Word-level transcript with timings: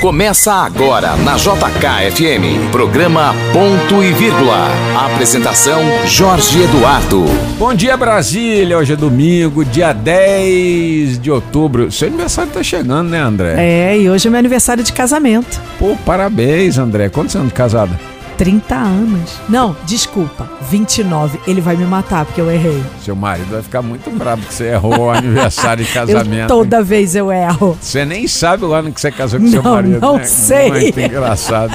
Começa 0.00 0.52
agora 0.52 1.16
na 1.16 1.34
JKFM, 1.36 2.70
programa 2.70 3.34
Ponto 3.52 4.04
e 4.04 4.12
Vírgula. 4.12 4.68
Apresentação 4.94 5.82
Jorge 6.06 6.62
Eduardo. 6.62 7.24
Bom 7.58 7.74
dia 7.74 7.96
Brasília, 7.96 8.78
hoje 8.78 8.92
é 8.92 8.96
domingo, 8.96 9.64
dia 9.64 9.92
10 9.92 11.18
de 11.18 11.30
outubro. 11.30 11.90
Seu 11.90 12.06
aniversário 12.06 12.52
tá 12.52 12.62
chegando, 12.62 13.08
né, 13.08 13.18
André? 13.18 13.54
É, 13.58 13.98
e 13.98 14.08
hoje 14.08 14.28
é 14.28 14.30
meu 14.30 14.38
aniversário 14.38 14.84
de 14.84 14.92
casamento. 14.92 15.60
Pô, 15.78 15.96
parabéns, 16.06 16.78
André. 16.78 17.08
Quantos 17.08 17.34
anos 17.34 17.48
de 17.48 17.54
casada? 17.54 17.98
30 18.36 18.74
anos. 18.74 19.32
Não, 19.48 19.76
desculpa, 19.84 20.48
29. 20.70 21.40
Ele 21.46 21.60
vai 21.60 21.76
me 21.76 21.84
matar 21.84 22.24
porque 22.24 22.40
eu 22.40 22.50
errei. 22.50 22.82
Seu 23.02 23.16
marido 23.16 23.50
vai 23.50 23.62
ficar 23.62 23.82
muito 23.82 24.10
bravo 24.10 24.42
que 24.42 24.52
você 24.52 24.72
errou 24.72 25.06
o 25.06 25.10
aniversário 25.10 25.84
de 25.84 25.92
casamento. 25.92 26.42
Eu, 26.42 26.46
toda 26.48 26.82
vez 26.82 27.14
eu 27.14 27.32
erro. 27.32 27.76
Você 27.80 28.04
nem 28.04 28.26
sabe 28.26 28.64
o 28.64 28.72
ano 28.72 28.92
que 28.92 29.00
você 29.00 29.10
casou 29.10 29.40
com 29.40 29.46
não, 29.46 29.52
seu 29.52 29.62
marido. 29.62 30.00
Não 30.00 30.16
né? 30.16 30.24
sei. 30.24 30.70
Muito 30.70 31.00
engraçado. 31.00 31.72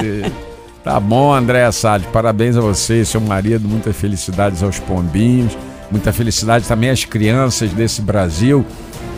Tá 0.84 0.98
bom, 0.98 1.32
André 1.32 1.70
Salles. 1.72 2.06
Parabéns 2.12 2.56
a 2.56 2.60
você 2.60 3.02
e 3.02 3.06
seu 3.06 3.20
marido. 3.20 3.68
Muitas 3.68 3.96
felicidades 3.96 4.62
aos 4.62 4.78
pombinhos. 4.78 5.56
Muita 5.90 6.12
felicidade 6.12 6.66
também 6.66 6.90
às 6.90 7.04
crianças 7.04 7.70
desse 7.72 8.00
Brasil 8.00 8.64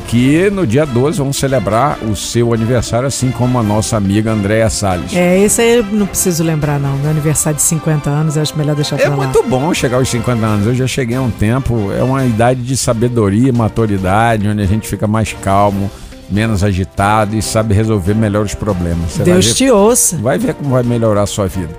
que 0.09 0.49
no 0.51 0.67
dia 0.67 0.85
12 0.87 1.19
vão 1.19 1.33
celebrar 1.33 1.99
o 2.05 2.15
seu 2.15 2.53
aniversário, 2.55 3.09
assim 3.09 3.31
como 3.31 3.59
a 3.59 3.62
nossa 3.62 3.97
amiga 3.97 4.31
Andréa 4.33 4.69
Salles. 4.71 5.15
É, 5.15 5.39
esse 5.41 5.61
aí 5.61 5.77
eu 5.79 5.85
não 5.85 6.07
preciso 6.07 6.45
lembrar, 6.45 6.79
não. 6.79 6.97
Meu 6.99 7.11
aniversário 7.11 7.57
de 7.57 7.62
50 7.62 8.11
anos, 8.11 8.37
eu 8.37 8.43
acho 8.43 8.57
melhor 8.57 8.77
deixar 8.77 8.97
É 8.97 9.07
pra 9.07 9.11
lá. 9.11 9.17
muito 9.17 9.43
bom 9.43 9.73
chegar 9.75 9.97
aos 9.97 10.09
50 10.09 10.45
anos. 10.47 10.67
Eu 10.67 10.75
já 10.75 10.87
cheguei 10.87 11.17
há 11.17 11.23
um 11.23 11.31
tempo. 11.31 11.91
É 11.93 12.03
uma 12.03 12.25
idade 12.25 12.62
de 12.62 12.77
sabedoria, 12.77 13.53
maturidade, 13.53 14.47
onde 14.48 14.62
a 14.62 14.67
gente 14.67 14.87
fica 14.87 15.07
mais 15.07 15.33
calmo, 15.33 15.91
menos 16.31 16.62
agitado 16.62 17.34
e 17.37 17.43
sabe 17.43 17.75
resolver 17.75 18.15
melhor 18.15 18.45
os 18.45 18.55
problemas. 18.55 19.12
Você 19.12 19.23
Deus 19.25 19.45
vai 19.45 19.53
ver, 19.53 19.55
te 19.55 19.71
ouça. 19.71 20.17
vai 20.19 20.39
ver 20.39 20.55
como 20.55 20.71
vai 20.71 20.83
melhorar 20.83 21.23
a 21.23 21.27
sua 21.27 21.47
vida. 21.47 21.71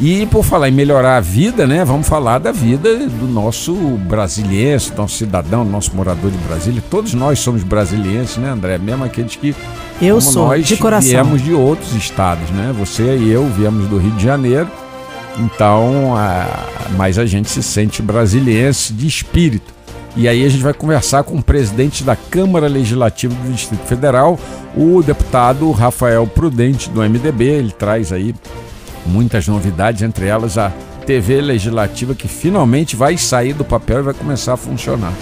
E 0.00 0.26
por 0.26 0.44
falar 0.44 0.68
em 0.68 0.72
melhorar 0.72 1.16
a 1.16 1.20
vida, 1.20 1.66
né? 1.66 1.84
Vamos 1.84 2.06
falar 2.06 2.38
da 2.38 2.52
vida 2.52 3.08
do 3.08 3.26
nosso 3.26 3.74
brasiliense, 3.74 4.92
do 4.92 4.98
nosso 4.98 5.16
cidadão, 5.16 5.64
do 5.64 5.70
nosso 5.70 5.94
morador 5.94 6.30
de 6.30 6.38
Brasília. 6.38 6.82
Todos 6.88 7.14
nós 7.14 7.40
somos 7.40 7.64
brasilienses, 7.64 8.36
né, 8.36 8.48
André? 8.48 8.78
Mesmo 8.78 9.04
aqueles 9.04 9.34
que 9.34 9.54
Eu 10.00 10.20
sou, 10.20 10.46
nós 10.46 10.64
de 10.64 10.76
coração. 10.76 11.10
viemos 11.10 11.42
de 11.42 11.52
outros 11.52 11.94
estados, 11.96 12.48
né? 12.50 12.72
Você 12.78 13.16
e 13.16 13.28
eu 13.28 13.44
viemos 13.48 13.88
do 13.88 13.98
Rio 13.98 14.12
de 14.12 14.22
Janeiro. 14.22 14.68
Então, 15.36 16.16
a, 16.16 16.46
mas 16.96 17.18
a 17.18 17.26
gente 17.26 17.50
se 17.50 17.62
sente 17.62 18.00
brasiliense 18.00 18.92
de 18.92 19.06
espírito. 19.06 19.74
E 20.16 20.28
aí 20.28 20.44
a 20.44 20.48
gente 20.48 20.62
vai 20.62 20.74
conversar 20.74 21.24
com 21.24 21.36
o 21.36 21.42
presidente 21.42 22.04
da 22.04 22.16
Câmara 22.16 22.68
Legislativa 22.68 23.34
do 23.34 23.52
Distrito 23.52 23.84
Federal, 23.84 24.38
o 24.76 25.02
deputado 25.02 25.70
Rafael 25.72 26.26
Prudente 26.26 26.88
do 26.88 27.00
MDB. 27.00 27.44
Ele 27.44 27.72
traz 27.72 28.12
aí 28.12 28.34
muitas 29.08 29.48
novidades, 29.48 30.02
entre 30.02 30.26
elas 30.26 30.58
a 30.58 30.72
TV 31.06 31.40
Legislativa 31.40 32.14
que 32.14 32.28
finalmente 32.28 32.94
vai 32.94 33.16
sair 33.16 33.54
do 33.54 33.64
papel 33.64 34.00
e 34.00 34.02
vai 34.02 34.14
começar 34.14 34.52
a 34.52 34.56
funcionar. 34.56 35.12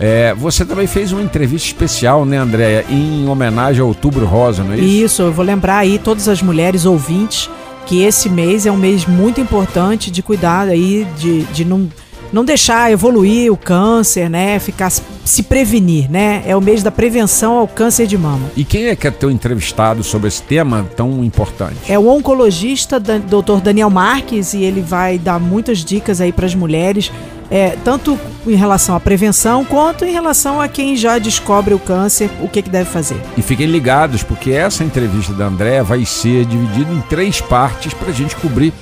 É, 0.00 0.32
você 0.34 0.64
também 0.64 0.86
fez 0.86 1.12
uma 1.12 1.20
entrevista 1.20 1.66
especial, 1.66 2.24
né, 2.24 2.38
Andréia, 2.38 2.84
em 2.88 3.28
homenagem 3.28 3.82
ao 3.82 3.88
Outubro 3.88 4.24
Rosa, 4.24 4.62
não 4.62 4.72
é 4.72 4.76
isso? 4.76 5.04
Isso, 5.04 5.22
eu 5.22 5.32
vou 5.32 5.44
lembrar 5.44 5.78
aí 5.78 5.98
todas 5.98 6.28
as 6.28 6.40
mulheres 6.40 6.84
ouvintes 6.84 7.50
que 7.84 8.02
esse 8.02 8.28
mês 8.28 8.64
é 8.64 8.70
um 8.70 8.76
mês 8.76 9.06
muito 9.06 9.40
importante 9.40 10.10
de 10.10 10.22
cuidar 10.22 10.68
aí, 10.68 11.06
de, 11.18 11.42
de 11.44 11.64
não, 11.64 11.88
não 12.32 12.44
deixar 12.44 12.90
evoluir 12.90 13.52
o 13.52 13.56
câncer, 13.56 14.28
né? 14.28 14.58
Ficar 14.58 14.90
se 14.90 15.42
prevenir, 15.42 16.10
né? 16.10 16.42
É 16.46 16.56
o 16.56 16.60
mês 16.60 16.82
da 16.82 16.90
prevenção 16.90 17.58
ao 17.58 17.68
câncer 17.68 18.06
de 18.06 18.16
mama. 18.16 18.48
E 18.56 18.64
quem 18.64 18.86
é 18.86 18.96
que 18.96 19.06
é 19.06 19.10
teu 19.10 19.30
entrevistado 19.30 20.02
sobre 20.02 20.28
esse 20.28 20.42
tema 20.42 20.86
tão 20.96 21.22
importante? 21.24 21.76
É 21.88 21.98
o 21.98 22.08
oncologista 22.08 22.98
Dr. 22.98 23.60
Daniel 23.62 23.90
Marques 23.90 24.54
e 24.54 24.62
ele 24.62 24.80
vai 24.80 25.18
dar 25.18 25.38
muitas 25.38 25.84
dicas 25.84 26.20
aí 26.20 26.32
para 26.32 26.46
as 26.46 26.54
mulheres, 26.54 27.10
é, 27.50 27.76
tanto 27.84 28.18
em 28.46 28.54
relação 28.54 28.94
à 28.94 29.00
prevenção 29.00 29.64
quanto 29.64 30.04
em 30.04 30.12
relação 30.12 30.60
a 30.60 30.68
quem 30.68 30.96
já 30.96 31.18
descobre 31.18 31.74
o 31.74 31.78
câncer, 31.78 32.30
o 32.42 32.48
que, 32.48 32.62
que 32.62 32.70
deve 32.70 32.90
fazer. 32.90 33.20
E 33.36 33.42
fiquem 33.42 33.66
ligados, 33.66 34.22
porque 34.22 34.50
essa 34.50 34.84
entrevista 34.84 35.32
da 35.32 35.46
Andréa 35.46 35.82
vai 35.82 36.04
ser 36.04 36.44
dividida 36.44 36.92
em 36.92 37.00
três 37.02 37.40
partes 37.40 37.92
para 37.94 38.08
a 38.08 38.12
gente 38.12 38.36
cobrir 38.36 38.72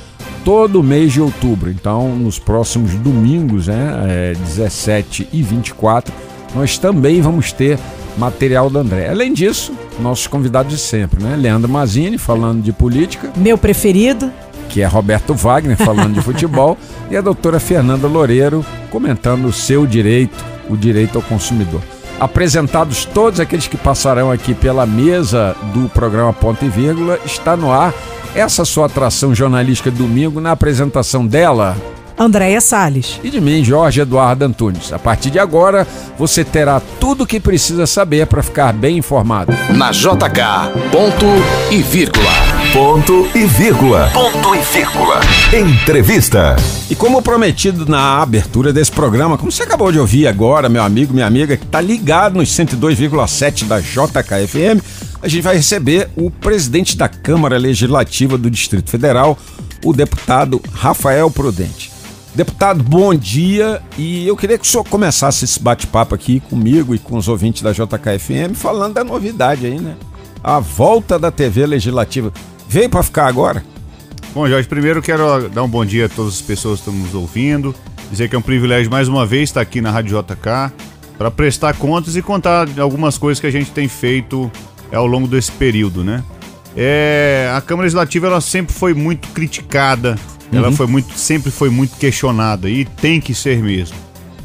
todo 0.46 0.78
o 0.78 0.82
mês 0.82 1.12
de 1.12 1.20
outubro. 1.20 1.68
Então, 1.68 2.14
nos 2.14 2.38
próximos 2.38 2.94
domingos, 2.94 3.66
né, 3.66 4.04
é, 4.08 4.32
17 4.32 5.28
e 5.32 5.42
24, 5.42 6.14
nós 6.54 6.78
também 6.78 7.20
vamos 7.20 7.50
ter 7.50 7.76
material 8.16 8.70
da 8.70 8.78
André. 8.78 9.08
Além 9.10 9.34
disso, 9.34 9.72
nossos 9.98 10.28
convidados 10.28 10.70
de 10.70 10.78
sempre, 10.78 11.20
né? 11.20 11.34
Leandro 11.34 11.68
Mazini 11.68 12.16
falando 12.16 12.62
de 12.62 12.72
política, 12.72 13.32
Meu 13.36 13.58
preferido, 13.58 14.30
que 14.68 14.82
é 14.82 14.86
Roberto 14.86 15.34
Wagner 15.34 15.76
falando 15.76 16.14
de 16.14 16.22
futebol, 16.22 16.78
e 17.10 17.16
a 17.16 17.20
doutora 17.20 17.58
Fernanda 17.58 18.06
Loureiro 18.06 18.64
comentando 18.88 19.46
o 19.46 19.52
seu 19.52 19.84
direito, 19.84 20.44
o 20.70 20.76
direito 20.76 21.18
ao 21.18 21.22
consumidor. 21.22 21.80
Apresentados 22.20 23.04
todos 23.04 23.40
aqueles 23.40 23.66
que 23.66 23.76
passarão 23.76 24.30
aqui 24.30 24.54
pela 24.54 24.86
mesa 24.86 25.56
do 25.74 25.88
programa 25.88 26.32
Ponto 26.32 26.64
e 26.64 26.68
Vírgula, 26.68 27.18
está 27.26 27.56
no 27.56 27.72
ar 27.72 27.92
essa 28.36 28.64
sua 28.64 28.86
atração 28.86 29.34
jornalística 29.34 29.90
domingo 29.90 30.40
na 30.40 30.52
apresentação 30.52 31.26
dela 31.26 31.76
Andréia 32.18 32.60
Salles. 32.60 33.20
e 33.22 33.30
de 33.30 33.40
mim, 33.40 33.62
Jorge 33.62 34.00
Eduardo 34.00 34.44
Antunes. 34.44 34.92
A 34.92 34.98
partir 34.98 35.30
de 35.30 35.38
agora, 35.38 35.86
você 36.18 36.42
terá 36.44 36.80
tudo 36.98 37.24
o 37.24 37.26
que 37.26 37.38
precisa 37.38 37.86
saber 37.86 38.26
para 38.26 38.42
ficar 38.42 38.72
bem 38.72 38.96
informado. 38.96 39.52
Na 39.74 39.90
JK, 39.90 40.72
ponto 40.90 41.26
e 41.70 41.82
vírgula. 41.82 42.55
Ponto 42.72 43.26
e 43.34 43.46
vírgula. 43.46 44.10
Ponto 44.12 44.54
e 44.54 44.60
vírgula. 44.60 45.20
Entrevista. 45.52 46.56
E 46.90 46.94
como 46.94 47.22
prometido 47.22 47.86
na 47.86 48.20
abertura 48.20 48.72
desse 48.72 48.92
programa, 48.92 49.38
como 49.38 49.50
você 49.50 49.62
acabou 49.62 49.90
de 49.90 49.98
ouvir 49.98 50.26
agora, 50.26 50.68
meu 50.68 50.82
amigo, 50.82 51.14
minha 51.14 51.26
amiga, 51.26 51.56
que 51.56 51.64
está 51.64 51.80
ligado 51.80 52.36
nos 52.36 52.50
102,7 52.50 53.64
da 53.64 53.80
JKFM, 53.80 54.82
a 55.22 55.28
gente 55.28 55.42
vai 55.42 55.56
receber 55.56 56.10
o 56.16 56.30
presidente 56.30 56.96
da 56.96 57.08
Câmara 57.08 57.56
Legislativa 57.56 58.36
do 58.36 58.50
Distrito 58.50 58.90
Federal, 58.90 59.38
o 59.84 59.92
deputado 59.92 60.60
Rafael 60.72 61.30
Prudente. 61.30 61.90
Deputado, 62.34 62.82
bom 62.82 63.14
dia. 63.14 63.80
E 63.96 64.26
eu 64.28 64.36
queria 64.36 64.58
que 64.58 64.66
o 64.66 64.68
senhor 64.68 64.84
começasse 64.84 65.44
esse 65.46 65.58
bate-papo 65.58 66.14
aqui 66.14 66.40
comigo 66.40 66.94
e 66.94 66.98
com 66.98 67.16
os 67.16 67.28
ouvintes 67.28 67.62
da 67.62 67.72
JKFM, 67.72 68.54
falando 68.54 68.94
da 68.94 69.04
novidade 69.04 69.64
aí, 69.64 69.80
né? 69.80 69.96
A 70.44 70.60
volta 70.60 71.18
da 71.18 71.30
TV 71.30 71.64
Legislativa. 71.64 72.30
Veio 72.68 72.90
para 72.90 73.02
ficar 73.02 73.26
agora? 73.26 73.64
Bom, 74.34 74.46
Jorge, 74.48 74.68
primeiro 74.68 75.00
quero 75.00 75.48
dar 75.48 75.62
um 75.62 75.68
bom 75.68 75.84
dia 75.84 76.06
a 76.06 76.08
todas 76.08 76.34
as 76.34 76.42
pessoas 76.42 76.80
que 76.80 76.90
estão 76.90 77.02
nos 77.02 77.14
ouvindo, 77.14 77.74
dizer 78.10 78.28
que 78.28 78.36
é 78.36 78.38
um 78.38 78.42
privilégio 78.42 78.90
mais 78.90 79.08
uma 79.08 79.24
vez 79.24 79.44
estar 79.44 79.60
aqui 79.60 79.80
na 79.80 79.90
Rádio 79.90 80.18
JK 80.18 80.72
para 81.16 81.30
prestar 81.30 81.74
contas 81.74 82.16
e 82.16 82.22
contar 82.22 82.68
algumas 82.78 83.16
coisas 83.16 83.40
que 83.40 83.46
a 83.46 83.50
gente 83.50 83.70
tem 83.70 83.88
feito 83.88 84.50
é, 84.92 84.96
ao 84.96 85.06
longo 85.06 85.26
desse 85.26 85.50
período, 85.52 86.04
né? 86.04 86.22
É, 86.76 87.50
a 87.56 87.60
Câmara 87.62 87.84
Legislativa 87.84 88.26
ela 88.26 88.40
sempre 88.40 88.74
foi 88.74 88.92
muito 88.92 89.28
criticada, 89.28 90.18
ela 90.52 90.70
foi 90.70 90.86
muito, 90.86 91.18
sempre 91.18 91.50
foi 91.50 91.70
muito 91.70 91.96
questionada 91.96 92.68
e 92.68 92.84
tem 92.84 93.20
que 93.20 93.34
ser 93.34 93.62
mesmo. 93.62 93.96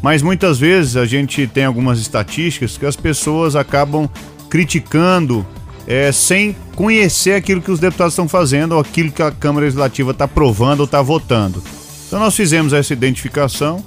Mas 0.01 0.21
muitas 0.21 0.57
vezes 0.57 0.95
a 0.95 1.05
gente 1.05 1.45
tem 1.47 1.65
algumas 1.65 1.99
estatísticas 1.99 2.77
que 2.77 2.85
as 2.85 2.95
pessoas 2.95 3.55
acabam 3.55 4.09
criticando 4.49 5.45
é, 5.87 6.11
sem 6.11 6.55
conhecer 6.75 7.33
aquilo 7.33 7.61
que 7.61 7.71
os 7.71 7.79
deputados 7.79 8.13
estão 8.13 8.27
fazendo 8.27 8.73
ou 8.73 8.79
aquilo 8.79 9.11
que 9.11 9.21
a 9.21 9.31
Câmara 9.31 9.65
Legislativa 9.65 10.11
está 10.11 10.25
aprovando 10.25 10.81
ou 10.81 10.85
está 10.85 11.01
votando. 11.01 11.63
Então 12.07 12.19
nós 12.19 12.35
fizemos 12.35 12.73
essa 12.73 12.93
identificação, 12.93 13.83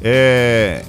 é, 0.00 0.82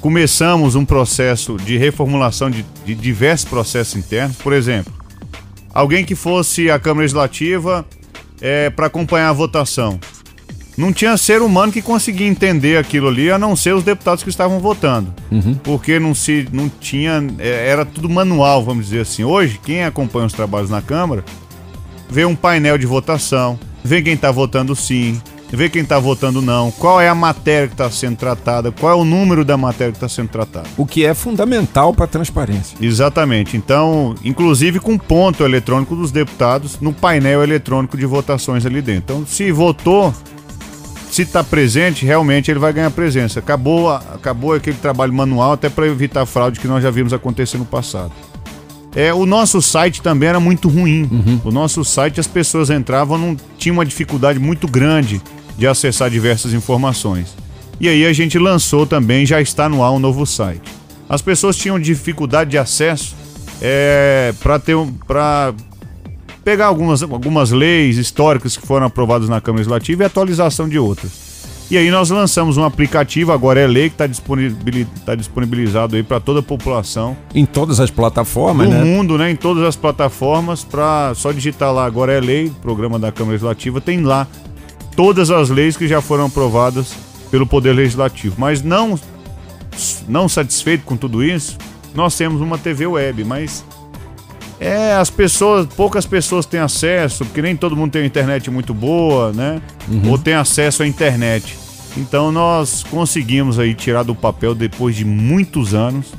começamos 0.00 0.74
um 0.74 0.84
processo 0.84 1.56
de 1.56 1.76
reformulação 1.76 2.50
de, 2.50 2.64
de 2.84 2.94
diversos 2.94 3.48
processos 3.48 3.96
internos. 3.96 4.36
Por 4.36 4.52
exemplo, 4.52 4.92
alguém 5.72 6.04
que 6.04 6.14
fosse 6.14 6.70
à 6.70 6.78
Câmara 6.78 7.02
Legislativa 7.02 7.86
é, 8.40 8.70
para 8.70 8.86
acompanhar 8.86 9.28
a 9.28 9.32
votação. 9.32 10.00
Não 10.76 10.92
tinha 10.92 11.16
ser 11.16 11.42
humano 11.42 11.72
que 11.72 11.82
conseguia 11.82 12.26
entender 12.26 12.78
aquilo 12.78 13.08
ali, 13.08 13.30
a 13.30 13.38
não 13.38 13.54
ser 13.54 13.74
os 13.74 13.82
deputados 13.84 14.22
que 14.22 14.30
estavam 14.30 14.60
votando. 14.60 15.12
Porque 15.62 15.98
não 15.98 16.14
se 16.14 16.48
não 16.52 16.70
tinha. 16.80 17.22
é, 17.38 17.68
Era 17.68 17.84
tudo 17.84 18.08
manual, 18.08 18.64
vamos 18.64 18.86
dizer 18.86 19.00
assim. 19.00 19.24
Hoje, 19.24 19.60
quem 19.62 19.84
acompanha 19.84 20.26
os 20.26 20.32
trabalhos 20.32 20.70
na 20.70 20.80
Câmara 20.80 21.24
vê 22.08 22.24
um 22.24 22.34
painel 22.34 22.76
de 22.78 22.86
votação, 22.86 23.58
vê 23.84 24.02
quem 24.02 24.14
está 24.14 24.30
votando 24.32 24.74
sim, 24.74 25.20
vê 25.52 25.68
quem 25.68 25.82
está 25.82 25.98
votando 25.98 26.40
não, 26.42 26.70
qual 26.72 27.00
é 27.00 27.08
a 27.08 27.14
matéria 27.14 27.68
que 27.68 27.74
está 27.74 27.90
sendo 27.90 28.16
tratada, 28.16 28.72
qual 28.72 28.92
é 28.92 29.00
o 29.00 29.04
número 29.04 29.44
da 29.44 29.56
matéria 29.56 29.92
que 29.92 29.96
está 29.96 30.08
sendo 30.08 30.28
tratada. 30.28 30.66
O 30.76 30.86
que 30.86 31.04
é 31.04 31.14
fundamental 31.14 31.92
para 31.94 32.06
a 32.06 32.08
transparência. 32.08 32.76
Exatamente. 32.80 33.56
Então, 33.56 34.14
inclusive 34.24 34.80
com 34.80 34.96
ponto 34.98 35.44
eletrônico 35.44 35.94
dos 35.94 36.10
deputados 36.10 36.78
no 36.80 36.92
painel 36.92 37.42
eletrônico 37.42 37.96
de 37.96 38.06
votações 38.06 38.64
ali 38.66 38.80
dentro. 38.82 39.14
Então, 39.16 39.26
se 39.26 39.50
votou, 39.52 40.12
se 41.10 41.22
está 41.22 41.42
presente, 41.42 42.06
realmente 42.06 42.50
ele 42.50 42.60
vai 42.60 42.72
ganhar 42.72 42.90
presença. 42.90 43.40
Acabou, 43.40 43.90
acabou 43.90 44.54
aquele 44.54 44.76
trabalho 44.76 45.12
manual 45.12 45.52
até 45.52 45.68
para 45.68 45.86
evitar 45.86 46.24
fraude 46.24 46.60
que 46.60 46.68
nós 46.68 46.82
já 46.82 46.90
vimos 46.90 47.12
acontecer 47.12 47.58
no 47.58 47.64
passado. 47.64 48.12
É, 48.94 49.12
o 49.12 49.26
nosso 49.26 49.60
site 49.60 50.02
também 50.02 50.28
era 50.28 50.40
muito 50.40 50.68
ruim. 50.68 51.08
Uhum. 51.10 51.40
O 51.44 51.50
nosso 51.50 51.84
site, 51.84 52.20
as 52.20 52.26
pessoas 52.26 52.70
entravam, 52.70 53.18
não 53.18 53.36
tinha 53.58 53.72
uma 53.72 53.84
dificuldade 53.84 54.38
muito 54.38 54.66
grande 54.66 55.20
de 55.56 55.66
acessar 55.66 56.10
diversas 56.10 56.52
informações. 56.54 57.36
E 57.80 57.88
aí 57.88 58.04
a 58.04 58.12
gente 58.12 58.38
lançou 58.38 58.86
também, 58.86 59.24
já 59.24 59.40
está 59.40 59.68
no 59.68 59.82
ar 59.82 59.92
um 59.92 59.98
novo 59.98 60.24
site. 60.26 60.70
As 61.08 61.22
pessoas 61.22 61.56
tinham 61.56 61.78
dificuldade 61.78 62.50
de 62.50 62.58
acesso 62.58 63.16
é, 63.60 64.32
para 64.40 64.58
ter 64.58 64.76
para 65.06 65.52
pegar 66.44 66.66
algumas, 66.66 67.02
algumas 67.02 67.50
leis 67.50 67.96
históricas 67.96 68.56
que 68.56 68.66
foram 68.66 68.86
aprovadas 68.86 69.28
na 69.28 69.40
Câmara 69.40 69.60
Legislativa 69.60 70.02
e 70.02 70.06
atualização 70.06 70.68
de 70.68 70.78
outras. 70.78 71.30
E 71.70 71.78
aí 71.78 71.88
nós 71.88 72.10
lançamos 72.10 72.56
um 72.56 72.64
aplicativo, 72.64 73.30
agora 73.30 73.60
é 73.60 73.66
lei, 73.66 73.88
que 73.88 74.02
está 74.02 74.08
tá 75.06 75.14
disponibilizado 75.14 75.94
aí 75.94 76.02
para 76.02 76.18
toda 76.18 76.40
a 76.40 76.42
população. 76.42 77.16
Em 77.32 77.46
todas 77.46 77.78
as 77.78 77.88
plataformas, 77.88 78.68
no 78.68 78.74
né? 78.74 78.80
No 78.80 78.86
mundo, 78.86 79.16
né? 79.16 79.30
Em 79.30 79.36
todas 79.36 79.62
as 79.62 79.76
plataformas, 79.76 80.64
para 80.64 81.14
só 81.14 81.30
digitar 81.30 81.72
lá, 81.72 81.84
agora 81.86 82.12
é 82.12 82.18
lei, 82.18 82.50
programa 82.60 82.98
da 82.98 83.12
Câmara 83.12 83.34
Legislativa, 83.34 83.80
tem 83.80 84.02
lá 84.02 84.26
todas 84.96 85.30
as 85.30 85.48
leis 85.48 85.76
que 85.76 85.86
já 85.86 86.00
foram 86.00 86.26
aprovadas 86.26 86.92
pelo 87.30 87.46
Poder 87.46 87.72
Legislativo. 87.72 88.34
Mas 88.36 88.62
não, 88.62 88.98
não 90.08 90.28
satisfeito 90.28 90.84
com 90.84 90.96
tudo 90.96 91.22
isso, 91.22 91.56
nós 91.94 92.16
temos 92.16 92.40
uma 92.40 92.58
TV 92.58 92.84
web, 92.84 93.22
mas 93.22 93.64
é, 94.60 94.92
as 94.92 95.08
pessoas, 95.08 95.66
poucas 95.66 96.04
pessoas 96.04 96.44
têm 96.44 96.60
acesso, 96.60 97.24
porque 97.24 97.40
nem 97.40 97.56
todo 97.56 97.74
mundo 97.74 97.92
tem 97.92 98.02
uma 98.02 98.06
internet 98.06 98.50
muito 98.50 98.74
boa, 98.74 99.32
né? 99.32 99.62
Uhum. 99.88 100.10
Ou 100.10 100.18
tem 100.18 100.34
acesso 100.34 100.82
à 100.82 100.86
internet. 100.86 101.56
Então 101.96 102.30
nós 102.30 102.84
conseguimos 102.84 103.58
aí 103.58 103.74
tirar 103.74 104.02
do 104.02 104.14
papel 104.14 104.54
depois 104.54 104.94
de 104.94 105.04
muitos 105.04 105.74
anos, 105.74 106.12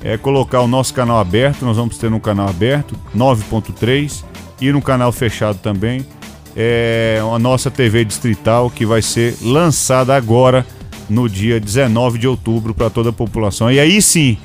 é 0.00 0.16
colocar 0.16 0.60
o 0.60 0.68
nosso 0.68 0.94
canal 0.94 1.18
aberto, 1.18 1.64
nós 1.64 1.76
vamos 1.76 1.98
ter 1.98 2.12
um 2.12 2.20
canal 2.20 2.48
aberto, 2.48 2.94
9.3, 3.14 4.22
e 4.60 4.70
no 4.70 4.80
canal 4.80 5.10
fechado 5.10 5.58
também, 5.58 6.06
é 6.54 7.20
a 7.20 7.38
nossa 7.38 7.70
TV 7.70 8.04
distrital 8.04 8.70
que 8.70 8.86
vai 8.86 9.02
ser 9.02 9.36
lançada 9.42 10.14
agora 10.14 10.64
no 11.10 11.28
dia 11.28 11.60
19 11.60 12.18
de 12.18 12.28
outubro 12.28 12.72
para 12.72 12.88
toda 12.88 13.10
a 13.10 13.12
população. 13.12 13.70
E 13.70 13.80
aí 13.80 14.00
sim, 14.00 14.38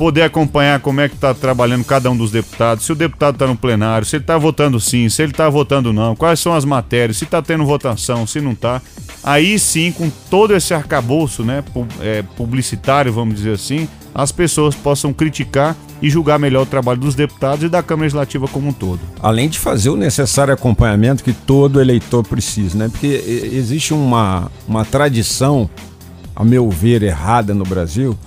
poder 0.00 0.22
acompanhar 0.22 0.80
como 0.80 0.98
é 1.02 1.10
que 1.10 1.14
está 1.14 1.34
trabalhando 1.34 1.84
cada 1.84 2.10
um 2.10 2.16
dos 2.16 2.30
deputados, 2.30 2.86
se 2.86 2.90
o 2.90 2.94
deputado 2.94 3.34
está 3.34 3.46
no 3.46 3.54
plenário, 3.54 4.06
se 4.06 4.16
ele 4.16 4.22
está 4.22 4.38
votando 4.38 4.80
sim, 4.80 5.10
se 5.10 5.20
ele 5.20 5.32
está 5.32 5.46
votando 5.50 5.92
não, 5.92 6.16
quais 6.16 6.40
são 6.40 6.54
as 6.54 6.64
matérias, 6.64 7.18
se 7.18 7.24
está 7.24 7.42
tendo 7.42 7.66
votação, 7.66 8.26
se 8.26 8.40
não 8.40 8.52
está. 8.52 8.80
Aí 9.22 9.58
sim, 9.58 9.92
com 9.92 10.08
todo 10.30 10.56
esse 10.56 10.72
arcabouço 10.72 11.44
né, 11.44 11.62
é, 12.00 12.22
publicitário, 12.34 13.12
vamos 13.12 13.34
dizer 13.34 13.52
assim, 13.52 13.86
as 14.14 14.32
pessoas 14.32 14.74
possam 14.74 15.12
criticar 15.12 15.76
e 16.00 16.08
julgar 16.08 16.38
melhor 16.38 16.62
o 16.62 16.66
trabalho 16.66 16.98
dos 16.98 17.14
deputados 17.14 17.62
e 17.64 17.68
da 17.68 17.82
Câmara 17.82 18.04
Legislativa 18.04 18.48
como 18.48 18.68
um 18.68 18.72
todo. 18.72 19.00
Além 19.20 19.50
de 19.50 19.58
fazer 19.58 19.90
o 19.90 19.96
necessário 19.96 20.54
acompanhamento 20.54 21.22
que 21.22 21.34
todo 21.34 21.78
eleitor 21.78 22.26
precisa, 22.26 22.78
né? 22.78 22.88
Porque 22.88 23.06
existe 23.52 23.92
uma, 23.92 24.50
uma 24.66 24.82
tradição, 24.82 25.68
a 26.34 26.42
meu 26.42 26.70
ver, 26.70 27.02
errada 27.02 27.52
no 27.52 27.64
Brasil, 27.64 28.18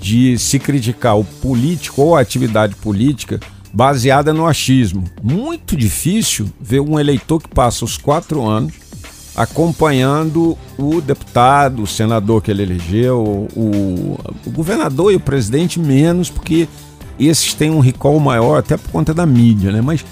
de 0.00 0.38
se 0.38 0.58
criticar 0.58 1.18
o 1.18 1.24
político 1.24 2.02
ou 2.02 2.16
a 2.16 2.20
atividade 2.20 2.74
política 2.76 3.40
baseada 3.72 4.32
no 4.32 4.46
achismo. 4.46 5.04
Muito 5.22 5.76
difícil 5.76 6.48
ver 6.60 6.80
um 6.80 6.98
eleitor 6.98 7.40
que 7.40 7.48
passa 7.48 7.84
os 7.84 7.96
quatro 7.96 8.46
anos 8.46 8.74
acompanhando 9.36 10.58
o 10.76 11.00
deputado, 11.00 11.82
o 11.82 11.86
senador 11.86 12.42
que 12.42 12.50
ele 12.50 12.64
elegeu, 12.64 13.48
o, 13.54 14.18
o 14.44 14.50
governador 14.50 15.12
e 15.12 15.16
o 15.16 15.20
presidente 15.20 15.78
menos, 15.78 16.28
porque 16.28 16.66
esses 17.20 17.54
têm 17.54 17.70
um 17.70 17.78
recall 17.78 18.18
maior 18.18 18.58
até 18.58 18.76
por 18.76 18.90
conta 18.90 19.14
da 19.14 19.24
mídia, 19.24 19.70
né? 19.70 19.80
Mas 19.80 20.04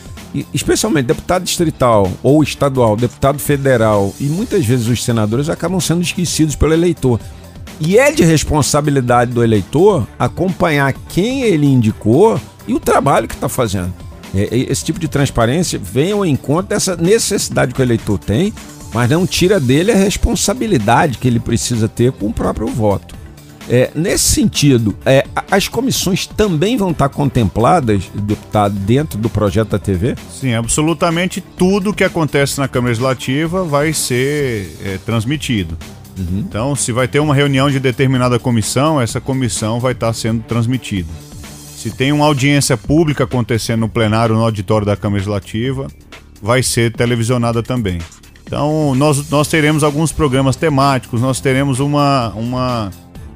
especialmente 0.55 1.07
deputado 1.07 1.43
distrital 1.43 2.11
ou 2.23 2.43
estadual, 2.43 2.97
deputado 2.97 3.39
federal 3.39 4.15
e 4.21 4.25
muitas 4.25 4.65
vezes 4.65 4.87
os 4.87 5.03
senadores 5.03 5.49
acabam 5.49 5.81
sendo 5.81 6.03
esquecidos 6.03 6.55
pelo 6.55 6.73
eleitor. 6.73 7.19
E 7.81 7.99
é 7.99 8.11
de 8.11 8.25
responsabilidade 8.25 9.33
do 9.33 9.45
eleitor 9.45 10.07
acompanhar 10.19 10.95
quem 11.09 11.43
ele 11.43 11.67
indicou 11.67 12.41
e 12.67 12.75
o 12.75 12.81
trabalho 12.81 13.29
que 13.29 13.35
está 13.35 13.49
fazendo. 13.49 13.93
É, 14.35 14.43
é, 14.43 14.59
esse 14.71 14.85
tipo 14.85 14.99
de 14.99 15.09
transparência 15.09 15.79
vem 15.79 16.13
ao 16.13 16.25
encontro 16.25 16.69
dessa 16.69 16.97
necessidade 16.97 17.75
que 17.75 17.81
o 17.81 17.85
eleitor 17.85 18.19
tem, 18.19 18.53
mas 18.93 19.11
não 19.11 19.27
tira 19.27 19.61
dele 19.61 19.93
a 19.93 19.97
responsabilidade 19.97 21.19
que 21.19 21.29
ele 21.29 21.39
precisa 21.39 21.89
ter 21.89 22.13
com 22.13 22.27
o 22.27 22.33
próprio 22.33 22.67
voto. 22.67 23.15
É, 23.69 23.91
nesse 23.95 24.25
sentido, 24.25 24.97
é, 25.05 25.27
as 25.51 25.67
comissões 25.67 26.25
também 26.25 26.77
vão 26.77 26.93
estar 26.93 27.09
contempladas, 27.09 28.05
deputado, 28.15 28.75
dentro 28.75 29.19
do 29.19 29.29
projeto 29.29 29.71
da 29.71 29.79
TV? 29.79 30.15
Sim, 30.31 30.55
absolutamente 30.55 31.41
tudo 31.41 31.93
que 31.93 32.05
acontece 32.05 32.59
na 32.59 32.69
Câmara 32.69 32.91
Legislativa 32.91 33.65
vai 33.65 33.93
ser 33.93 34.77
é, 34.85 34.99
transmitido. 35.05 35.77
Uhum. 36.19 36.45
Então, 36.49 36.75
se 36.75 36.93
vai 36.93 37.07
ter 37.07 37.21
uma 37.21 37.35
reunião 37.35 37.71
de 37.71 37.79
determinada 37.79 38.39
comissão, 38.39 39.01
essa 39.01 39.21
comissão 39.21 39.79
vai 39.79 39.93
estar 39.93 40.13
sendo 40.13 40.43
transmitida. 40.43 41.09
Se 41.77 41.91
tem 41.91 42.11
uma 42.11 42.25
audiência 42.25 42.77
pública 42.77 43.25
acontecendo 43.25 43.81
no 43.81 43.89
plenário, 43.89 44.35
no 44.35 44.43
auditório 44.43 44.87
da 44.87 44.97
Câmara 44.97 45.19
Legislativa, 45.19 45.89
vai 46.43 46.63
ser 46.63 46.93
televisionada 46.93 47.63
também. 47.63 47.99
Então, 48.47 48.95
nós, 48.95 49.29
nós 49.29 49.49
teremos 49.49 49.83
alguns 49.83 50.13
programas 50.13 50.57
temáticos, 50.57 51.21
nós 51.21 51.41
teremos 51.41 51.81
uma, 51.81 52.29
uma, 52.31 52.91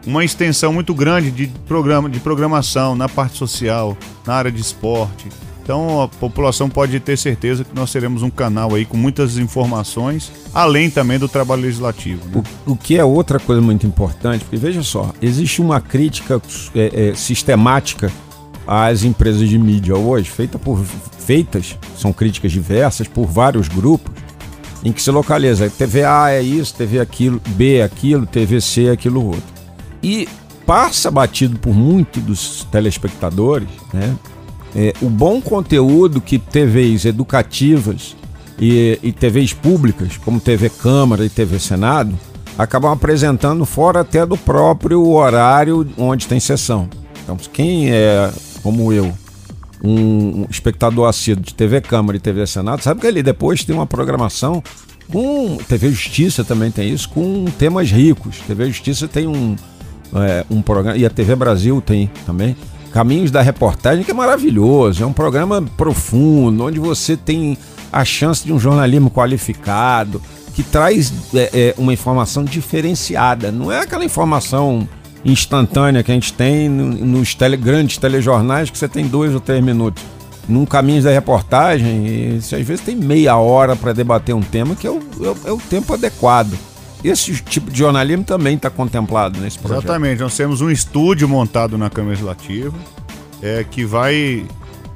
uma 0.07 0.25
extensão 0.25 0.73
muito 0.73 0.95
grande 0.95 1.31
de, 1.31 1.49
programa, 1.67 2.09
de 2.09 2.21
programação 2.21 2.95
na 2.95 3.09
parte 3.09 3.37
social, 3.37 3.97
na 4.25 4.35
área 4.35 4.53
de 4.53 4.61
esporte, 4.61 5.29
então 5.63 6.03
a 6.03 6.09
população 6.09 6.69
pode 6.69 6.99
ter 7.01 7.17
certeza 7.17 7.65
que 7.65 7.75
nós 7.75 7.93
teremos 7.93 8.23
um 8.23 8.31
canal 8.31 8.75
aí 8.75 8.85
com 8.85 8.97
muitas 8.97 9.39
informações, 9.39 10.33
além 10.53 10.91
também 10.91 11.19
do 11.19 11.29
trabalho 11.29 11.63
legislativo. 11.63 12.27
Né? 12.29 12.43
O, 12.67 12.73
o, 12.73 12.77
que 12.77 12.97
é 12.97 13.05
outra 13.05 13.39
coisa 13.39 13.61
muito 13.61 13.87
importante, 13.87 14.45
porque 14.45 14.57
veja 14.57 14.83
só, 14.83 15.13
existe 15.21 15.61
uma 15.61 15.81
crítica 15.81 16.41
é, 16.75 17.11
é, 17.11 17.15
sistemática 17.15 18.11
às 18.67 19.05
empresas 19.05 19.49
de 19.49 19.59
mídia 19.59 19.97
hoje, 19.97 20.31
feita 20.31 20.59
por, 20.59 20.85
feitas, 21.19 21.79
são 21.97 22.13
críticas 22.13 22.51
diversas, 22.53 23.07
por 23.07 23.27
vários 23.27 23.69
grupos, 23.69 24.13
em 24.83 24.93
que 24.93 25.03
se 25.03 25.11
localiza 25.11 25.69
TV 25.69 26.05
A 26.05 26.31
é 26.31 26.43
isso, 26.43 26.75
TV 26.75 27.01
aquilo, 27.01 27.41
B 27.49 27.77
é 27.77 27.83
aquilo, 27.83 28.27
TV 28.27 28.61
C 28.61 28.87
é 28.87 28.93
aquilo 28.93 29.27
outro. 29.27 29.61
E 30.03 30.27
passa 30.65 31.11
batido 31.11 31.59
por 31.59 31.75
muitos 31.75 32.23
dos 32.23 32.65
telespectadores, 32.71 33.69
né? 33.93 34.17
É, 34.75 34.93
o 35.03 35.09
bom 35.09 35.41
conteúdo 35.41 36.21
que 36.21 36.39
TVs 36.39 37.05
educativas 37.05 38.17
e, 38.59 38.99
e 39.03 39.13
TVs 39.13 39.53
públicas, 39.53 40.17
como 40.19 40.41
TV 40.41 40.69
Câmara 40.69 41.25
e 41.25 41.29
TV 41.29 41.59
Senado, 41.59 42.17
acabam 42.59 42.93
apresentando 42.93 43.65
fora 43.65 44.01
até 44.01 44.25
do 44.27 44.37
próprio 44.37 45.07
horário 45.09 45.87
onde 45.97 46.27
tem 46.27 46.39
sessão. 46.39 46.89
Então, 47.23 47.37
quem 47.53 47.91
é, 47.91 48.31
como 48.63 48.93
eu, 48.93 49.13
um 49.83 50.47
espectador 50.51 51.09
assíduo 51.09 51.45
de 51.45 51.55
TV 51.55 51.81
Câmara 51.81 52.17
e 52.17 52.21
TV 52.21 52.47
Senado, 52.47 52.83
sabe 52.83 53.01
que 53.01 53.07
ali 53.07 53.23
depois 53.23 53.65
tem 53.65 53.75
uma 53.75 53.87
programação 53.87 54.63
com. 55.11 55.59
TV 55.69 55.91
Justiça 55.91 56.45
também 56.45 56.71
tem 56.71 56.91
isso, 56.91 57.09
com 57.09 57.47
temas 57.59 57.91
ricos. 57.91 58.39
TV 58.47 58.67
Justiça 58.67 59.09
tem 59.09 59.27
um, 59.27 59.57
é, 60.15 60.45
um 60.51 60.61
programa, 60.61 60.97
e 60.97 61.07
a 61.07 61.11
TV 61.11 61.35
Brasil 61.35 61.81
tem 61.81 62.11
também, 62.27 62.57
Caminhos 62.93 63.31
da 63.31 63.41
Reportagem, 63.41 64.05
que 64.05 64.11
é 64.11 64.15
maravilhoso. 64.15 65.03
É 65.03 65.07
um 65.07 65.13
programa 65.13 65.63
profundo, 65.77 66.65
onde 66.65 66.79
você 66.79 67.17
tem 67.17 67.57
a 67.93 68.05
chance 68.05 68.45
de 68.45 68.53
um 68.53 68.59
jornalismo 68.59 69.11
qualificado, 69.11 70.21
que 70.55 70.63
traz 70.63 71.13
é, 71.35 71.51
é, 71.53 71.75
uma 71.79 71.93
informação 71.93 72.45
diferenciada. 72.45 73.51
Não 73.53 73.71
é 73.71 73.81
aquela 73.81 74.05
informação 74.05 74.89
instantânea 75.25 76.03
que 76.03 76.11
a 76.11 76.15
gente 76.15 76.33
tem 76.33 76.69
nos 76.69 77.35
tele, 77.35 77.57
grandes 77.57 77.99
telejornais 77.99 78.71
que 78.71 78.79
você 78.79 78.89
tem 78.89 79.07
dois 79.07 79.35
ou 79.35 79.41
três 79.41 79.63
minutos. 79.63 80.03
Num 80.49 80.65
Caminhos 80.65 81.05
da 81.05 81.11
Reportagem, 81.11 82.41
você 82.41 82.57
às 82.57 82.67
vezes 82.67 82.85
tem 82.85 82.97
meia 82.97 83.37
hora 83.37 83.77
para 83.77 83.93
debater 83.93 84.35
um 84.35 84.41
tema 84.41 84.75
que 84.75 84.87
é 84.87 84.91
o, 84.91 84.99
é, 84.99 85.49
é 85.49 85.53
o 85.53 85.59
tempo 85.59 85.95
adequado. 85.95 86.53
Esse 87.03 87.35
tipo 87.43 87.71
de 87.71 87.79
jornalismo 87.79 88.25
também 88.25 88.57
está 88.57 88.69
contemplado 88.69 89.41
nesse 89.41 89.59
projeto. 89.59 89.85
Exatamente, 89.85 90.21
nós 90.21 90.37
temos 90.37 90.61
um 90.61 90.71
estúdio 90.71 91.29
montado 91.29 91.79
na 91.79 91.89
Câmara 91.89 92.13
Legislativa 92.13 92.77
é, 93.43 93.65
que 93.69 93.85
vai 93.85 94.45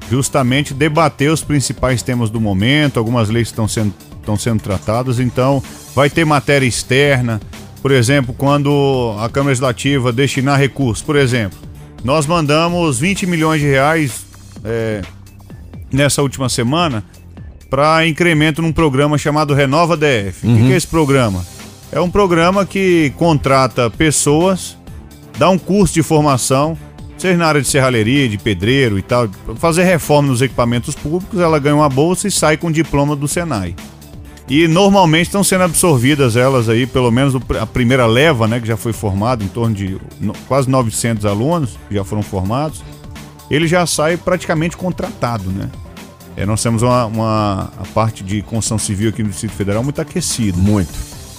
justamente 0.09 0.73
debater 0.73 1.31
os 1.31 1.43
principais 1.43 2.01
temas 2.01 2.29
do 2.29 2.39
momento, 2.39 2.97
algumas 2.97 3.29
leis 3.29 3.47
estão 3.47 3.67
sendo, 3.67 3.93
estão 4.19 4.37
sendo 4.37 4.61
tratadas, 4.61 5.19
então 5.19 5.63
vai 5.95 6.09
ter 6.09 6.25
matéria 6.25 6.65
externa, 6.65 7.41
por 7.81 7.91
exemplo, 7.91 8.33
quando 8.33 9.15
a 9.19 9.29
Câmara 9.29 9.49
Legislativa 9.49 10.11
destinar 10.11 10.59
recursos, 10.59 11.03
por 11.03 11.15
exemplo, 11.15 11.57
nós 12.03 12.27
mandamos 12.27 12.99
20 12.99 13.25
milhões 13.25 13.61
de 13.61 13.67
reais 13.67 14.25
é, 14.63 15.01
nessa 15.91 16.21
última 16.21 16.49
semana 16.49 17.03
para 17.67 18.07
incremento 18.07 18.61
num 18.61 18.71
programa 18.71 19.17
chamado 19.17 19.53
Renova 19.55 19.97
DF. 19.97 20.45
Uhum. 20.45 20.53
O 20.53 20.67
que 20.67 20.73
é 20.73 20.77
esse 20.77 20.87
programa? 20.87 21.43
É 21.91 21.99
um 21.99 22.09
programa 22.09 22.65
que 22.65 23.13
contrata 23.17 23.89
pessoas, 23.89 24.77
dá 25.37 25.49
um 25.49 25.57
curso 25.57 25.93
de 25.93 26.03
formação, 26.03 26.77
seja 27.17 27.37
na 27.37 27.47
área 27.47 27.61
de 27.61 27.67
serralheria, 27.67 28.27
de 28.27 28.37
pedreiro 28.37 28.99
e 28.99 29.01
tal, 29.01 29.29
fazer 29.55 29.83
reforma 29.83 30.27
nos 30.29 30.41
equipamentos 30.41 30.93
públicos, 30.95 31.39
ela 31.39 31.57
ganha 31.59 31.75
uma 31.75 31.87
bolsa 31.89 32.27
e 32.27 32.31
sai 32.31 32.57
com 32.57 32.67
o 32.67 32.71
diploma 32.71 33.15
do 33.15 33.27
Senai. 33.27 33.75
E 34.47 34.67
normalmente 34.67 35.27
estão 35.27 35.43
sendo 35.43 35.63
absorvidas 35.63 36.35
elas 36.35 36.69
aí, 36.69 36.85
pelo 36.85 37.09
menos 37.09 37.33
a 37.59 37.65
primeira 37.65 38.05
leva, 38.05 38.47
né, 38.47 38.59
que 38.59 38.67
já 38.67 38.77
foi 38.77 38.93
formada, 38.93 39.43
em 39.43 39.47
torno 39.47 39.73
de 39.73 39.97
quase 40.47 40.69
900 40.69 41.25
alunos 41.25 41.77
que 41.87 41.95
já 41.95 42.03
foram 42.03 42.21
formados, 42.21 42.83
ele 43.49 43.67
já 43.67 43.85
sai 43.87 44.17
praticamente 44.17 44.75
contratado, 44.77 45.49
né? 45.49 45.69
É, 46.37 46.45
nós 46.45 46.61
temos 46.61 46.83
uma, 46.83 47.05
uma- 47.05 47.71
a 47.79 47.85
parte 47.93 48.23
de 48.23 48.41
construção 48.41 48.77
civil 48.77 49.09
aqui 49.09 49.23
no 49.23 49.29
Distrito 49.29 49.53
Federal 49.53 49.81
muito 49.83 50.01
aquecida. 50.01 50.57
Muito. 50.57 50.93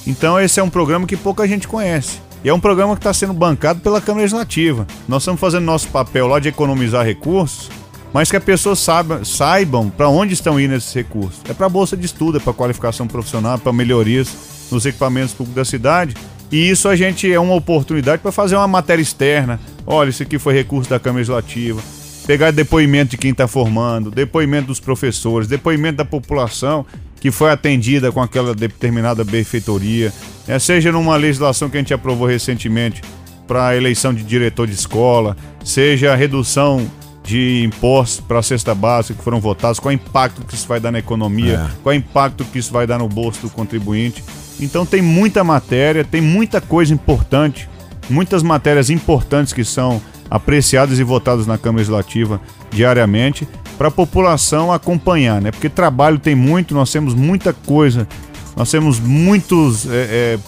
Então 0.06 0.38
esse 0.38 0.60
é 0.60 0.62
um 0.62 0.70
programa 0.70 1.06
que 1.06 1.16
pouca 1.16 1.46
gente 1.48 1.66
conhece. 1.66 2.20
E 2.44 2.48
é 2.48 2.54
um 2.54 2.60
programa 2.60 2.94
que 2.94 3.00
está 3.00 3.12
sendo 3.12 3.32
bancado 3.32 3.80
pela 3.80 4.00
Câmara 4.00 4.22
Legislativa. 4.22 4.86
Nós 5.08 5.22
estamos 5.22 5.40
fazendo 5.40 5.64
nosso 5.64 5.88
papel 5.88 6.28
lá 6.28 6.38
de 6.38 6.48
economizar 6.48 7.04
recursos, 7.04 7.68
mas 8.12 8.30
que 8.30 8.36
as 8.36 8.44
pessoas 8.44 8.78
saiba- 8.78 9.24
saibam 9.24 9.90
para 9.90 10.08
onde 10.08 10.34
estão 10.34 10.60
indo 10.60 10.74
esses 10.74 10.94
recursos. 10.94 11.40
É 11.48 11.52
para 11.52 11.68
bolsa 11.68 11.96
de 11.96 12.06
estudo, 12.06 12.38
é 12.38 12.40
para 12.40 12.52
qualificação 12.52 13.08
profissional, 13.08 13.58
para 13.58 13.72
melhorias 13.72 14.28
nos 14.70 14.86
equipamentos 14.86 15.34
públicos 15.34 15.56
da 15.56 15.64
cidade. 15.64 16.14
E 16.52 16.70
isso 16.70 16.88
a 16.88 16.94
gente 16.94 17.30
é 17.30 17.40
uma 17.40 17.54
oportunidade 17.54 18.22
para 18.22 18.30
fazer 18.30 18.54
uma 18.54 18.68
matéria 18.68 19.02
externa. 19.02 19.58
Olha, 19.84 20.10
isso 20.10 20.22
aqui 20.22 20.38
foi 20.38 20.54
recurso 20.54 20.88
da 20.88 21.00
Câmara 21.00 21.18
Legislativa. 21.18 21.80
Pegar 22.26 22.52
depoimento 22.52 23.12
de 23.12 23.16
quem 23.16 23.32
está 23.32 23.48
formando, 23.48 24.10
depoimento 24.10 24.68
dos 24.68 24.78
professores, 24.78 25.48
depoimento 25.48 25.96
da 25.98 26.04
população 26.04 26.86
que 27.20 27.30
foi 27.30 27.50
atendida 27.50 28.12
com 28.12 28.20
aquela 28.22 28.54
determinada 28.54 29.24
benfeitoria, 29.24 30.12
né? 30.46 30.58
seja 30.58 30.92
numa 30.92 31.16
legislação 31.16 31.68
que 31.68 31.76
a 31.76 31.80
gente 31.80 31.94
aprovou 31.94 32.26
recentemente 32.26 33.02
para 33.46 33.68
a 33.68 33.76
eleição 33.76 34.12
de 34.12 34.22
diretor 34.22 34.66
de 34.66 34.74
escola, 34.74 35.36
seja 35.64 36.12
a 36.12 36.16
redução 36.16 36.84
de 37.24 37.64
impostos 37.64 38.20
para 38.20 38.38
a 38.38 38.42
cesta 38.42 38.74
básica 38.74 39.18
que 39.18 39.24
foram 39.24 39.40
votados, 39.40 39.80
qual 39.80 39.90
é 39.90 39.94
o 39.94 39.96
impacto 39.96 40.42
que 40.42 40.54
isso 40.54 40.68
vai 40.68 40.78
dar 40.78 40.92
na 40.92 40.98
economia, 40.98 41.54
É. 41.54 41.70
qual 41.82 41.92
é 41.92 41.96
o 41.96 41.98
impacto 41.98 42.44
que 42.44 42.58
isso 42.58 42.72
vai 42.72 42.86
dar 42.86 42.98
no 42.98 43.08
bolso 43.08 43.40
do 43.42 43.50
contribuinte. 43.50 44.22
Então 44.60 44.86
tem 44.86 45.02
muita 45.02 45.42
matéria, 45.42 46.04
tem 46.04 46.20
muita 46.20 46.60
coisa 46.60 46.94
importante, 46.94 47.68
muitas 48.08 48.42
matérias 48.42 48.90
importantes 48.90 49.52
que 49.52 49.64
são 49.64 50.00
apreciadas 50.30 50.98
e 50.98 51.02
votadas 51.02 51.46
na 51.46 51.58
Câmara 51.58 51.78
Legislativa 51.78 52.40
diariamente 52.70 53.46
para 53.76 53.88
a 53.88 53.90
população 53.90 54.72
acompanhar, 54.72 55.40
né? 55.40 55.50
Porque 55.50 55.68
trabalho 55.68 56.18
tem 56.18 56.34
muito, 56.34 56.74
nós 56.74 56.90
temos 56.90 57.14
muita 57.14 57.52
coisa, 57.52 58.08
nós 58.56 58.70
temos 58.70 58.98
muitos 58.98 59.86
é, 59.86 59.90
é, 59.92 60.38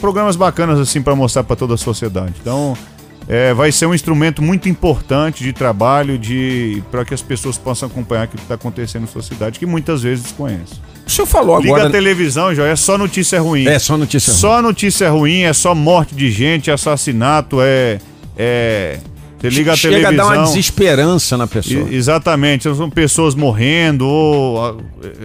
programas 0.00 0.36
bacanas 0.36 0.78
assim 0.78 1.02
para 1.02 1.14
mostrar 1.16 1.44
para 1.44 1.56
toda 1.56 1.74
a 1.74 1.78
sociedade. 1.78 2.34
Então 2.40 2.76
é, 3.26 3.54
vai 3.54 3.72
ser 3.72 3.86
um 3.86 3.94
instrumento 3.94 4.42
muito 4.42 4.68
importante 4.68 5.42
de 5.42 5.52
trabalho, 5.52 6.18
de 6.18 6.82
para 6.90 7.04
que 7.04 7.14
as 7.14 7.22
pessoas 7.22 7.56
possam 7.56 7.88
acompanhar 7.88 8.26
o 8.26 8.28
que 8.28 8.36
está 8.36 8.54
acontecendo 8.54 9.02
na 9.02 9.08
sua 9.08 9.22
cidade, 9.22 9.58
que 9.58 9.66
muitas 9.66 10.02
vezes 10.02 10.24
desconhecem. 10.24 10.78
O 11.06 11.10
senhor 11.10 11.26
falou 11.26 11.58
Liga 11.58 11.74
agora. 11.74 11.88
a 11.88 11.92
televisão, 11.92 12.54
já 12.54 12.66
é 12.66 12.76
só 12.76 12.96
notícia 12.96 13.40
ruim. 13.40 13.66
É 13.66 13.78
só 13.78 13.96
notícia. 13.96 14.30
ruim. 14.30 14.40
Só 14.40 14.62
notícia 14.62 15.10
ruim, 15.10 15.42
é 15.42 15.52
só 15.52 15.74
morte 15.74 16.14
de 16.14 16.30
gente, 16.30 16.70
assassinato, 16.70 17.58
é. 17.60 17.98
é 18.36 18.98
você 19.50 19.56
liga 19.58 19.72
a 19.72 19.76
Chega 19.76 19.96
televisão. 19.96 20.26
a 20.26 20.30
dar 20.32 20.38
uma 20.38 20.46
desesperança 20.46 21.36
na 21.36 21.46
pessoa. 21.46 21.88
E- 21.90 21.94
Exatamente, 21.94 22.62
são 22.74 22.90
pessoas 22.90 23.34
morrendo, 23.34 24.06
ou 24.06 24.64
a- 24.64 24.74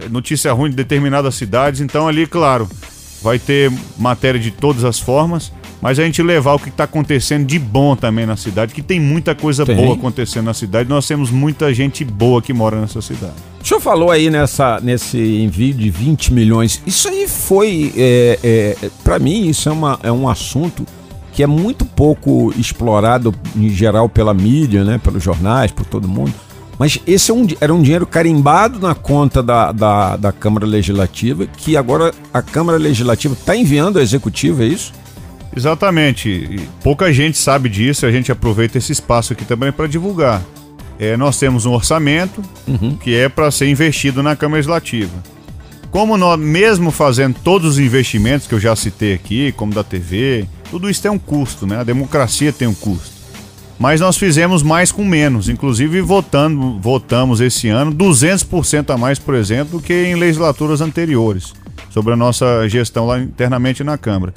é, 0.06 0.10
notícia 0.10 0.52
ruim 0.54 0.70
de 0.70 0.76
determinadas 0.76 1.36
cidades. 1.36 1.82
Então, 1.82 2.08
ali, 2.08 2.26
claro, 2.28 2.68
vai 3.22 3.38
ter 3.40 3.72
matéria 3.98 4.40
de 4.40 4.52
todas 4.52 4.84
as 4.84 5.00
formas, 5.00 5.52
mas 5.82 5.98
a 6.00 6.04
gente 6.04 6.22
levar 6.22 6.54
o 6.56 6.60
que 6.60 6.70
está 6.70 6.84
acontecendo 6.84 7.46
de 7.46 7.58
bom 7.58 7.96
também 7.96 8.26
na 8.26 8.36
cidade, 8.36 8.74
que 8.74 8.82
tem 8.82 9.00
muita 9.00 9.34
coisa 9.34 9.66
Tem. 9.66 9.76
boa 9.76 9.96
acontecendo 9.96 10.46
na 10.46 10.54
cidade. 10.54 10.90
Nós 10.90 11.08
temos 11.08 11.30
muita 11.32 11.74
gente 11.74 12.04
boa 12.04 12.42
que 12.42 12.52
mora 12.54 12.80
nessa 12.82 13.02
cidade. 13.02 13.34
O 13.62 13.68
senhor 13.68 13.80
falou 13.82 14.10
aí 14.12 14.30
nessa, 14.30 14.80
nesse 14.82 15.18
envio 15.18 15.74
de 15.74 15.90
20 15.90 16.34
milhões. 16.34 16.82
Isso 16.88 17.08
aí 17.10 17.28
foi. 17.28 17.94
É, 17.96 18.40
é, 18.44 18.90
para 19.04 19.20
mim, 19.20 19.48
isso 19.50 19.68
é, 19.70 19.72
uma, 19.72 20.00
é 20.04 20.12
um 20.12 20.28
assunto 20.30 20.86
que 21.40 21.44
é 21.44 21.48
muito 21.48 21.86
pouco 21.86 22.54
explorado 22.58 23.34
em 23.56 23.70
geral 23.70 24.10
pela 24.10 24.34
mídia, 24.34 24.84
né? 24.84 25.00
Pelos 25.02 25.24
jornais, 25.24 25.72
por 25.72 25.86
todo 25.86 26.06
mundo. 26.06 26.34
Mas 26.78 27.00
esse 27.08 27.32
é 27.32 27.34
um, 27.34 27.48
era 27.62 27.74
um 27.74 27.82
dinheiro 27.82 28.06
carimbado 28.06 28.78
na 28.78 28.94
conta 28.94 29.42
da, 29.42 29.72
da, 29.72 30.18
da 30.18 30.32
Câmara 30.34 30.66
Legislativa, 30.66 31.46
que 31.46 31.78
agora 31.78 32.14
a 32.34 32.42
Câmara 32.42 32.78
Legislativa 32.78 33.36
está 33.36 33.56
enviando 33.56 33.96
ao 33.96 34.04
Executivo, 34.04 34.64
é 34.64 34.66
isso? 34.66 34.92
Exatamente. 35.56 36.28
E 36.28 36.60
pouca 36.84 37.14
gente 37.14 37.38
sabe 37.38 37.70
disso, 37.70 38.06
a 38.06 38.12
gente 38.12 38.30
aproveita 38.30 38.78
esse 38.78 38.92
espaço 38.92 39.32
aqui 39.32 39.46
também 39.46 39.72
para 39.72 39.88
divulgar. 39.88 40.42
É, 41.00 41.16
nós 41.16 41.40
temos 41.40 41.66
um 41.66 41.72
orçamento 41.72 42.42
que 43.00 43.16
é 43.16 43.30
para 43.30 43.50
ser 43.50 43.70
investido 43.70 44.22
na 44.22 44.36
Câmara 44.36 44.58
Legislativa. 44.58 45.24
Como 45.90 46.18
nós, 46.18 46.38
mesmo 46.38 46.92
fazendo 46.92 47.38
todos 47.42 47.76
os 47.76 47.80
investimentos 47.80 48.46
que 48.46 48.54
eu 48.54 48.60
já 48.60 48.76
citei 48.76 49.14
aqui, 49.14 49.54
como 49.54 49.74
da 49.74 49.86
TV, 49.86 50.46
tudo 50.70 50.90
isso 50.90 51.02
tem 51.02 51.12
um 51.12 51.20
custo, 51.20 51.66
né? 51.66 51.80
A 51.80 51.84
democracia 51.84 52.54
tem 52.54 52.68
um 52.68 52.74
custo. 52.74 53.20
Mas 53.80 54.02
nós 54.02 54.18
fizemos 54.18 54.62
mais 54.62 54.92
com 54.92 55.06
menos, 55.06 55.48
inclusive 55.48 56.02
votando, 56.02 56.78
votamos 56.80 57.40
esse 57.40 57.70
ano 57.70 57.94
200% 57.94 58.94
a 58.94 58.98
mais, 58.98 59.18
por 59.18 59.34
exemplo, 59.36 59.80
do 59.80 59.84
que 59.84 59.94
em 59.94 60.16
legislaturas 60.16 60.82
anteriores, 60.82 61.54
sobre 61.90 62.12
a 62.12 62.18
nossa 62.18 62.68
gestão 62.68 63.08
lá 63.08 63.18
internamente 63.20 63.82
na 63.82 63.98
Câmara. 63.98 64.34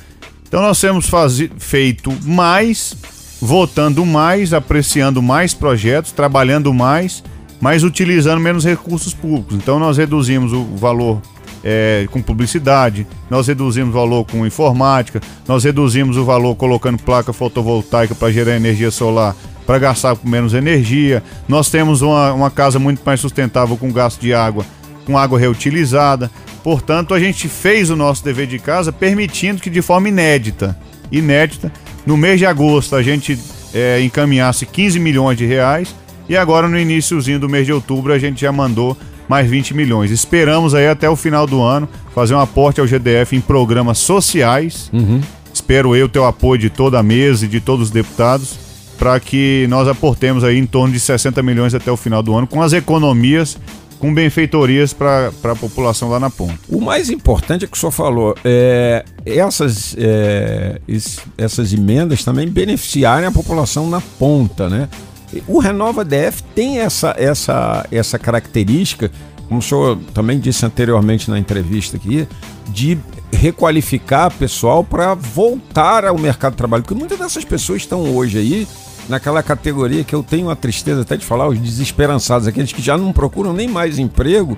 Então 0.46 0.62
nós 0.62 0.80
temos 0.80 1.10
feito 1.58 2.12
mais, 2.22 2.94
votando 3.40 4.06
mais, 4.06 4.52
apreciando 4.54 5.20
mais 5.20 5.52
projetos, 5.52 6.12
trabalhando 6.12 6.72
mais, 6.72 7.24
mas 7.60 7.82
utilizando 7.82 8.40
menos 8.40 8.64
recursos 8.64 9.12
públicos. 9.12 9.56
Então 9.56 9.78
nós 9.80 9.96
reduzimos 9.96 10.52
o 10.52 10.62
valor 10.76 11.20
é, 11.64 12.06
com 12.10 12.20
publicidade, 12.20 13.06
nós 13.30 13.46
reduzimos 13.46 13.94
o 13.94 13.98
valor 13.98 14.24
com 14.24 14.46
informática, 14.46 15.20
nós 15.46 15.64
reduzimos 15.64 16.16
o 16.16 16.24
valor 16.24 16.54
colocando 16.56 17.02
placa 17.02 17.32
fotovoltaica 17.32 18.14
para 18.14 18.32
gerar 18.32 18.56
energia 18.56 18.90
solar, 18.90 19.36
para 19.66 19.78
gastar 19.78 20.16
com 20.16 20.28
menos 20.28 20.54
energia. 20.54 21.22
Nós 21.48 21.70
temos 21.70 22.02
uma, 22.02 22.32
uma 22.32 22.50
casa 22.50 22.78
muito 22.78 23.02
mais 23.04 23.20
sustentável 23.20 23.76
com 23.76 23.92
gasto 23.92 24.20
de 24.20 24.34
água, 24.34 24.64
com 25.04 25.16
água 25.16 25.38
reutilizada. 25.38 26.30
Portanto, 26.62 27.14
a 27.14 27.20
gente 27.20 27.48
fez 27.48 27.90
o 27.90 27.96
nosso 27.96 28.24
dever 28.24 28.46
de 28.46 28.58
casa 28.58 28.92
permitindo 28.92 29.60
que 29.60 29.70
de 29.70 29.82
forma 29.82 30.08
inédita, 30.08 30.78
inédita, 31.10 31.72
no 32.04 32.16
mês 32.16 32.38
de 32.38 32.46
agosto 32.46 32.96
a 32.96 33.02
gente 33.02 33.38
é, 33.72 34.00
encaminhasse 34.02 34.66
15 34.66 34.98
milhões 34.98 35.38
de 35.38 35.46
reais 35.46 35.94
e 36.28 36.36
agora 36.36 36.68
no 36.68 36.78
iníciozinho 36.78 37.38
do 37.38 37.48
mês 37.48 37.66
de 37.66 37.72
outubro 37.72 38.12
a 38.12 38.18
gente 38.18 38.40
já 38.40 38.52
mandou 38.52 38.96
mais 39.32 39.48
20 39.48 39.72
milhões. 39.74 40.10
Esperamos 40.10 40.74
aí 40.74 40.86
até 40.86 41.08
o 41.08 41.16
final 41.16 41.46
do 41.46 41.62
ano 41.62 41.88
fazer 42.14 42.34
um 42.34 42.38
aporte 42.38 42.80
ao 42.82 42.86
GDF 42.86 43.34
em 43.34 43.40
programas 43.40 43.96
sociais. 43.96 44.90
Espero 45.54 45.96
eu 45.96 46.06
ter 46.06 46.18
o 46.18 46.24
apoio 46.26 46.58
de 46.60 46.68
toda 46.68 46.98
a 46.98 47.02
mesa 47.02 47.46
e 47.46 47.48
de 47.48 47.58
todos 47.60 47.86
os 47.86 47.90
deputados 47.90 48.58
para 48.98 49.18
que 49.18 49.66
nós 49.70 49.88
aportemos 49.88 50.44
aí 50.44 50.58
em 50.58 50.66
torno 50.66 50.92
de 50.92 51.00
60 51.00 51.42
milhões 51.42 51.74
até 51.74 51.90
o 51.90 51.96
final 51.96 52.22
do 52.22 52.34
ano 52.34 52.46
com 52.46 52.60
as 52.60 52.72
economias, 52.74 53.56
com 53.98 54.12
benfeitorias 54.12 54.92
para 54.92 55.30
a 55.44 55.54
população 55.56 56.10
lá 56.10 56.20
na 56.20 56.28
ponta. 56.28 56.58
O 56.68 56.80
mais 56.80 57.08
importante 57.08 57.64
é 57.64 57.68
que 57.68 57.76
o 57.76 57.80
senhor 57.80 57.90
falou, 57.92 58.34
é, 58.44 59.02
essas, 59.24 59.96
é, 59.98 60.78
es- 60.86 61.20
essas 61.38 61.72
emendas 61.72 62.22
também 62.22 62.46
beneficiarem 62.48 63.26
a 63.26 63.32
população 63.32 63.88
na 63.88 64.00
ponta, 64.18 64.68
né? 64.68 64.88
O 65.46 65.58
Renova 65.58 66.04
DF 66.04 66.42
tem 66.54 66.80
essa, 66.80 67.14
essa, 67.16 67.86
essa 67.90 68.18
característica, 68.18 69.10
como 69.48 69.60
o 69.60 69.62
senhor 69.62 69.98
também 70.12 70.38
disse 70.38 70.64
anteriormente 70.66 71.30
na 71.30 71.38
entrevista 71.38 71.96
aqui, 71.96 72.26
de 72.68 72.98
requalificar 73.32 74.30
pessoal 74.32 74.84
para 74.84 75.14
voltar 75.14 76.04
ao 76.04 76.18
mercado 76.18 76.52
de 76.52 76.58
trabalho, 76.58 76.82
porque 76.82 76.98
muitas 76.98 77.18
dessas 77.18 77.44
pessoas 77.44 77.82
estão 77.82 78.14
hoje 78.14 78.38
aí 78.38 78.68
naquela 79.08 79.42
categoria 79.42 80.04
que 80.04 80.14
eu 80.14 80.22
tenho 80.22 80.50
a 80.50 80.56
tristeza 80.56 81.02
até 81.02 81.16
de 81.16 81.24
falar, 81.24 81.48
os 81.48 81.58
desesperançados, 81.58 82.46
aqueles 82.46 82.72
que 82.72 82.82
já 82.82 82.96
não 82.96 83.12
procuram 83.12 83.52
nem 83.52 83.68
mais 83.68 83.98
emprego 83.98 84.56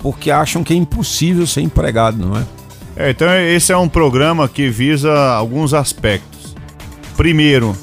porque 0.00 0.30
acham 0.30 0.62
que 0.62 0.74
é 0.74 0.76
impossível 0.76 1.46
ser 1.46 1.62
empregado, 1.62 2.18
não 2.18 2.36
é? 2.36 2.44
É, 2.96 3.10
então 3.10 3.26
esse 3.34 3.72
é 3.72 3.76
um 3.76 3.88
programa 3.88 4.48
que 4.48 4.68
visa 4.68 5.12
alguns 5.34 5.72
aspectos. 5.72 6.54
Primeiro, 7.16 7.74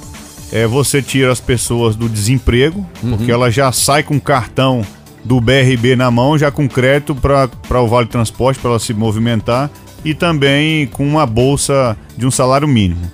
é 0.51 0.67
você 0.67 1.01
tira 1.01 1.31
as 1.31 1.39
pessoas 1.39 1.95
do 1.95 2.09
desemprego, 2.09 2.85
porque 2.99 3.31
ela 3.31 3.49
já 3.49 3.71
sai 3.71 4.03
com 4.03 4.19
cartão 4.19 4.85
do 5.23 5.39
BRB 5.39 5.95
na 5.95 6.11
mão, 6.11 6.37
já 6.37 6.51
com 6.51 6.67
crédito 6.67 7.15
para 7.15 7.81
o 7.81 7.87
Vale 7.87 8.07
Transporte, 8.07 8.59
para 8.59 8.71
ela 8.71 8.79
se 8.79 8.93
movimentar, 8.93 9.69
e 10.03 10.13
também 10.13 10.87
com 10.87 11.07
uma 11.07 11.25
bolsa 11.25 11.95
de 12.17 12.25
um 12.25 12.31
salário 12.31 12.67
mínimo. 12.67 13.09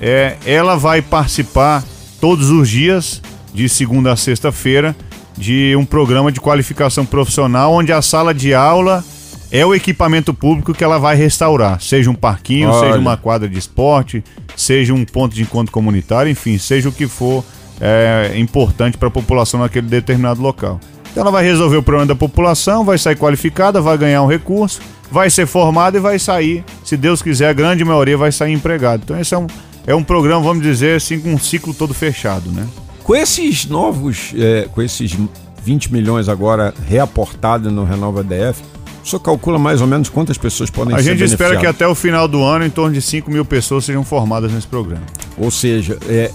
É, 0.00 0.36
ela 0.46 0.76
vai 0.76 1.02
participar 1.02 1.84
todos 2.20 2.50
os 2.50 2.68
dias, 2.68 3.20
de 3.52 3.68
segunda 3.68 4.12
a 4.12 4.16
sexta-feira, 4.16 4.96
de 5.36 5.74
um 5.76 5.84
programa 5.84 6.30
de 6.30 6.40
qualificação 6.40 7.04
profissional, 7.04 7.72
onde 7.72 7.92
a 7.92 8.00
sala 8.00 8.32
de 8.32 8.54
aula 8.54 9.04
é 9.52 9.66
o 9.66 9.74
equipamento 9.74 10.32
público 10.32 10.72
que 10.72 10.82
ela 10.82 10.98
vai 10.98 11.14
restaurar. 11.14 11.78
Seja 11.78 12.10
um 12.10 12.14
parquinho, 12.14 12.70
Olha. 12.70 12.86
seja 12.86 12.98
uma 12.98 13.18
quadra 13.18 13.46
de 13.46 13.58
esporte, 13.58 14.24
seja 14.56 14.94
um 14.94 15.04
ponto 15.04 15.34
de 15.34 15.42
encontro 15.42 15.70
comunitário, 15.70 16.32
enfim, 16.32 16.56
seja 16.56 16.88
o 16.88 16.92
que 16.92 17.06
for 17.06 17.44
é, 17.78 18.32
importante 18.36 18.96
para 18.96 19.08
a 19.08 19.10
população 19.10 19.60
naquele 19.60 19.86
determinado 19.86 20.40
local. 20.40 20.80
Então 21.10 21.20
ela 21.20 21.30
vai 21.30 21.44
resolver 21.44 21.76
o 21.76 21.82
problema 21.82 22.06
da 22.06 22.14
população, 22.14 22.82
vai 22.82 22.96
sair 22.96 23.16
qualificada, 23.16 23.78
vai 23.82 23.98
ganhar 23.98 24.22
um 24.22 24.26
recurso, 24.26 24.80
vai 25.10 25.28
ser 25.28 25.46
formada 25.46 25.98
e 25.98 26.00
vai 26.00 26.18
sair, 26.18 26.64
se 26.82 26.96
Deus 26.96 27.20
quiser, 27.20 27.50
a 27.50 27.52
grande 27.52 27.84
maioria 27.84 28.16
vai 28.16 28.32
sair 28.32 28.54
empregado. 28.54 29.02
Então 29.04 29.20
esse 29.20 29.34
é 29.34 29.38
um, 29.38 29.46
é 29.86 29.94
um 29.94 30.02
programa, 30.02 30.40
vamos 30.40 30.62
dizer 30.62 30.96
assim, 30.96 31.20
com 31.20 31.34
um 31.34 31.38
ciclo 31.38 31.74
todo 31.74 31.92
fechado, 31.92 32.50
né? 32.50 32.66
Com 33.04 33.14
esses 33.14 33.66
novos, 33.66 34.32
é, 34.34 34.66
com 34.72 34.80
esses 34.80 35.14
20 35.62 35.92
milhões 35.92 36.30
agora 36.30 36.72
reaportados 36.88 37.70
no 37.70 37.84
Renova 37.84 38.24
DF, 38.24 38.62
o 39.02 39.06
senhor 39.06 39.20
calcula 39.20 39.58
mais 39.58 39.80
ou 39.80 39.86
menos 39.86 40.08
quantas 40.08 40.38
pessoas 40.38 40.70
podem 40.70 40.94
A 40.94 40.98
ser 40.98 41.16
gente 41.16 41.24
espera 41.24 41.56
que 41.56 41.66
até 41.66 41.86
o 41.86 41.94
final 41.94 42.28
do 42.28 42.42
ano, 42.42 42.64
em 42.64 42.70
torno 42.70 42.94
de 42.94 43.02
5 43.02 43.30
mil 43.30 43.44
pessoas 43.44 43.84
sejam 43.84 44.04
formadas 44.04 44.52
nesse 44.52 44.66
programa. 44.66 45.02
Ou 45.36 45.50
seja, 45.50 45.98
é, 46.08 46.30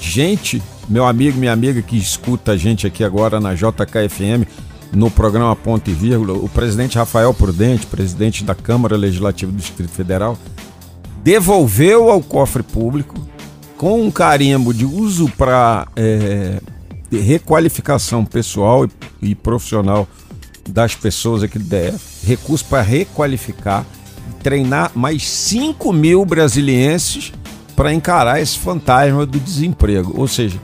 gente, 0.00 0.62
meu 0.88 1.06
amigo, 1.06 1.38
minha 1.38 1.52
amiga 1.52 1.82
que 1.82 1.96
escuta 1.96 2.52
a 2.52 2.56
gente 2.56 2.86
aqui 2.86 3.04
agora 3.04 3.38
na 3.38 3.54
JKFM, 3.54 4.46
no 4.92 5.10
programa 5.10 5.54
Ponto 5.54 5.90
e 5.90 5.92
Vírgula, 5.92 6.32
o 6.32 6.48
presidente 6.48 6.96
Rafael 6.96 7.32
Prudente, 7.34 7.86
presidente 7.86 8.42
da 8.42 8.54
Câmara 8.54 8.96
Legislativa 8.96 9.52
do 9.52 9.58
Distrito 9.58 9.90
Federal, 9.90 10.38
devolveu 11.22 12.10
ao 12.10 12.22
cofre 12.22 12.62
público 12.62 13.14
com 13.76 14.02
um 14.02 14.10
carimbo 14.10 14.72
de 14.72 14.86
uso 14.86 15.30
para 15.36 15.86
requalificação 17.10 18.24
pessoal 18.24 18.86
e, 18.86 18.90
e 19.30 19.34
profissional 19.34 20.08
das 20.68 20.94
pessoas 20.94 21.42
aqui 21.42 21.58
do 21.58 21.64
DF, 21.64 22.26
recurso 22.26 22.64
para 22.64 22.82
requalificar 22.82 23.84
treinar 24.42 24.92
mais 24.94 25.26
5 25.26 25.92
mil 25.92 26.24
brasilienses 26.24 27.32
para 27.74 27.92
encarar 27.92 28.40
esse 28.40 28.58
fantasma 28.58 29.24
do 29.24 29.38
desemprego. 29.38 30.12
Ou 30.16 30.28
seja, 30.28 30.58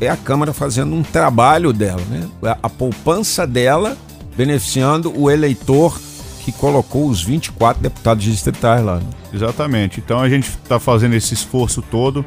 é 0.00 0.08
a 0.08 0.16
Câmara 0.16 0.52
fazendo 0.52 0.94
um 0.94 1.02
trabalho 1.02 1.72
dela, 1.72 2.02
né? 2.10 2.26
A, 2.42 2.58
a 2.64 2.68
poupança 2.68 3.46
dela 3.46 3.96
beneficiando 4.36 5.12
o 5.18 5.30
eleitor 5.30 5.98
que 6.44 6.52
colocou 6.52 7.08
os 7.08 7.22
24 7.22 7.82
deputados 7.82 8.24
distritais 8.24 8.84
lá. 8.84 8.96
Né? 8.96 9.06
Exatamente. 9.32 10.00
Então 10.00 10.20
a 10.20 10.28
gente 10.28 10.48
está 10.48 10.78
fazendo 10.78 11.14
esse 11.14 11.34
esforço 11.34 11.82
todo 11.82 12.24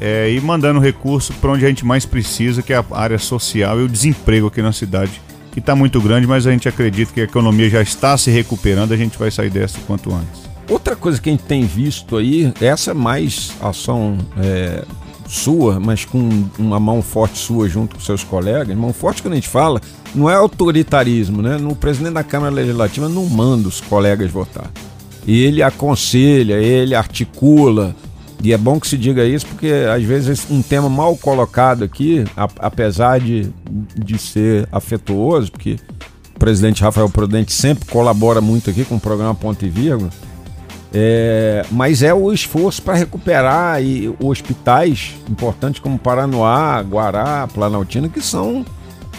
é, 0.00 0.30
e 0.32 0.40
mandando 0.40 0.80
recurso 0.80 1.32
para 1.34 1.52
onde 1.52 1.64
a 1.64 1.68
gente 1.68 1.84
mais 1.84 2.06
precisa, 2.06 2.62
que 2.62 2.72
é 2.72 2.76
a 2.76 2.84
área 2.90 3.18
social 3.18 3.78
e 3.80 3.84
o 3.84 3.88
desemprego 3.88 4.46
aqui 4.46 4.62
na 4.62 4.72
cidade, 4.72 5.20
que 5.52 5.60
está 5.60 5.76
muito 5.76 6.00
grande, 6.00 6.26
mas 6.26 6.46
a 6.46 6.50
gente 6.50 6.68
acredita 6.68 7.12
que 7.12 7.20
a 7.20 7.24
economia 7.24 7.68
já 7.68 7.82
está 7.82 8.16
se 8.16 8.30
recuperando, 8.30 8.92
a 8.92 8.96
gente 8.96 9.18
vai 9.18 9.30
sair 9.30 9.50
dessa 9.50 9.78
o 9.78 9.82
quanto 9.82 10.12
antes. 10.12 10.50
Outra 10.68 10.96
coisa 10.96 11.20
que 11.20 11.28
a 11.28 11.32
gente 11.32 11.44
tem 11.44 11.66
visto 11.66 12.16
aí, 12.16 12.52
essa 12.60 12.92
é 12.92 12.94
mais 12.94 13.52
ação 13.60 14.16
é, 14.38 14.84
sua, 15.28 15.78
mas 15.78 16.04
com 16.04 16.46
uma 16.58 16.80
mão 16.80 17.02
forte 17.02 17.38
sua 17.38 17.68
junto 17.68 17.96
com 17.96 18.00
seus 18.00 18.24
colegas. 18.24 18.76
Mão 18.76 18.92
forte 18.92 19.22
que 19.22 19.28
a 19.28 19.34
gente 19.34 19.48
fala, 19.48 19.80
não 20.14 20.30
é 20.30 20.34
autoritarismo, 20.34 21.42
né? 21.42 21.58
No 21.58 21.74
presidente 21.76 22.14
da 22.14 22.24
Câmara 22.24 22.54
Legislativa 22.54 23.08
não 23.08 23.26
manda 23.26 23.68
os 23.68 23.80
colegas 23.80 24.30
votar. 24.30 24.70
Ele 25.26 25.62
aconselha, 25.62 26.54
ele 26.54 26.94
articula. 26.94 27.94
E 28.42 28.52
é 28.52 28.58
bom 28.58 28.80
que 28.80 28.88
se 28.88 28.98
diga 28.98 29.24
isso, 29.24 29.46
porque 29.46 29.68
às 29.94 30.02
vezes 30.02 30.44
um 30.50 30.60
tema 30.60 30.88
mal 30.88 31.16
colocado 31.16 31.84
aqui, 31.84 32.24
apesar 32.58 33.20
de, 33.20 33.48
de 33.94 34.18
ser 34.18 34.68
afetuoso, 34.72 35.52
porque 35.52 35.76
o 36.34 36.38
presidente 36.40 36.82
Rafael 36.82 37.08
Prudente 37.08 37.52
sempre 37.52 37.88
colabora 37.88 38.40
muito 38.40 38.68
aqui 38.68 38.84
com 38.84 38.96
o 38.96 39.00
programa 39.00 39.32
Ponto 39.32 39.64
e 39.64 39.68
Vírgula, 39.68 40.10
é, 40.92 41.64
mas 41.70 42.02
é 42.02 42.12
o 42.12 42.32
esforço 42.32 42.82
para 42.82 42.94
recuperar 42.94 43.80
e 43.80 44.12
hospitais 44.20 45.14
importantes 45.30 45.80
como 45.80 45.96
Paranoá, 45.96 46.82
Guará, 46.82 47.46
Planaltina, 47.46 48.08
que 48.08 48.20
são 48.20 48.64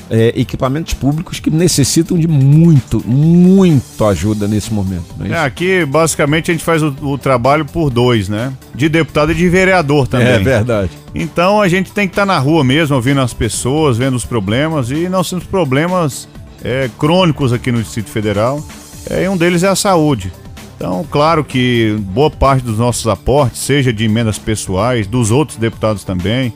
é, 0.10 0.34
equipamentos 0.36 0.94
públicos 0.94 1.40
que 1.40 1.50
necessitam 1.50 2.18
de 2.18 2.28
muito, 2.28 3.02
muito 3.08 4.06
ajuda 4.06 4.48
nesse 4.48 4.74
momento. 4.74 5.06
É 5.24 5.28
É, 5.30 5.40
aqui, 5.40 5.86
basicamente, 5.86 6.52
a 6.52 6.54
gente 6.54 6.64
faz 6.64 6.82
o, 6.84 6.96
o 7.02 7.18
trabalho 7.18 7.66
por 7.66 7.90
dois, 7.90 8.30
né? 8.30 8.54
De 8.76 8.90
deputado 8.90 9.32
e 9.32 9.36
de 9.36 9.48
vereador 9.50 10.08
também. 10.08 10.28
É 10.28 10.40
verdade. 10.40 10.92
Então 11.16 11.62
a 11.62 11.68
gente 11.68 11.92
tem 11.92 12.08
que 12.08 12.12
estar 12.12 12.26
na 12.26 12.40
rua 12.40 12.64
mesmo, 12.64 12.96
ouvindo 12.96 13.22
as 13.22 13.34
pessoas, 13.34 13.98
vendo 13.98 14.16
os 14.16 14.26
problemas, 14.26 14.90
e 14.90 15.08
nós 15.08 15.30
temos 15.30 15.46
problemas 15.46 16.28
é, 16.64 16.90
crônicos 16.98 17.54
aqui 17.54 17.72
no 17.72 17.82
Distrito 17.82 18.10
Federal, 18.10 18.64
é, 19.10 19.24
e 19.24 19.30
um 19.30 19.38
deles 19.38 19.64
é 19.64 19.68
a 19.68 19.76
saúde. 19.76 20.32
Então, 20.76 21.06
claro 21.10 21.44
que 21.44 21.96
boa 22.00 22.30
parte 22.30 22.64
dos 22.64 22.78
nossos 22.78 23.08
aportes, 23.08 23.62
seja 23.62 23.94
de 23.94 24.04
emendas 24.04 24.38
pessoais, 24.38 25.08
dos 25.08 25.32
outros 25.32 25.58
deputados 25.58 26.04
também, 26.04 26.54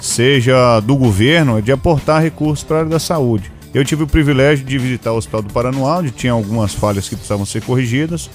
seja 0.00 0.80
do 0.80 0.96
governo, 0.96 1.58
é 1.58 1.60
de 1.60 1.70
aportar 1.70 2.22
recursos 2.22 2.64
para 2.64 2.76
a 2.76 2.78
área 2.80 2.90
da 2.90 2.98
saúde. 2.98 3.52
Eu 3.72 3.84
tive 3.84 4.02
o 4.02 4.06
privilégio 4.06 4.64
de 4.64 4.78
visitar 4.78 5.12
o 5.12 5.16
Hospital 5.16 5.42
do 5.42 5.52
Paraná, 5.52 5.78
onde 5.78 6.10
tinha 6.10 6.32
algumas 6.32 6.74
falhas 6.74 7.08
que 7.08 7.14
precisavam 7.14 7.46
ser 7.46 7.62
corrigidas, 7.62 8.28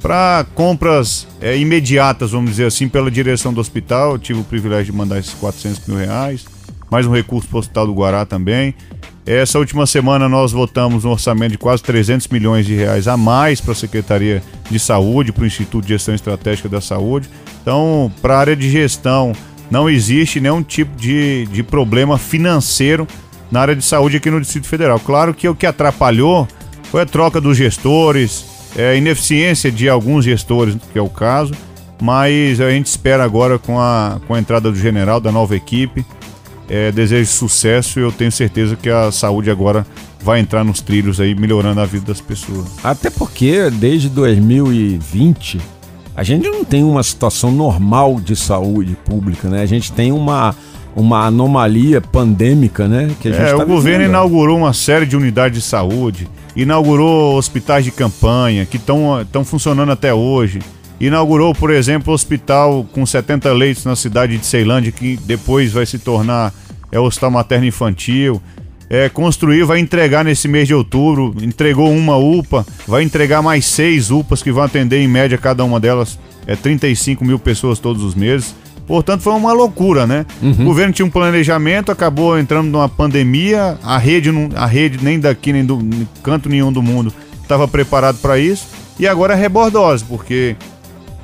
para 0.00 0.46
compras 0.54 1.26
é, 1.40 1.56
imediatas, 1.58 2.30
vamos 2.30 2.50
dizer 2.50 2.64
assim, 2.64 2.88
pela 2.88 3.10
direção 3.10 3.52
do 3.52 3.60
hospital. 3.60 4.12
Eu 4.12 4.18
tive 4.18 4.40
o 4.40 4.44
privilégio 4.44 4.92
de 4.92 4.92
mandar 4.92 5.18
esses 5.18 5.34
400 5.34 5.86
mil 5.86 5.98
reais, 5.98 6.46
mais 6.90 7.06
um 7.06 7.12
recurso 7.12 7.46
para 7.48 7.56
o 7.56 7.60
Hospital 7.60 7.86
do 7.86 7.92
Guará 7.92 8.24
também. 8.24 8.74
Essa 9.26 9.58
última 9.58 9.86
semana 9.86 10.28
nós 10.28 10.50
votamos 10.50 11.04
um 11.04 11.10
orçamento 11.10 11.52
de 11.52 11.58
quase 11.58 11.82
300 11.82 12.26
milhões 12.28 12.64
de 12.64 12.74
reais 12.74 13.06
a 13.06 13.16
mais 13.16 13.60
para 13.60 13.72
a 13.72 13.76
Secretaria 13.76 14.42
de 14.70 14.78
Saúde, 14.80 15.30
para 15.30 15.44
o 15.44 15.46
Instituto 15.46 15.84
de 15.84 15.90
Gestão 15.90 16.14
Estratégica 16.14 16.68
da 16.68 16.80
Saúde. 16.80 17.28
Então, 17.60 18.10
para 18.22 18.34
a 18.34 18.38
área 18.38 18.56
de 18.56 18.70
gestão, 18.70 19.32
não 19.70 19.88
existe 19.88 20.40
nenhum 20.40 20.62
tipo 20.62 20.96
de, 20.96 21.46
de 21.46 21.62
problema 21.62 22.18
financeiro 22.18 23.06
na 23.50 23.60
área 23.60 23.76
de 23.76 23.84
saúde 23.84 24.16
aqui 24.16 24.30
no 24.30 24.40
Distrito 24.40 24.66
Federal. 24.66 24.98
Claro 24.98 25.32
que 25.32 25.48
o 25.48 25.54
que 25.54 25.66
atrapalhou 25.66 26.46
foi 26.84 27.02
a 27.02 27.06
troca 27.06 27.40
dos 27.40 27.56
gestores, 27.56 28.44
é, 28.76 28.90
a 28.90 28.94
ineficiência 28.94 29.70
de 29.70 29.88
alguns 29.88 30.24
gestores, 30.24 30.76
que 30.92 30.98
é 30.98 31.02
o 31.02 31.08
caso, 31.08 31.54
mas 32.00 32.60
a 32.60 32.70
gente 32.70 32.86
espera 32.86 33.22
agora 33.24 33.58
com 33.58 33.78
a, 33.78 34.20
com 34.26 34.34
a 34.34 34.38
entrada 34.38 34.70
do 34.70 34.76
general, 34.76 35.20
da 35.20 35.30
nova 35.30 35.54
equipe, 35.54 36.04
é, 36.68 36.90
desejo 36.92 37.30
sucesso 37.30 37.98
e 37.98 38.02
eu 38.02 38.12
tenho 38.12 38.30
certeza 38.30 38.76
que 38.76 38.88
a 38.88 39.10
saúde 39.10 39.50
agora 39.50 39.86
vai 40.22 40.38
entrar 40.40 40.62
nos 40.62 40.80
trilhos 40.80 41.20
aí, 41.20 41.34
melhorando 41.34 41.80
a 41.80 41.86
vida 41.86 42.06
das 42.06 42.20
pessoas. 42.20 42.66
Até 42.84 43.10
porque 43.10 43.70
desde 43.70 44.08
2020 44.08 45.58
a 46.20 46.22
gente 46.22 46.46
não 46.50 46.62
tem 46.62 46.84
uma 46.84 47.02
situação 47.02 47.50
normal 47.50 48.20
de 48.20 48.36
saúde 48.36 48.94
pública, 49.06 49.48
né? 49.48 49.62
A 49.62 49.66
gente 49.66 49.90
tem 49.90 50.12
uma, 50.12 50.54
uma 50.94 51.24
anomalia 51.24 51.98
pandêmica, 51.98 52.86
né? 52.86 53.10
Que 53.22 53.28
a 53.28 53.32
gente 53.32 53.42
É, 53.42 53.56
tá 53.56 53.62
o 53.62 53.66
governo 53.66 54.00
vivendo. 54.00 54.10
inaugurou 54.10 54.58
uma 54.58 54.74
série 54.74 55.06
de 55.06 55.16
unidades 55.16 55.62
de 55.62 55.66
saúde, 55.66 56.28
inaugurou 56.54 57.38
hospitais 57.38 57.86
de 57.86 57.90
campanha 57.90 58.66
que 58.66 58.76
estão 58.76 59.44
funcionando 59.46 59.92
até 59.92 60.12
hoje. 60.12 60.58
Inaugurou, 61.00 61.54
por 61.54 61.70
exemplo, 61.70 62.12
o 62.12 62.14
hospital 62.14 62.84
com 62.92 63.06
70 63.06 63.50
leitos 63.54 63.86
na 63.86 63.96
cidade 63.96 64.36
de 64.36 64.44
Ceilândia, 64.44 64.92
que 64.92 65.16
depois 65.24 65.72
vai 65.72 65.86
se 65.86 65.98
tornar 65.98 66.52
é, 66.92 67.00
o 67.00 67.04
Hospital 67.04 67.30
Materno 67.30 67.64
Infantil. 67.64 68.42
É, 68.90 69.08
construiu, 69.08 69.68
vai 69.68 69.78
entregar 69.78 70.24
nesse 70.24 70.48
mês 70.48 70.66
de 70.66 70.74
outubro, 70.74 71.32
entregou 71.40 71.92
uma 71.92 72.16
UPA, 72.16 72.66
vai 72.88 73.04
entregar 73.04 73.40
mais 73.40 73.64
seis 73.64 74.10
UPAs 74.10 74.42
que 74.42 74.50
vão 74.50 74.64
atender 74.64 74.98
em 74.98 75.06
média 75.06 75.38
cada 75.38 75.64
uma 75.64 75.78
delas 75.78 76.18
é 76.46 76.56
35 76.56 77.24
mil 77.24 77.38
pessoas 77.38 77.78
todos 77.78 78.02
os 78.02 78.16
meses. 78.16 78.54
Portanto, 78.86 79.20
foi 79.20 79.32
uma 79.34 79.52
loucura, 79.52 80.04
né? 80.04 80.26
O 80.62 80.64
governo 80.64 80.92
tinha 80.92 81.06
um 81.06 81.10
planejamento, 81.10 81.92
acabou 81.92 82.36
entrando 82.36 82.68
numa 82.68 82.88
pandemia, 82.88 83.78
a 83.84 83.96
rede, 83.96 84.32
não, 84.32 84.48
a 84.56 84.66
rede 84.66 84.98
nem 85.00 85.20
daqui, 85.20 85.52
nem 85.52 85.64
do 85.64 85.76
nem 85.76 86.08
canto 86.24 86.48
nenhum 86.48 86.72
do 86.72 86.82
mundo 86.82 87.12
estava 87.40 87.68
preparado 87.68 88.18
para 88.18 88.38
isso, 88.38 88.66
e 88.98 89.06
agora 89.06 89.34
é 89.34 89.36
rebordose, 89.36 90.04
porque 90.04 90.56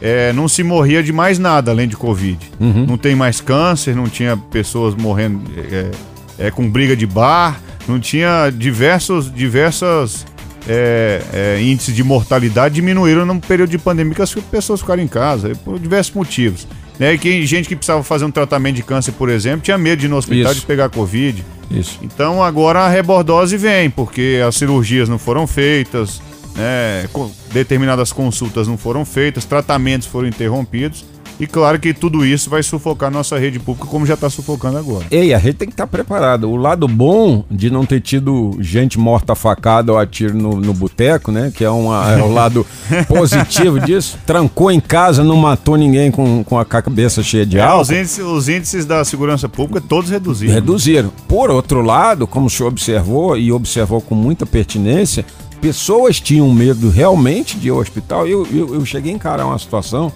é, 0.01 0.33
não 0.33 0.47
se 0.47 0.63
morria 0.63 1.03
de 1.03 1.13
mais 1.13 1.39
nada 1.39 1.73
além 1.73 1.89
de 1.89 1.97
Covid. 1.97 2.39
Não 2.87 2.97
tem 2.97 3.17
mais 3.17 3.41
câncer, 3.41 3.97
não 3.97 4.09
tinha 4.09 4.37
pessoas 4.37 4.95
morrendo 4.95 5.41
é, 5.57 5.91
é, 6.39 6.51
com 6.51 6.69
briga 6.69 6.97
de 6.97 7.07
bar, 7.07 7.61
não 7.89 8.01
tinha 8.01 8.51
diversos, 8.51 9.33
diversas 9.33 10.27
é, 10.69 11.23
é, 11.33 11.63
índices 11.63 11.95
de 11.95 12.03
mortalidade 12.03 12.75
diminuíram 12.75 13.25
no 13.25 13.41
período 13.41 13.71
de 13.71 13.79
pandemia, 13.79 14.15
que 14.15 14.23
as 14.23 14.35
pessoas 14.35 14.81
ficaram 14.81 15.03
em 15.03 15.09
casa, 15.09 15.53
por 15.65 15.79
diversos 15.79 16.15
motivos. 16.15 16.67
Né? 16.99 17.15
E 17.15 17.19
que 17.19 17.47
gente 17.47 17.69
que 17.69 17.77
precisava 17.77 18.03
fazer 18.03 18.25
um 18.25 18.31
tratamento 18.31 18.77
de 18.77 18.83
câncer, 18.83 19.13
por 19.13 19.29
exemplo, 19.29 19.61
tinha 19.61 19.79
medo 19.79 20.01
de 20.01 20.07
ir 20.07 20.09
no 20.09 20.17
hospital 20.17 20.53
Isso. 20.53 20.61
de 20.61 20.67
pegar 20.67 20.89
Covid. 20.89 21.45
Isso. 21.71 21.99
Então 22.03 22.43
agora 22.43 22.81
a 22.81 22.89
rebordose 22.89 23.57
vem, 23.57 23.91
porque 23.91 24.41
as 24.47 24.57
cirurgias 24.57 25.09
não 25.09 25.19
foram 25.19 25.47
feitas, 25.47 26.21
né, 26.55 27.09
determinadas 27.53 28.13
consultas 28.13 28.67
não 28.67 28.79
foram 28.79 29.05
feitas, 29.05 29.45
tratamentos 29.45 30.07
foram 30.07 30.29
interrompidos. 30.29 31.05
E 31.39 31.47
claro 31.47 31.79
que 31.79 31.93
tudo 31.93 32.25
isso 32.25 32.49
vai 32.49 32.63
sufocar 32.63 33.11
nossa 33.11 33.39
rede 33.39 33.59
pública, 33.59 33.87
como 33.87 34.07
já 34.07 34.15
está 34.15 34.31
sufocando 34.31 34.79
agora. 34.79 35.05
Ei, 35.11 35.35
a 35.35 35.39
rede 35.39 35.59
tem 35.59 35.69
que 35.69 35.75
estar 35.75 35.87
preparada. 35.87 36.49
O 36.49 36.57
lado 36.57 36.89
bom 36.89 37.45
de 37.51 37.69
não 37.71 37.85
ter 37.85 38.01
tido 38.01 38.57
gente 38.61 38.99
morta 38.99 39.35
a 39.35 39.37
facada 39.37 39.93
ou 39.93 39.99
a 39.99 40.07
tiro 40.07 40.35
no, 40.35 40.61
no 40.61 40.73
boteco, 40.73 41.31
né? 41.31 41.53
Que 41.55 41.63
é, 41.63 41.71
uma, 41.71 42.11
é 42.13 42.23
o 42.23 42.33
lado 42.33 42.67
positivo 43.07 43.79
disso. 43.81 44.19
Trancou 44.25 44.71
em 44.71 44.81
casa, 44.81 45.23
não 45.23 45.37
matou 45.37 45.77
ninguém 45.77 46.11
com, 46.11 46.43
com 46.43 46.59
a 46.59 46.65
cabeça 46.65 47.23
cheia 47.23 47.45
de 47.45 47.59
É, 47.59 47.63
álcool. 47.63 47.83
os, 47.83 47.91
índices, 47.91 48.25
os 48.25 48.49
índices 48.49 48.87
da 48.87 49.05
segurança 49.05 49.49
pública 49.49 49.85
todos 49.87 50.11
reduziram. 50.11 50.55
Reduziram. 50.55 51.13
Por 51.29 51.51
outro 51.51 51.83
lado, 51.83 52.27
como 52.27 52.47
o 52.47 52.51
senhor 52.51 52.69
observou, 52.69 53.37
e 53.37 53.53
observou 53.53 54.01
com 54.01 54.15
muita 54.15 54.47
pertinência, 54.47 55.25
pessoas 55.61 56.21
tinham 56.21 56.51
medo 56.53 56.89
realmente 56.89 57.59
de 57.59 57.69
ir 57.69 57.71
ao 57.71 57.79
hospital. 57.79 58.27
Eu, 58.27 58.47
eu, 58.51 58.75
eu 58.75 58.87
cheguei 58.87 59.13
a 59.13 59.15
encarar 59.15 59.47
uma 59.47 59.59
situação 59.59 60.13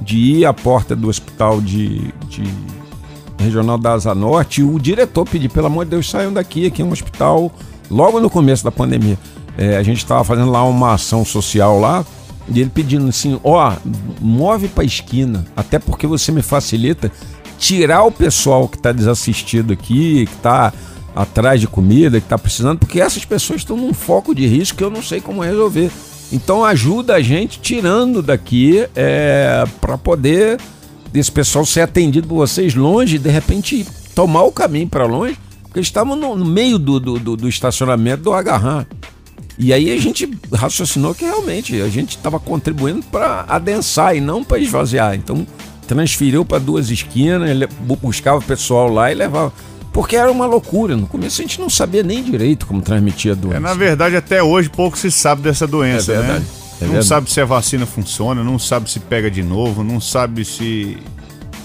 de 0.00 0.16
ir 0.16 0.46
à 0.46 0.52
porta 0.52 0.94
do 0.94 1.08
hospital 1.08 1.60
de, 1.60 2.12
de 2.28 2.42
regional 3.38 3.78
da 3.78 3.92
Asa 3.92 4.14
Norte 4.14 4.60
e 4.60 4.64
o 4.64 4.78
diretor 4.78 5.24
pedir, 5.26 5.48
pelo 5.48 5.66
amor 5.66 5.84
de 5.84 5.92
Deus, 5.92 6.08
saiam 6.08 6.32
daqui, 6.32 6.66
aqui 6.66 6.82
é 6.82 6.84
um 6.84 6.92
hospital, 6.92 7.52
logo 7.90 8.20
no 8.20 8.30
começo 8.30 8.64
da 8.64 8.70
pandemia. 8.70 9.18
É, 9.56 9.76
a 9.76 9.82
gente 9.82 9.98
estava 9.98 10.22
fazendo 10.24 10.50
lá 10.50 10.64
uma 10.64 10.94
ação 10.94 11.24
social 11.24 11.80
lá, 11.80 12.04
e 12.48 12.60
ele 12.60 12.70
pedindo 12.70 13.08
assim, 13.08 13.38
ó, 13.44 13.74
move 14.20 14.68
pra 14.68 14.84
esquina, 14.84 15.44
até 15.56 15.78
porque 15.78 16.06
você 16.06 16.32
me 16.32 16.42
facilita 16.42 17.12
tirar 17.58 18.04
o 18.04 18.12
pessoal 18.12 18.68
que 18.68 18.76
está 18.76 18.92
desassistido 18.92 19.72
aqui, 19.72 20.26
que 20.26 20.34
está 20.34 20.72
atrás 21.14 21.60
de 21.60 21.66
comida, 21.66 22.20
que 22.20 22.26
está 22.26 22.38
precisando, 22.38 22.78
porque 22.78 23.00
essas 23.00 23.24
pessoas 23.24 23.60
estão 23.60 23.76
num 23.76 23.92
foco 23.92 24.34
de 24.34 24.46
risco 24.46 24.78
que 24.78 24.84
eu 24.84 24.90
não 24.90 25.02
sei 25.02 25.20
como 25.20 25.42
resolver. 25.42 25.90
Então 26.30 26.64
ajuda 26.64 27.14
a 27.14 27.20
gente 27.22 27.58
tirando 27.60 28.22
daqui 28.22 28.86
é, 28.94 29.64
para 29.80 29.96
poder 29.96 30.58
esse 31.14 31.32
pessoal 31.32 31.64
ser 31.64 31.80
atendido 31.80 32.28
por 32.28 32.36
vocês 32.36 32.74
longe 32.74 33.16
e 33.16 33.18
de 33.18 33.30
repente 33.30 33.86
tomar 34.14 34.42
o 34.42 34.52
caminho 34.52 34.86
para 34.88 35.06
longe, 35.06 35.38
porque 35.62 35.78
eles 35.78 35.88
estavam 35.88 36.14
no, 36.14 36.36
meio 36.44 36.78
do, 36.78 37.00
do, 37.00 37.18
do- 37.18 37.36
do 37.36 37.48
estacionamento 37.48 38.22
do 38.24 38.32
agarrar. 38.32 38.86
E 39.58 39.72
aí 39.72 39.90
a 39.90 39.98
gente 39.98 40.28
raciocinou 40.52 41.14
que 41.14 41.24
realmente 41.24 41.80
a 41.80 41.88
gente 41.88 42.10
estava 42.10 42.38
contribuindo 42.38 43.02
para 43.10 43.44
adensar 43.48 44.14
e 44.14 44.20
não 44.20 44.44
para 44.44 44.58
esvaziar. 44.58 45.14
Então 45.14 45.46
transferiu 45.86 46.44
para 46.44 46.58
duas 46.58 46.90
esquinas, 46.90 47.50
buscava 48.00 48.38
o 48.38 48.42
pessoal 48.42 48.92
lá 48.92 49.10
e 49.10 49.14
levava. 49.14 49.52
Porque 49.92 50.14
era 50.16 50.30
uma 50.30 50.46
loucura. 50.46 50.96
No 50.96 51.06
começo 51.06 51.40
a 51.40 51.44
gente 51.44 51.60
não 51.60 51.68
sabia 51.70 52.02
nem 52.02 52.22
direito 52.22 52.66
como 52.66 52.80
transmitia 52.82 53.32
a 53.32 53.34
doença. 53.34 53.56
É, 53.56 53.60
na 53.60 53.74
verdade, 53.74 54.16
até 54.16 54.42
hoje 54.42 54.68
pouco 54.68 54.96
se 54.96 55.10
sabe 55.10 55.42
dessa 55.42 55.66
doença, 55.66 56.12
É 56.12 56.16
verdade, 56.18 56.40
né? 56.40 56.46
é 56.48 56.84
não 56.84 56.88
verdade. 56.92 57.06
sabe 57.06 57.30
se 57.30 57.40
a 57.40 57.44
vacina 57.44 57.84
funciona, 57.86 58.44
não 58.44 58.58
sabe 58.58 58.90
se 58.90 59.00
pega 59.00 59.30
de 59.30 59.42
novo, 59.42 59.82
não 59.82 60.00
sabe 60.00 60.44
se, 60.44 60.96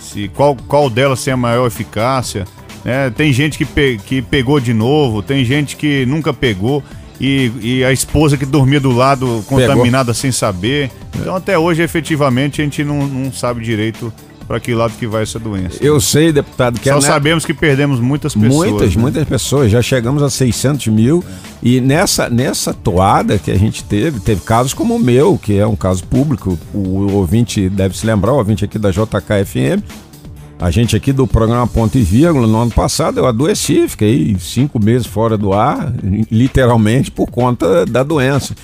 se 0.02 0.28
qual, 0.30 0.56
qual 0.68 0.90
delas 0.90 1.24
tem 1.24 1.34
a 1.34 1.38
maior 1.38 1.68
eficácia. 1.68 2.46
né? 2.84 3.10
Tem 3.16 3.32
gente 3.32 3.58
que, 3.58 3.66
pe- 3.66 4.00
que 4.06 4.22
pegou 4.22 4.60
de 4.60 4.74
novo, 4.74 5.22
tem 5.22 5.46
gente 5.46 5.76
que 5.76 6.06
nunca 6.06 6.34
pegou. 6.34 6.84
E, 7.22 7.52
e 7.62 7.84
a 7.86 7.92
esposa 7.94 8.36
que 8.36 8.46
dormia 8.46 8.80
do 8.82 8.92
lado 8.92 9.46
contaminada 9.48 10.14
sem 10.14 10.32
saber. 10.32 10.90
Então, 11.16 11.36
até 11.36 11.58
hoje, 11.58 11.82
efetivamente, 11.84 12.60
a 12.60 12.64
gente 12.66 12.84
não, 12.84 13.06
não 13.08 13.32
sabe 13.32 13.64
direito 13.64 14.12
para 14.54 14.60
que 14.60 14.76
lado 14.76 14.94
que 15.00 15.08
vai 15.08 15.24
essa 15.24 15.40
doença. 15.40 15.80
Eu 15.82 16.00
sei, 16.00 16.32
deputado, 16.32 16.80
que 16.80 16.88
Só 16.88 17.00
é 17.00 17.02
sabemos 17.02 17.44
que 17.44 17.56
perdemos 17.56 18.00
muitas 18.00 18.36
pessoas. 18.36 18.70
Muitas, 18.70 18.96
né? 18.96 19.02
muitas 19.02 19.28
pessoas. 19.28 19.72
Já 19.72 19.82
chegamos 19.82 20.22
a 20.22 20.30
600 20.30 20.88
mil. 20.90 21.24
E 21.64 21.82
nessa, 21.82 22.30
nessa 22.30 22.72
toada 22.72 23.40
que 23.40 23.50
a 23.50 23.58
gente 23.58 23.84
teve, 23.84 24.20
teve 24.20 24.42
casos 24.42 24.72
como 24.72 24.96
o 24.96 25.00
meu, 25.00 25.40
que 25.40 25.58
é 25.58 25.66
um 25.66 25.76
caso 25.76 26.04
público. 26.04 26.56
O, 26.72 27.14
ouvinte 27.14 27.68
deve 27.68 27.98
se 27.98 28.06
lembrar, 28.06 28.34
o 28.34 28.38
ouvinte 28.38 28.64
aqui 28.64 28.78
da 28.78 28.92
JKFM. 28.92 29.82
A 30.60 30.70
gente 30.70 30.96
aqui 30.96 31.12
do 31.12 31.26
programa 31.26 31.66
Ponto 31.66 31.98
e 31.98 32.04
Vírgula, 32.04 32.46
no 32.46 32.62
ano 32.62 32.72
passado 32.72 33.20
eu 33.20 33.26
adoeci, 33.26 33.88
fiquei 33.90 34.38
cinco 34.40 34.80
meses 34.80 35.08
fora 35.08 35.36
do 35.36 35.52
ar, 35.52 35.92
literalmente 36.32 37.10
por 37.10 37.26
conta 37.28 37.88
da 37.88 38.04
doença. 38.04 38.56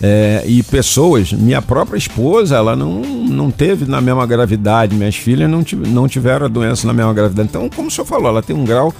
É, 0.00 0.44
e 0.46 0.62
pessoas, 0.62 1.32
minha 1.32 1.60
própria 1.60 1.98
esposa, 1.98 2.56
ela 2.56 2.76
não, 2.76 3.00
não 3.02 3.50
teve 3.50 3.84
na 3.84 4.00
mesma 4.00 4.24
gravidade, 4.26 4.94
minhas 4.94 5.16
filhas 5.16 5.50
não, 5.50 5.64
não 5.88 6.06
tiveram 6.06 6.46
a 6.46 6.48
doença 6.48 6.86
na 6.86 6.92
mesma 6.92 7.12
gravidade. 7.12 7.48
Então, 7.48 7.68
como 7.68 7.88
o 7.88 7.90
senhor 7.90 8.06
falou, 8.06 8.28
ela 8.28 8.42
tem 8.42 8.54
um 8.54 8.64
grau 8.64 8.94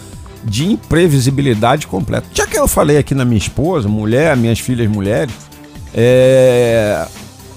de 0.45 0.67
imprevisibilidade 0.67 1.87
completa. 1.87 2.27
Já 2.33 2.47
que 2.47 2.59
eu 2.59 2.67
falei 2.67 2.99
aqui 2.99 3.15
na 3.15 3.25
minha 3.25 3.39
esposa, 3.39 3.89
mulher, 3.89 4.37
minhas 4.37 4.59
filhas 4.59 4.89
mulheres, 4.89 5.33
é, 5.95 7.07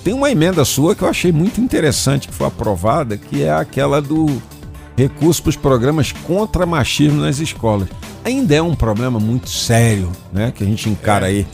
tem 0.04 0.13
uma 0.13 0.30
emenda 0.32 0.63
sua 0.65 0.95
que 0.95 1.04
eu 1.04 1.08
achei 1.08 1.32
muito 1.32 1.60
interessante 1.62 2.27
que 2.27 2.34
foi 2.34 2.47
aprovada, 2.47 3.17
que 3.17 3.43
é 3.43 3.51
aquela 3.51 4.01
do 4.01 4.41
recurso 4.97 5.41
para 5.41 5.49
os 5.49 5.56
programas 5.56 6.12
contra 6.12 6.65
machismo 6.65 7.21
nas 7.21 7.39
escolas. 7.39 7.88
Ainda 8.23 8.54
é 8.54 8.62
um 8.62 8.75
problema 8.75 9.19
muito 9.19 9.49
sério, 9.49 10.12
né, 10.32 10.51
que 10.56 10.63
a 10.63 10.67
gente 10.67 10.89
encara 10.89 11.25
aí. 11.27 11.45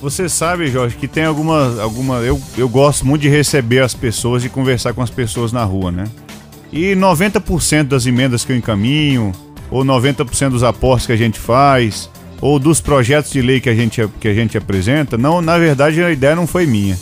Você 0.00 0.28
sabe, 0.28 0.68
Jorge, 0.68 0.96
que 0.96 1.08
tem 1.08 1.24
algumas. 1.24 1.78
Alguma, 1.78 2.16
eu, 2.16 2.40
eu 2.56 2.68
gosto 2.68 3.06
muito 3.06 3.22
de 3.22 3.28
receber 3.28 3.80
as 3.80 3.94
pessoas 3.94 4.44
e 4.44 4.48
conversar 4.48 4.92
com 4.92 5.02
as 5.02 5.10
pessoas 5.10 5.52
na 5.52 5.64
rua, 5.64 5.90
né? 5.90 6.04
E 6.72 6.94
90% 6.94 7.84
das 7.84 8.06
emendas 8.06 8.44
que 8.44 8.52
eu 8.52 8.56
encaminho, 8.56 9.32
ou 9.70 9.84
90% 9.84 10.50
dos 10.50 10.62
aportes 10.62 11.06
que 11.06 11.12
a 11.12 11.16
gente 11.16 11.38
faz, 11.38 12.10
ou 12.40 12.58
dos 12.58 12.80
projetos 12.80 13.32
de 13.32 13.40
lei 13.40 13.60
que 13.60 13.68
a 13.68 13.74
gente, 13.74 14.06
que 14.20 14.28
a 14.28 14.34
gente 14.34 14.58
apresenta, 14.58 15.16
não, 15.16 15.40
na 15.40 15.56
verdade 15.58 16.02
a 16.02 16.10
ideia 16.10 16.36
não 16.36 16.46
foi 16.46 16.66
minha. 16.66 16.96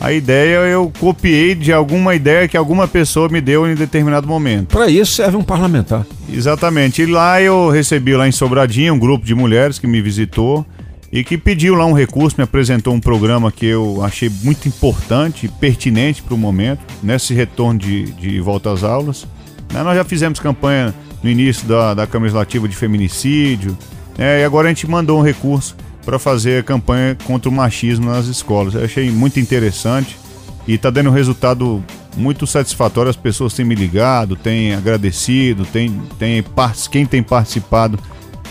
A 0.00 0.12
ideia 0.12 0.56
eu 0.66 0.92
copiei 0.98 1.54
de 1.54 1.72
alguma 1.72 2.14
ideia 2.14 2.48
que 2.48 2.56
alguma 2.56 2.88
pessoa 2.88 3.28
me 3.28 3.40
deu 3.40 3.66
em 3.66 3.74
determinado 3.74 4.26
momento. 4.26 4.68
Para 4.68 4.88
isso 4.88 5.12
serve 5.12 5.36
um 5.36 5.44
parlamentar. 5.44 6.04
Exatamente. 6.32 7.02
E 7.02 7.06
lá 7.06 7.40
eu 7.40 7.70
recebi 7.70 8.14
lá 8.16 8.26
em 8.26 8.32
Sobradinho 8.32 8.94
um 8.94 8.98
grupo 8.98 9.24
de 9.24 9.34
mulheres 9.34 9.78
que 9.78 9.86
me 9.86 10.00
visitou 10.00 10.66
e 11.12 11.22
que 11.22 11.36
pediu 11.36 11.74
lá 11.74 11.84
um 11.84 11.92
recurso, 11.92 12.36
me 12.38 12.44
apresentou 12.44 12.94
um 12.94 13.00
programa 13.00 13.52
que 13.52 13.66
eu 13.66 14.02
achei 14.02 14.30
muito 14.42 14.66
importante 14.66 15.46
pertinente 15.46 16.22
para 16.22 16.34
o 16.34 16.38
momento, 16.38 16.80
nesse 17.02 17.34
retorno 17.34 17.78
de, 17.78 18.04
de 18.12 18.40
volta 18.40 18.72
às 18.72 18.82
aulas. 18.82 19.26
Né, 19.70 19.82
Nós 19.82 19.94
já 19.94 20.04
fizemos 20.04 20.40
campanha 20.40 20.94
no 21.22 21.28
início 21.28 21.68
da, 21.68 21.92
da 21.92 22.06
Câmara 22.06 22.32
Legislativa 22.32 22.66
de 22.66 22.74
feminicídio, 22.74 23.76
né, 24.16 24.40
e 24.40 24.44
agora 24.44 24.68
a 24.68 24.70
gente 24.70 24.88
mandou 24.88 25.18
um 25.18 25.22
recurso 25.22 25.76
para 26.02 26.18
fazer 26.18 26.60
a 26.60 26.62
campanha 26.62 27.16
contra 27.24 27.48
o 27.50 27.52
machismo 27.52 28.06
nas 28.06 28.26
escolas. 28.26 28.74
Eu 28.74 28.82
achei 28.82 29.10
muito 29.10 29.38
interessante 29.38 30.18
e 30.66 30.74
está 30.74 30.88
dando 30.88 31.10
um 31.10 31.12
resultado 31.12 31.84
muito 32.16 32.46
satisfatório. 32.46 33.10
As 33.10 33.16
pessoas 33.16 33.52
têm 33.52 33.66
me 33.66 33.74
ligado, 33.74 34.34
têm 34.34 34.74
agradecido, 34.74 35.64
têm, 35.66 36.00
têm, 36.18 36.42
quem 36.90 37.04
tem 37.04 37.22
participado 37.22 37.98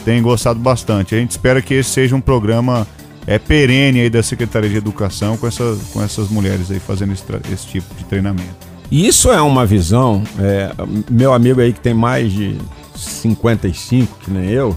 tem 0.05 0.21
gostado 0.21 0.59
bastante. 0.59 1.15
A 1.15 1.17
gente 1.17 1.31
espera 1.31 1.61
que 1.61 1.73
esse 1.75 1.89
seja 1.89 2.15
um 2.15 2.21
programa 2.21 2.87
é, 3.27 3.37
perene 3.37 4.01
aí 4.01 4.09
da 4.09 4.23
Secretaria 4.23 4.69
de 4.69 4.77
Educação 4.77 5.37
com, 5.37 5.47
essa, 5.47 5.77
com 5.93 6.01
essas 6.03 6.29
mulheres 6.29 6.71
aí 6.71 6.79
fazendo 6.79 7.13
esse, 7.13 7.23
esse 7.53 7.67
tipo 7.67 7.93
de 7.95 8.03
treinamento. 8.05 8.71
E 8.89 9.07
isso 9.07 9.31
é 9.31 9.41
uma 9.41 9.65
visão, 9.65 10.21
é, 10.37 10.71
meu 11.09 11.33
amigo 11.33 11.61
aí 11.61 11.71
que 11.71 11.79
tem 11.79 11.93
mais 11.93 12.31
de 12.31 12.57
55, 12.95 14.17
que 14.23 14.31
nem 14.31 14.49
eu, 14.49 14.75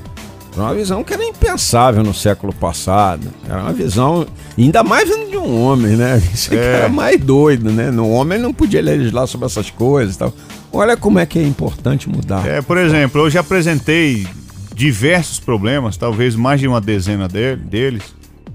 é 0.57 0.61
uma 0.61 0.73
visão 0.75 1.03
que 1.03 1.13
era 1.13 1.25
impensável 1.25 2.03
no 2.05 2.15
século 2.15 2.53
passado. 2.53 3.27
Era 3.49 3.63
uma 3.63 3.73
visão, 3.73 4.25
ainda 4.57 4.85
mais 4.85 5.09
vindo 5.09 5.31
de 5.31 5.37
um 5.37 5.61
homem, 5.65 5.97
né? 5.97 6.23
Isso 6.33 6.49
aqui 6.53 6.59
É. 6.63 6.77
era 6.81 6.89
mais 6.89 7.21
doido, 7.21 7.73
né? 7.73 7.91
No 7.91 8.09
homem 8.11 8.39
não 8.39 8.53
podia 8.55 8.81
legislar 8.81 9.27
sobre 9.27 9.47
essas 9.47 9.69
coisas 9.71 10.15
e 10.15 10.19
tal. 10.19 10.33
Olha 10.73 10.97
como 10.97 11.19
é 11.19 11.27
que 11.27 11.39
é 11.41 11.43
importante 11.43 12.09
mudar. 12.09 12.47
É, 12.47 12.63
por 12.63 12.79
exemplo, 12.79 13.23
eu 13.23 13.31
já 13.31 13.41
apresentei 13.41 14.27
diversos 14.75 15.39
problemas, 15.39 15.97
talvez 15.97 16.35
mais 16.35 16.61
de 16.61 16.67
uma 16.69 16.81
dezena 16.81 17.29
de- 17.29 17.57
deles, 17.57 18.03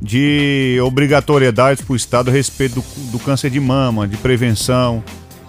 de 0.01 0.77
obrigatoriedades 0.83 1.83
para 1.83 1.93
o 1.93 1.95
Estado 1.95 2.29
a 2.29 2.33
respeito 2.33 2.75
do, 2.75 3.11
do 3.11 3.19
câncer 3.19 3.49
de 3.49 3.59
mama, 3.59 4.07
de 4.07 4.17
prevenção. 4.17 5.03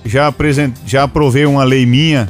Já, 0.05 0.27
apresen- 0.29 0.73
já 0.87 1.03
aprovei 1.05 1.45
uma 1.47 1.65
lei 1.65 1.85
minha 1.87 2.29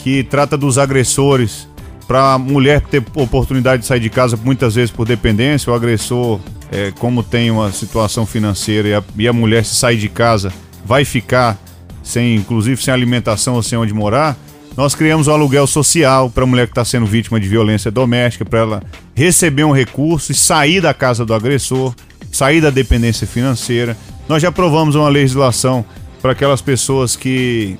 que 0.00 0.22
trata 0.24 0.56
dos 0.56 0.78
agressores 0.78 1.68
para 2.06 2.34
a 2.34 2.38
mulher 2.38 2.80
ter 2.82 3.02
oportunidade 3.14 3.82
de 3.82 3.88
sair 3.88 4.00
de 4.00 4.10
casa 4.10 4.38
muitas 4.42 4.74
vezes 4.74 4.90
por 4.90 5.06
dependência, 5.06 5.72
o 5.72 5.74
agressor, 5.74 6.38
é, 6.70 6.92
como 6.98 7.22
tem 7.22 7.50
uma 7.50 7.72
situação 7.72 8.26
financeira 8.26 8.88
e 8.88 8.94
a, 8.94 9.02
e 9.16 9.28
a 9.28 9.32
mulher 9.32 9.64
se 9.64 9.74
sair 9.74 9.96
de 9.96 10.08
casa, 10.08 10.52
vai 10.84 11.04
ficar 11.04 11.56
sem, 12.02 12.36
inclusive 12.36 12.82
sem 12.82 12.92
alimentação 12.92 13.54
ou 13.54 13.62
sem 13.62 13.78
onde 13.78 13.94
morar. 13.94 14.36
Nós 14.76 14.94
criamos 14.94 15.28
um 15.28 15.32
aluguel 15.32 15.66
social 15.66 16.28
para 16.28 16.42
a 16.42 16.46
mulher 16.46 16.66
que 16.66 16.72
está 16.72 16.84
sendo 16.84 17.06
vítima 17.06 17.38
de 17.38 17.48
violência 17.48 17.90
doméstica, 17.90 18.44
para 18.44 18.58
ela 18.58 18.82
receber 19.14 19.64
um 19.64 19.72
recurso 19.72 20.32
e 20.32 20.34
sair 20.34 20.80
da 20.80 20.92
casa 20.92 21.24
do 21.24 21.32
agressor, 21.32 21.94
sair 22.32 22.60
da 22.60 22.70
dependência 22.70 23.26
financeira. 23.26 23.96
Nós 24.28 24.42
já 24.42 24.48
aprovamos 24.48 24.96
uma 24.96 25.08
legislação 25.08 25.84
para 26.20 26.32
aquelas 26.32 26.60
pessoas 26.60 27.14
que 27.14 27.78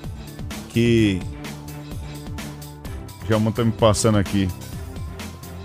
que 0.68 1.20
já 3.28 3.38
está 3.38 3.64
me 3.64 3.72
passando 3.72 4.18
aqui 4.18 4.48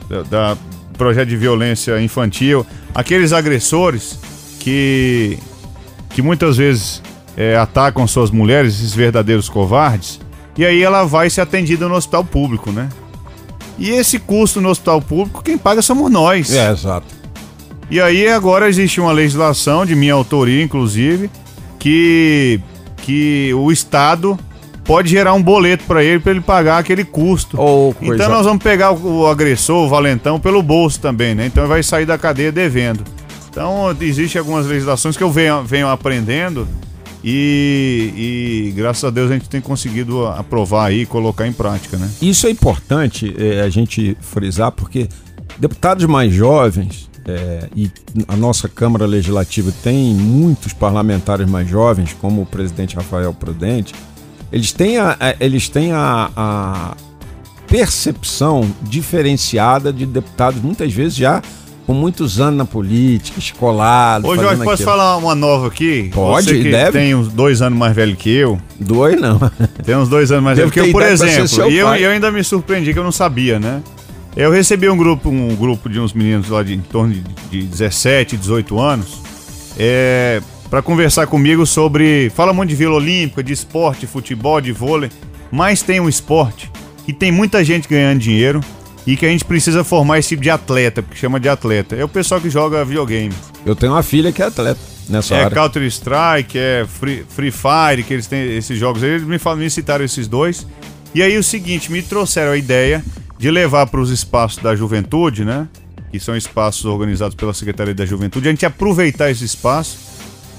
da, 0.07 0.21
da 0.23 0.57
projeto 0.97 1.29
de 1.29 1.37
violência 1.37 1.99
infantil, 2.01 2.65
aqueles 2.93 3.33
agressores 3.33 4.19
que 4.59 5.37
que 6.09 6.23
muitas 6.23 6.57
vezes 6.57 7.03
é, 7.37 7.55
atacam 7.55 8.07
suas 8.07 8.31
mulheres, 8.31 8.75
esses 8.75 8.95
verdadeiros 8.95 9.47
covardes, 9.47 10.19
e 10.59 10.65
aí 10.65 10.83
ela 10.83 11.05
vai 11.05 11.29
ser 11.29 11.39
atendida 11.39 11.87
no 11.87 11.95
hospital 11.95 12.21
público, 12.21 12.69
né? 12.69 12.89
E 13.77 13.91
esse 13.91 14.19
custo 14.19 14.59
no 14.59 14.67
hospital 14.67 15.01
público, 15.01 15.41
quem 15.41 15.57
paga 15.57 15.81
somos 15.81 16.11
nós. 16.11 16.53
É, 16.53 16.69
exato. 16.69 17.07
E 17.89 18.01
aí 18.01 18.27
agora 18.27 18.67
existe 18.67 18.99
uma 18.99 19.13
legislação, 19.13 19.85
de 19.85 19.95
minha 19.95 20.13
autoria 20.13 20.61
inclusive, 20.61 21.31
que, 21.79 22.59
que 22.97 23.53
o 23.53 23.71
Estado 23.71 24.37
pode 24.83 25.09
gerar 25.09 25.33
um 25.33 25.41
boleto 25.41 25.85
para 25.85 26.03
ele 26.03 26.19
para 26.19 26.31
ele 26.31 26.41
pagar 26.41 26.77
aquele 26.77 27.05
custo. 27.05 27.55
Oh, 27.57 27.93
então 28.01 28.27
nós 28.27 28.45
vamos 28.45 28.61
pegar 28.61 28.91
o, 28.91 29.21
o 29.21 29.27
agressor, 29.27 29.85
o 29.85 29.87
valentão, 29.87 30.41
pelo 30.41 30.61
bolso 30.61 30.99
também, 30.99 31.33
né? 31.33 31.45
Então 31.45 31.63
ele 31.63 31.69
vai 31.69 31.81
sair 31.81 32.05
da 32.05 32.17
cadeia 32.17 32.51
devendo. 32.51 33.05
Então 33.49 33.95
existe 34.01 34.37
algumas 34.37 34.65
legislações 34.65 35.15
que 35.15 35.23
eu 35.23 35.31
venho, 35.31 35.63
venho 35.63 35.87
aprendendo 35.87 36.67
e, 37.23 38.13
e 38.69 38.71
graças 38.71 39.03
a 39.03 39.09
Deus 39.09 39.29
a 39.29 39.33
gente 39.33 39.49
tem 39.49 39.61
conseguido 39.61 40.25
aprovar 40.27 40.87
aí 40.87 41.01
e 41.01 41.05
colocar 41.05 41.47
em 41.47 41.53
prática, 41.53 41.97
né? 41.97 42.09
Isso 42.21 42.47
é 42.47 42.49
importante 42.49 43.33
é, 43.37 43.61
a 43.61 43.69
gente 43.69 44.15
frisar, 44.21 44.71
porque 44.71 45.07
deputados 45.57 46.05
mais 46.05 46.33
jovens, 46.33 47.09
é, 47.27 47.67
e 47.75 47.91
a 48.27 48.35
nossa 48.35 48.67
Câmara 48.69 49.05
Legislativa 49.05 49.71
tem 49.83 50.13
muitos 50.15 50.73
parlamentares 50.73 51.47
mais 51.49 51.67
jovens, 51.69 52.15
como 52.19 52.41
o 52.41 52.45
presidente 52.45 52.95
Rafael 52.95 53.33
Prudente, 53.33 53.93
eles 54.51 54.71
têm 54.71 54.97
a, 54.97 55.15
a- 55.19 55.35
eles 55.39 55.69
têm 55.69 55.91
a, 55.91 56.31
a 56.35 56.95
percepção 57.67 58.67
diferenciada 58.81 59.93
de 59.93 60.05
deputados, 60.05 60.61
muitas 60.61 60.91
vezes 60.91 61.15
já 61.15 61.41
com 61.89 61.95
muitos 61.95 62.39
anos 62.39 62.55
na 62.55 62.65
política, 62.65 63.39
escolados. 63.39 64.29
Ô 64.29 64.35
Jorge, 64.35 64.57
posso 64.57 64.73
aquilo. 64.73 64.89
falar 64.91 65.17
uma 65.17 65.33
nova 65.33 65.65
aqui? 65.65 66.11
Pode, 66.13 66.45
Você 66.45 66.61
que 66.61 66.69
deve. 66.69 66.91
tem 66.91 67.15
uns 67.15 67.29
dois 67.29 67.63
anos 67.63 67.79
mais 67.79 67.95
velho 67.95 68.15
que 68.15 68.29
eu. 68.29 68.61
Dois 68.79 69.19
não. 69.19 69.39
Tem 69.83 69.95
uns 69.95 70.07
dois 70.07 70.31
anos 70.31 70.43
mais 70.43 70.55
velho 70.55 70.69
que 70.69 70.79
eu, 70.79 70.91
por 70.91 71.01
exemplo. 71.01 71.71
E 71.71 71.77
eu, 71.77 71.87
eu 71.95 72.11
ainda 72.11 72.31
me 72.31 72.43
surpreendi 72.43 72.93
que 72.93 72.99
eu 72.99 73.03
não 73.03 73.11
sabia, 73.11 73.59
né? 73.59 73.81
Eu 74.37 74.51
recebi 74.51 74.87
um 74.87 74.95
grupo, 74.95 75.29
um 75.29 75.55
grupo 75.55 75.89
de 75.89 75.99
uns 75.99 76.13
meninos 76.13 76.47
lá 76.49 76.61
de 76.61 76.75
em 76.75 76.79
torno 76.79 77.11
de, 77.11 77.23
de 77.49 77.63
17, 77.63 78.37
18 78.37 78.79
anos, 78.79 79.19
é, 79.75 80.43
para 80.69 80.83
conversar 80.83 81.25
comigo 81.25 81.65
sobre. 81.65 82.29
Fala 82.35 82.53
muito 82.53 82.69
de 82.69 82.75
Vila 82.75 82.93
Olímpica, 82.93 83.41
de 83.41 83.51
esporte, 83.51 84.01
de 84.01 84.07
futebol, 84.07 84.61
de 84.61 84.71
vôlei, 84.71 85.09
mas 85.51 85.81
tem 85.81 85.99
um 85.99 86.07
esporte 86.07 86.71
que 87.03 87.11
tem 87.11 87.31
muita 87.31 87.63
gente 87.63 87.87
ganhando 87.87 88.19
dinheiro 88.19 88.61
e 89.09 89.17
que 89.17 89.25
a 89.25 89.29
gente 89.29 89.43
precisa 89.43 89.83
formar 89.83 90.19
esse 90.19 90.29
tipo 90.29 90.43
de 90.43 90.51
atleta, 90.51 91.01
porque 91.01 91.17
chama 91.17 91.39
de 91.39 91.49
atleta. 91.49 91.95
É 91.95 92.03
o 92.03 92.07
pessoal 92.07 92.39
que 92.39 92.47
joga 92.47 92.85
videogame. 92.85 93.33
Eu 93.65 93.75
tenho 93.75 93.91
uma 93.91 94.03
filha 94.03 94.31
que 94.31 94.39
é 94.39 94.45
atleta 94.45 94.79
nessa 95.09 95.33
É 95.33 95.45
área. 95.45 95.57
Counter 95.57 95.81
Strike, 95.81 96.55
é 96.55 96.85
Free, 96.87 97.25
Free 97.27 97.51
Fire, 97.51 98.03
que 98.03 98.13
eles 98.13 98.27
têm 98.27 98.55
esses 98.55 98.77
jogos. 98.77 99.01
Eles 99.01 99.23
me, 99.23 99.39
falam, 99.39 99.57
me 99.57 99.69
citaram 99.69 100.05
esses 100.05 100.27
dois. 100.27 100.67
E 101.15 101.23
aí 101.23 101.35
o 101.39 101.43
seguinte, 101.43 101.91
me 101.91 102.03
trouxeram 102.03 102.51
a 102.51 102.57
ideia 102.57 103.03
de 103.39 103.49
levar 103.49 103.87
para 103.87 103.99
os 103.99 104.11
espaços 104.11 104.61
da 104.61 104.75
juventude, 104.75 105.43
né? 105.43 105.67
Que 106.11 106.19
são 106.19 106.37
espaços 106.37 106.85
organizados 106.85 107.33
pela 107.33 107.51
Secretaria 107.51 107.95
da 107.95 108.05
Juventude, 108.05 108.47
a 108.47 108.51
gente 108.51 108.65
aproveitar 108.65 109.31
esse 109.31 109.43
espaço 109.43 109.97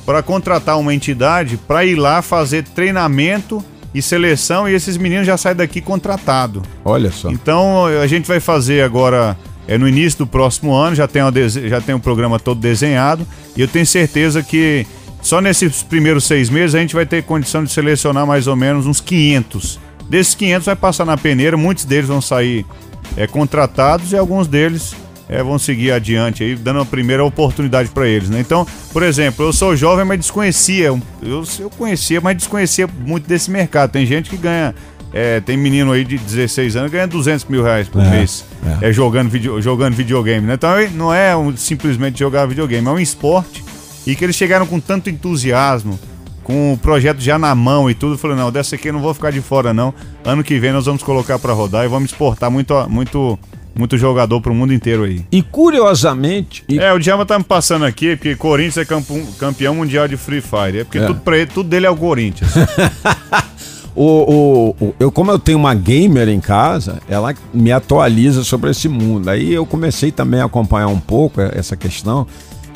para 0.05 0.25
contratar 0.25 0.77
uma 0.77 0.93
entidade 0.93 1.57
para 1.57 1.85
ir 1.85 1.95
lá 1.95 2.21
fazer 2.21 2.65
treinamento 2.65 3.65
e 3.95 4.01
seleção 4.01 4.69
e 4.69 4.75
esses 4.75 4.97
meninos 4.97 5.27
já 5.27 5.37
saem 5.37 5.57
daqui 5.57 5.81
contratado. 5.81 6.63
Olha 6.85 7.11
só. 7.11 7.31
Então 7.31 7.87
a 7.87 8.07
gente 8.07 8.27
vai 8.27 8.41
fazer 8.41 8.83
agora, 8.83 9.37
é 9.67 9.77
no 9.77 9.89
início 9.89 10.21
do 10.21 10.27
próximo 10.27 10.75
ano, 10.75 10.95
já 10.95 11.09
tem, 11.09 11.23
uma 11.23 11.33
já 11.49 11.81
tem 11.81 11.95
o 11.95 12.01
programa 12.01 12.39
todo 12.39 12.61
desenhado 12.61 13.27
e 13.57 13.61
eu 13.61 13.69
tenho 13.69 13.87
certeza 13.87 14.43
que 14.43 14.87
só 15.23 15.41
nesses 15.41 15.83
primeiros 15.83 16.25
seis 16.25 16.49
meses 16.49 16.75
a 16.75 16.79
gente 16.79 16.95
vai 16.95 17.05
ter 17.05 17.23
condição 17.23 17.65
de 17.65 17.71
selecionar 17.71 18.27
mais 18.27 18.47
ou 18.47 18.57
menos 18.57 18.87
uns 18.87 19.01
500. 19.01 19.79
Desses 20.09 20.35
500 20.35 20.67
vai 20.67 20.77
passar 20.77 21.05
na 21.05 21.17
peneira, 21.17 21.57
muitos 21.57 21.85
deles 21.85 22.09
vão 22.09 22.21
sair 22.21 22.67
é, 23.17 23.27
contratados 23.27 24.13
e 24.13 24.17
alguns 24.17 24.47
deles 24.47 24.95
é, 25.33 25.43
vão 25.43 25.59
seguir 25.59 25.93
adiante 25.93 26.43
aí, 26.43 26.57
dando 26.57 26.81
a 26.81 26.85
primeira 26.85 27.25
oportunidade 27.25 27.89
para 27.91 28.09
eles, 28.09 28.29
né? 28.29 28.41
Então, 28.41 28.67
por 28.93 29.03
exemplo, 29.05 29.47
eu 29.47 29.53
sou 29.53 29.77
jovem, 29.77 30.05
mas 30.05 30.19
desconhecia, 30.19 30.87
eu, 30.87 31.01
eu 31.61 31.71
conhecia, 31.79 32.21
mas 32.21 32.37
desconhecia 32.37 32.89
muito 33.07 33.29
desse 33.29 33.49
mercado. 33.51 33.91
Tem 33.93 34.05
gente 34.05 34.29
que 34.29 34.37
ganha, 34.37 34.75
é, 35.13 35.39
tem 35.41 35.57
menino 35.57 35.93
aí 35.93 36.05
de 36.05 36.19
16 36.19 36.75
anos 36.75 36.91
que 36.91 36.97
ganha 36.97 37.07
200 37.07 37.45
mil 37.47 37.63
reais 37.63 37.89
por 37.89 38.03
É, 38.03 38.11
mês, 38.11 38.45
é. 38.83 38.93
jogando, 38.93 39.29
video, 39.31 39.63
jogando 39.63 39.95
videogame, 39.95 40.47
né? 40.47 40.55
Então 40.55 40.71
não 40.95 41.15
é 41.15 41.37
um- 41.37 41.57
simplesmente 41.57 42.19
jogar 42.19 42.47
videogame, 42.47 42.87
é 42.89 42.91
um 42.91 42.99
esporte 42.99 43.65
e 44.07 44.17
que 44.17 44.25
eles 44.25 44.35
chegaram 44.35 44.67
com 44.67 44.81
tanto 44.81 45.09
entusiasmo, 45.11 45.97
com 46.43 46.73
o 46.73 46.77
projeto 46.79 47.21
já 47.21 47.39
na 47.39 47.55
mão 47.55 47.89
e 47.89 47.95
tudo, 47.95 48.19
falando, 48.19 48.39
não, 48.39 48.51
dessa 48.51 48.75
aqui 48.75 48.89
eu 48.89 48.93
não 48.95 49.01
vou 49.01 49.15
ficar 49.15 49.31
de 49.31 49.41
fora 49.41 49.73
não. 49.73 49.95
Ano 50.25 50.43
que 50.43 50.59
vem 50.59 50.73
nós 50.73 50.87
vamos 50.87 51.03
colocar 51.03 51.39
para 51.39 51.53
rodar 51.53 51.85
e 51.85 51.89
vamos 51.89 52.11
exportar 52.11 52.51
muito, 52.51 52.75
muito, 52.89 53.39
muito 53.75 53.97
jogador 53.97 54.41
pro 54.41 54.55
mundo 54.55 54.73
inteiro 54.75 55.05
aí. 55.05 55.25
E 55.33 55.43
curiosamente, 55.43 56.65
e- 56.69 56.79
É, 56.79 56.93
o 56.93 56.99
Djalma 56.99 57.25
tá 57.27 57.39
me 57.39 57.45
passando 57.45 57.85
aqui, 57.85 58.17
porque 58.17 58.35
Corinthians 58.37 58.79
é 58.79 58.85
campo- 58.85 59.27
campeão 59.39 59.75
mundial 59.75 60.07
de 60.09 60.17
Free 60.17 60.41
Fire. 60.41 60.79
É 60.81 60.85
porque 60.85 60.99
É. 60.99 61.07
tudo, 61.07 61.21
pra 61.21 61.37
ele, 61.39 61.47
tudo 61.47 61.69
dele 61.69 61.87
é 61.87 61.91
o 61.91 61.97
Corinthians. 61.97 62.51
o, 63.95 64.05
o- 64.05 64.77
o- 64.87 64.95
eu, 65.01 65.11
como 65.11 65.31
eu 65.31 65.39
tenho 65.39 65.59
uma 65.59 65.75
gamer 65.75 66.29
em 66.29 66.41
casa, 66.41 67.01
ela 67.09 67.35
me 67.53 67.73
atualiza 67.73 68.45
sobre 68.45 68.71
esse 68.71 68.89
mundo. 68.89 69.29
Aí 69.29 69.53
eu 69.53 69.67
comecei 69.67 70.11
também 70.13 70.41
a 70.41 70.45
acompanhar 70.45 70.89
um 70.89 71.01
pouco 71.01 71.41
essa 71.41 71.77
questão. 71.77 72.27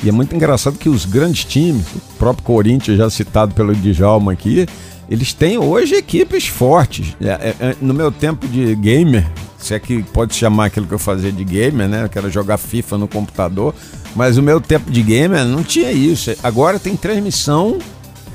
E 0.02 0.08
é 0.08 0.12
muito 0.12 0.34
engraçado 0.34 0.76
que 0.76 0.88
os 0.88 1.04
grandes 1.04 1.44
times, 1.44 1.86
o 1.94 2.00
próprio 2.18 2.44
Corinthians, 2.44 2.98
já 2.98 3.08
citado 3.08 3.54
pelo 3.54 3.74
Djalma 3.74 4.32
aqui, 4.32 4.66
eles 5.08 5.32
têm 5.32 5.58
hoje 5.58 5.94
equipes 5.94 6.46
fortes. 6.46 7.16
É, 7.20 7.26
é, 7.28 7.54
é, 7.60 7.76
no 7.80 7.92
meu 7.94 8.10
tempo 8.10 8.46
de 8.48 8.74
gamer, 8.74 9.26
se 9.58 9.74
é 9.74 9.78
que 9.78 10.02
pode 10.02 10.34
chamar 10.34 10.66
aquilo 10.66 10.86
que 10.86 10.94
eu 10.94 10.98
fazia 10.98 11.30
de 11.32 11.44
gamer, 11.44 11.88
né? 11.88 12.08
Que 12.08 12.18
era 12.18 12.28
jogar 12.30 12.56
FIFA 12.58 12.98
no 12.98 13.08
computador. 13.08 13.74
Mas 14.16 14.38
o 14.38 14.42
meu 14.42 14.60
tempo 14.60 14.90
de 14.90 15.02
gamer 15.02 15.44
não 15.44 15.62
tinha 15.62 15.90
isso. 15.92 16.34
Agora 16.42 16.78
tem 16.78 16.96
transmissão 16.96 17.78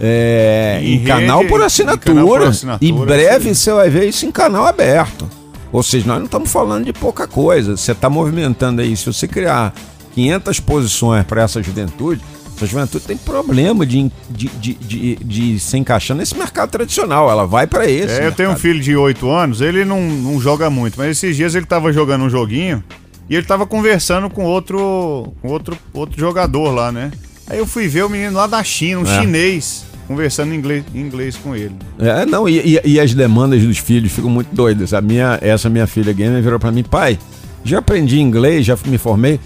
é, 0.02 0.80
Em 0.82 0.96
em, 0.96 1.04
canal 1.04 1.44
por 1.46 1.62
em 1.62 1.64
assinatura. 1.66 2.16
canal 2.16 2.28
por 2.28 2.44
assinatura, 2.44 2.90
E 2.90 3.06
breve 3.06 3.50
sim. 3.50 3.54
você 3.54 3.72
vai 3.74 3.90
ver 3.90 4.08
isso 4.08 4.26
em 4.26 4.32
canal 4.32 4.66
aberto. 4.66 5.30
Ou 5.72 5.84
seja, 5.84 6.08
nós 6.08 6.18
não 6.18 6.26
estamos 6.26 6.52
falando 6.52 6.86
de 6.86 6.94
pouca 6.94 7.28
coisa. 7.28 7.78
Você 7.78 7.92
está 7.92 8.10
movimentando 8.10 8.82
aí. 8.82 8.96
Se 8.98 9.06
você 9.06 9.28
criar 9.28 9.74
500 10.16 10.60
posições 10.62 11.26
para 11.26 11.44
essa 11.44 11.62
juventude, 11.62 12.22
essa 12.60 12.66
juventude 12.68 13.06
tem 13.06 13.16
problema 13.18 13.86
de, 13.86 14.12
de, 14.30 14.48
de, 14.60 14.74
de, 14.74 15.16
de 15.16 15.60
se 15.60 15.78
encaixar 15.78 16.16
nesse 16.18 16.36
mercado 16.38 16.70
tradicional. 16.70 17.30
Ela 17.32 17.46
vai 17.48 17.66
para 17.66 17.90
esse. 17.90 18.20
É, 18.20 18.28
eu 18.28 18.32
tenho 18.34 18.52
um 18.52 18.56
filho 18.58 18.80
de 18.82 18.96
8 18.96 19.30
anos, 19.30 19.62
ele 19.62 19.86
não, 19.86 20.02
não 20.02 20.40
joga 20.42 20.70
muito, 20.70 20.96
mas 20.98 21.12
esses 21.12 21.36
dias 21.36 21.56
ele 21.56 21.66
tava 21.66 21.94
jogando 21.94 22.26
um 22.26 22.30
joguinho 22.30 22.84
e 23.30 23.36
ele 23.36 23.46
tava 23.46 23.66
conversando 23.66 24.30
com 24.30 24.44
outro, 24.44 25.34
com 25.42 25.48
outro, 25.48 25.78
outro 25.94 26.20
jogador 26.20 26.72
lá, 26.72 26.92
né? 26.92 27.12
Aí 27.48 27.58
eu 27.58 27.66
fui 27.66 27.88
ver 27.88 28.04
o 28.04 28.10
menino 28.10 28.34
lá 28.34 28.46
da 28.46 28.64
China, 28.64 29.02
um 29.02 29.06
É. 29.06 29.22
chinês, 29.22 29.86
conversando 30.08 30.54
em 30.54 30.58
inglês, 30.58 30.84
em 30.94 31.00
inglês 31.00 31.36
com 31.38 31.56
ele. 31.56 31.76
É, 31.98 32.26
não, 32.26 32.48
e, 32.50 32.76
e- 32.76 32.82
e 32.94 33.00
as 33.00 33.14
demandas 33.14 33.62
dos 33.64 33.78
filhos 33.78 34.12
ficam 34.12 34.30
muito 34.30 34.54
doidas. 34.54 34.94
A 34.94 35.02
minha, 35.02 35.38
essa 35.42 35.70
minha 35.70 35.88
filha 35.88 36.12
gamer 36.12 36.42
virou 36.44 36.60
para 36.60 36.72
mim, 36.72 36.84
pai, 36.84 37.18
já 37.64 37.80
aprendi 37.80 38.20
inglês, 38.20 38.66
já 38.66 38.78
me 38.86 38.98
formei. 38.98 39.40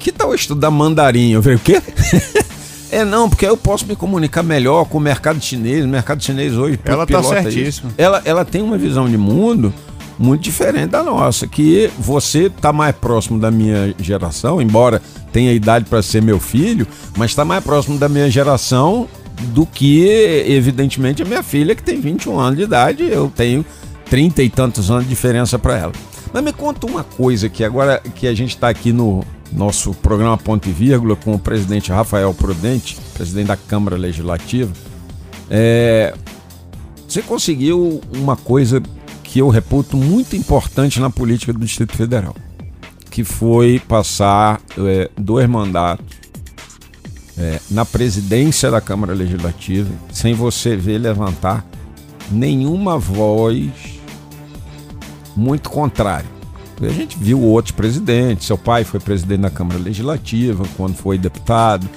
Que 0.00 0.10
tal 0.10 0.30
eu 0.30 0.34
estudar 0.34 0.70
mandarim? 0.70 1.32
Eu 1.32 1.42
falei, 1.42 1.58
o 1.58 1.60
quê? 1.60 1.80
é 2.90 3.04
não, 3.04 3.28
porque 3.28 3.44
aí 3.44 3.52
eu 3.52 3.56
posso 3.56 3.86
me 3.86 3.94
comunicar 3.94 4.42
melhor 4.42 4.86
com 4.86 4.96
o 4.96 5.00
mercado 5.00 5.38
chinês. 5.40 5.84
O 5.84 5.88
mercado 5.88 6.24
chinês 6.24 6.56
hoje 6.56 6.80
Ela 6.86 7.06
tá 7.06 7.22
certíssima. 7.22 7.92
Ela, 7.98 8.22
ela 8.24 8.44
tem 8.44 8.62
uma 8.62 8.78
visão 8.78 9.06
de 9.06 9.18
mundo 9.18 9.72
muito 10.18 10.42
diferente 10.42 10.88
da 10.88 11.02
nossa, 11.02 11.46
que 11.46 11.90
você 11.98 12.50
tá 12.50 12.72
mais 12.72 12.94
próximo 12.94 13.38
da 13.38 13.50
minha 13.50 13.94
geração, 13.98 14.60
embora 14.60 15.00
tenha 15.32 15.52
idade 15.52 15.86
para 15.86 16.02
ser 16.02 16.22
meu 16.22 16.38
filho, 16.38 16.86
mas 17.16 17.30
está 17.30 17.42
mais 17.42 17.64
próximo 17.64 17.98
da 17.98 18.06
minha 18.06 18.30
geração 18.30 19.08
do 19.48 19.64
que, 19.64 20.44
evidentemente, 20.46 21.22
a 21.22 21.24
minha 21.24 21.42
filha, 21.42 21.74
que 21.74 21.82
tem 21.82 22.00
21 22.00 22.38
anos 22.38 22.58
de 22.58 22.64
idade, 22.64 23.02
eu 23.04 23.32
tenho 23.34 23.64
30 24.10 24.42
e 24.42 24.50
tantos 24.50 24.90
anos 24.90 25.04
de 25.04 25.10
diferença 25.10 25.58
para 25.58 25.78
ela. 25.78 25.92
Mas 26.32 26.44
me 26.44 26.52
conta 26.52 26.86
uma 26.86 27.02
coisa 27.02 27.48
que 27.48 27.64
agora 27.64 28.02
que 28.14 28.26
a 28.26 28.34
gente 28.34 28.50
está 28.50 28.68
aqui 28.68 28.92
no 28.92 29.24
nosso 29.52 29.92
programa 29.94 30.36
Ponto 30.36 30.68
e 30.68 30.72
Vírgula 30.72 31.16
com 31.16 31.34
o 31.34 31.38
presidente 31.38 31.90
Rafael 31.90 32.32
Prudente, 32.34 32.96
presidente 33.14 33.48
da 33.48 33.56
Câmara 33.56 33.96
Legislativa, 33.96 34.72
é, 35.50 36.14
você 37.08 37.22
conseguiu 37.22 38.00
uma 38.14 38.36
coisa 38.36 38.82
que 39.24 39.40
eu 39.40 39.48
reputo 39.48 39.96
muito 39.96 40.36
importante 40.36 41.00
na 41.00 41.10
política 41.10 41.52
do 41.52 41.58
Distrito 41.58 41.96
Federal, 41.96 42.34
que 43.10 43.24
foi 43.24 43.80
passar 43.86 44.60
é, 44.78 45.10
dois 45.16 45.48
mandatos 45.48 46.06
é, 47.36 47.60
na 47.70 47.84
presidência 47.84 48.70
da 48.70 48.80
Câmara 48.80 49.14
Legislativa, 49.14 49.90
sem 50.12 50.34
você 50.34 50.76
ver 50.76 50.98
levantar 50.98 51.64
nenhuma 52.30 52.98
voz 52.98 53.70
muito 55.34 55.70
contrária. 55.70 56.39
A 56.82 56.92
gente 56.92 57.16
viu 57.18 57.40
outros 57.40 57.72
presidentes, 57.72 58.46
seu 58.46 58.56
pai 58.56 58.84
foi 58.84 58.98
presidente 59.00 59.40
da 59.40 59.50
Câmara 59.50 59.78
Legislativa 59.78 60.64
quando 60.76 60.94
foi 60.94 61.18
deputado, 61.18 61.88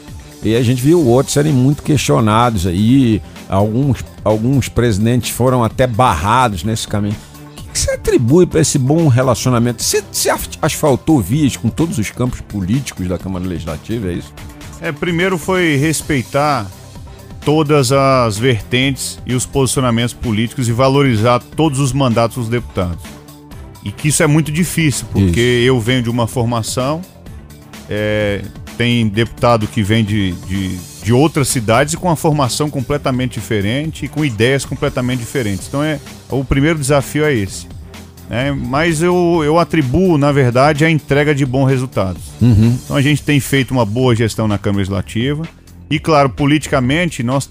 e 0.43 0.55
a 0.55 0.61
gente 0.61 0.81
viu 0.81 1.05
outros 1.05 1.33
serem 1.33 1.53
muito 1.53 1.81
questionados 1.81 2.67
aí, 2.67 3.21
alguns, 3.47 4.03
alguns 4.23 4.67
presidentes 4.67 5.29
foram 5.29 5.63
até 5.63 5.87
barrados 5.87 6.65
nesse 6.65 6.85
caminho. 6.85 7.15
O 7.57 7.71
que, 7.73 7.79
você 7.79 7.91
atribui 7.91 8.45
para 8.45 8.59
esse 8.59 8.77
bom 8.77 9.07
relacionamento? 9.07 9.81
Você, 9.81 10.03
você 10.11 10.29
asfaltou 10.61 11.21
vias 11.21 11.55
com 11.55 11.69
todos 11.69 11.97
os 11.97 12.11
campos 12.11 12.41
políticos 12.41 13.07
da 13.07 13.17
Câmara 13.17 13.45
Legislativa, 13.45 14.09
é 14.09 14.13
isso? 14.13 14.33
É, 14.81 14.91
primeiro 14.91 15.37
foi 15.37 15.77
respeitar 15.77 16.69
todas 17.45 17.93
as 17.93 18.37
vertentes 18.37 19.19
e 19.25 19.33
os 19.33 19.45
posicionamentos 19.45 20.13
políticos 20.13 20.67
e 20.67 20.73
valorizar 20.73 21.39
todos 21.39 21.79
os 21.79 21.93
mandatos 21.93 22.35
dos 22.35 22.49
deputados. 22.49 23.12
E 23.83 23.91
que 23.91 24.07
isso 24.07 24.23
é 24.23 24.27
muito 24.27 24.51
difícil, 24.51 25.05
porque 25.11 25.39
isso. 25.39 25.67
eu 25.67 25.79
venho 25.79 26.01
de 26.01 26.09
uma 26.09 26.27
formação, 26.27 27.01
é, 27.89 28.41
tem 28.77 29.07
deputado 29.07 29.67
que 29.67 29.83
vem 29.83 30.03
de, 30.03 30.31
de, 30.31 30.77
de, 31.03 31.13
outras 31.13 31.47
cidades 31.47 31.93
e 31.93 31.97
com 31.97 32.07
uma 32.07 32.15
formação 32.15 32.69
completamente 32.69 33.33
diferente 33.33 34.05
e 34.05 34.07
com 34.07 34.23
ideias 34.23 34.65
completamente 34.65 35.19
diferentes. 35.19 35.67
Então 35.67 35.83
é 35.83 35.99
o 36.29 36.43
primeiro 36.43 36.79
desafio 36.79 37.25
é 37.25 37.33
esse. 37.33 37.67
É, 38.29 38.51
mas 38.51 39.01
eu, 39.01 39.41
eu 39.43 39.59
atribuo, 39.59 40.17
na 40.17 40.31
verdade, 40.31 40.85
a 40.85 40.89
entrega 40.89 41.35
de 41.35 41.45
bons 41.45 41.67
resultados. 41.67 42.21
Uhum. 42.41 42.77
Então 42.83 42.95
a 42.95 43.01
gente 43.01 43.21
tem 43.21 43.39
feito 43.39 43.71
uma 43.71 43.85
boa 43.85 44.15
gestão 44.15 44.47
na 44.47 44.57
Câmara 44.57 44.79
Legislativa. 44.79 45.43
E 45.89 45.99
claro, 45.99 46.29
politicamente, 46.29 47.21
nós 47.21 47.49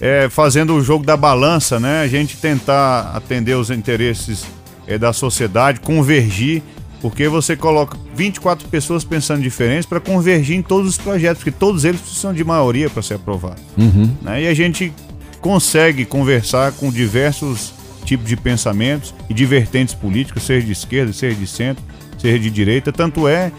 é, 0.00 0.28
fazendo 0.28 0.74
o 0.74 0.82
jogo 0.82 1.04
da 1.04 1.16
balança, 1.16 1.80
né? 1.80 2.02
A 2.02 2.08
gente 2.08 2.36
tentar 2.36 3.12
atender 3.14 3.56
os 3.56 3.70
interesses 3.70 4.44
é, 4.86 4.98
da 4.98 5.12
sociedade, 5.12 5.80
convergir, 5.80 6.62
porque 7.00 7.28
você 7.28 7.56
coloca 7.56 7.98
24 8.14 8.68
pessoas 8.68 9.04
pensando 9.04 9.42
diferentes 9.42 9.86
para 9.86 10.00
convergir 10.00 10.56
em 10.56 10.62
todos 10.62 10.88
os 10.88 10.98
projetos, 10.98 11.38
porque 11.38 11.50
todos 11.50 11.84
eles 11.84 12.00
precisam 12.00 12.32
de 12.32 12.44
maioria 12.44 12.88
para 12.88 13.02
ser 13.02 13.14
aprovados. 13.14 13.62
Uhum. 13.76 14.14
Né? 14.22 14.42
E 14.42 14.46
a 14.46 14.54
gente 14.54 14.92
consegue 15.40 16.04
conversar 16.04 16.72
com 16.72 16.90
diversos 16.90 17.74
tipos 18.04 18.28
de 18.28 18.36
pensamentos 18.36 19.14
e 19.28 19.34
de 19.34 19.44
vertentes 19.44 19.94
políticas, 19.94 20.44
seja 20.44 20.66
de 20.66 20.72
esquerda, 20.72 21.12
seja 21.12 21.36
de 21.36 21.46
centro, 21.46 21.82
seja 22.18 22.38
de 22.38 22.50
direita. 22.50 22.92
Tanto 22.92 23.26
é 23.26 23.50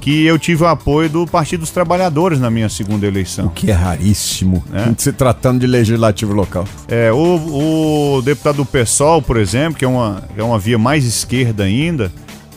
que 0.00 0.24
eu 0.24 0.38
tive 0.38 0.64
o 0.64 0.66
apoio 0.66 1.08
do 1.10 1.26
Partido 1.26 1.60
dos 1.60 1.70
Trabalhadores 1.70 2.40
na 2.40 2.50
minha 2.50 2.68
segunda 2.68 3.06
eleição. 3.06 3.46
O 3.46 3.50
que 3.50 3.70
é 3.70 3.74
raríssimo, 3.74 4.64
né? 4.70 4.94
se 4.96 5.12
tratando 5.12 5.60
de 5.60 5.66
legislativo 5.66 6.32
local. 6.32 6.66
É, 6.88 7.12
o, 7.12 8.16
o 8.16 8.22
deputado 8.22 8.56
do 8.56 8.64
PSOL, 8.64 9.20
por 9.20 9.36
exemplo, 9.36 9.78
que 9.78 9.84
é 9.84 9.88
uma, 9.88 10.22
é 10.36 10.42
uma 10.42 10.58
via 10.58 10.78
mais 10.78 11.04
esquerda 11.04 11.64
ainda, 11.64 12.10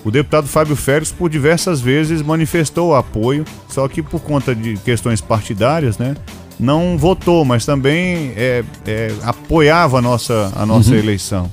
o 0.06 0.12
deputado 0.12 0.48
Fábio 0.48 0.76
Félix, 0.76 1.12
por 1.12 1.30
diversas 1.30 1.80
vezes, 1.80 2.22
manifestou 2.22 2.90
o 2.90 2.96
apoio, 2.96 3.46
só 3.70 3.88
que 3.88 4.02
por 4.02 4.22
conta 4.22 4.54
de 4.54 4.76
questões 4.78 5.22
partidárias, 5.22 5.98
né? 5.98 6.16
Não 6.60 6.98
votou, 6.98 7.44
mas 7.46 7.66
também 7.66 8.34
é, 8.36 8.64
é, 8.86 9.12
apoiava 9.24 10.00
a 10.00 10.02
nossa, 10.02 10.52
a 10.56 10.66
nossa 10.66 10.92
uhum. 10.92 10.98
eleição. 10.98 11.52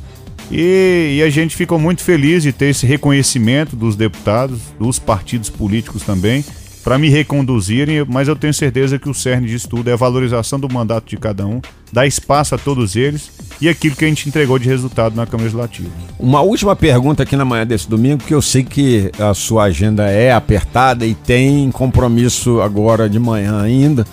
E, 0.51 1.19
e, 1.19 1.23
a 1.23 1.31
gente 1.31 1.55
ficou 1.55 1.79
muito 1.79 2.03
feliz 2.03 2.43
de 2.43 2.53
ter 2.53 2.67
esse 2.67 2.85
reconhecimento 2.85 3.77
dos 3.77 3.95
deputados, 3.95 4.59
dos 4.79 4.99
partidos 4.99 5.49
políticos 5.49 6.03
também, 6.03 6.45
para 6.83 6.99
me 6.99 7.09
reconduzirem, 7.09 8.05
mas 8.09 8.27
eu 8.27 8.35
tenho 8.35 8.53
certeza 8.53 8.99
que 8.99 9.09
o 9.09 9.15
cerne 9.15 9.47
de 9.47 9.55
estudo 9.55 9.89
é 9.89 9.93
a 9.93 9.97
valorização 9.97 10.59
do 10.59 10.73
mandato 10.73 11.09
de 11.09 11.17
cada 11.17 11.47
um, 11.47 11.61
dar 11.93 12.07
espaço 12.07 12.55
a 12.55 12.59
todos 12.59 12.97
eles 12.97 13.31
e 13.61 13.69
aquilo 13.69 13.95
que 13.95 14.05
a 14.05 14.09
gente 14.09 14.29
entregou 14.29 14.59
de 14.59 14.69
resultado 14.69 15.15
na 15.15 15.27
Câmara 15.27 15.45
Legislativa. 15.45 15.91
Uma 16.19 16.41
última 16.41 16.75
pergunta 16.75 17.23
aqui 17.23 17.37
na 17.37 17.45
manhã 17.45 17.67
desse 17.67 17.89
domingo, 17.89 18.25
que 18.25 18.35
eu 18.35 18.43
sei 18.43 18.65
que 18.65 19.13
a 19.19 19.35
sua 19.35 19.65
agenda 19.65 20.09
é 20.09 20.33
apertada 20.33 21.07
e 21.07 21.15
tem 21.15 21.71
compromisso 21.71 22.61
agora 22.61 23.09
de 23.09 23.19
manhã 23.19 23.61
ainda, 23.61 24.07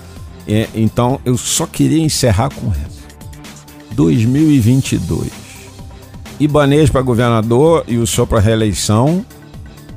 é, 0.47 0.67
então 0.75 1.19
eu 1.25 1.37
só 1.37 1.65
queria 1.65 2.03
encerrar 2.03 2.49
com 2.49 2.71
essa. 2.71 2.97
2022 3.91 5.46
Ibanês 6.39 6.89
para 6.89 7.01
governador 7.01 7.83
e 7.87 7.97
o 7.97 8.05
senhor 8.05 8.27
para 8.27 8.39
reeleição, 8.39 9.25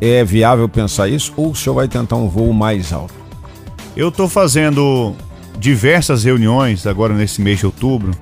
é 0.01 0.25
viável 0.25 0.69
pensar 0.69 1.09
isso 1.09 1.33
ou 1.37 1.51
o 1.51 1.55
senhor 1.55 1.75
vai 1.75 1.87
tentar 1.87 2.17
um 2.17 2.29
voo 2.29 2.53
mais 2.53 2.93
alto? 2.93 3.15
Eu 3.95 4.09
estou 4.09 4.29
fazendo 4.29 5.15
diversas 5.59 6.25
reuniões 6.25 6.87
agora 6.87 7.13
nesse 7.13 7.43
mês 7.43 7.59
de 7.59 7.67
outubro 7.67 8.13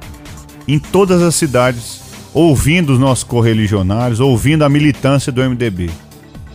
em 0.66 0.78
todas 0.78 1.22
as 1.22 1.34
cidades, 1.36 2.00
ouvindo 2.34 2.92
os 2.92 2.98
nossos 2.98 3.24
correligionários, 3.24 4.20
ouvindo 4.20 4.64
a 4.64 4.68
militância 4.68 5.30
do 5.30 5.40
MDB. 5.40 5.88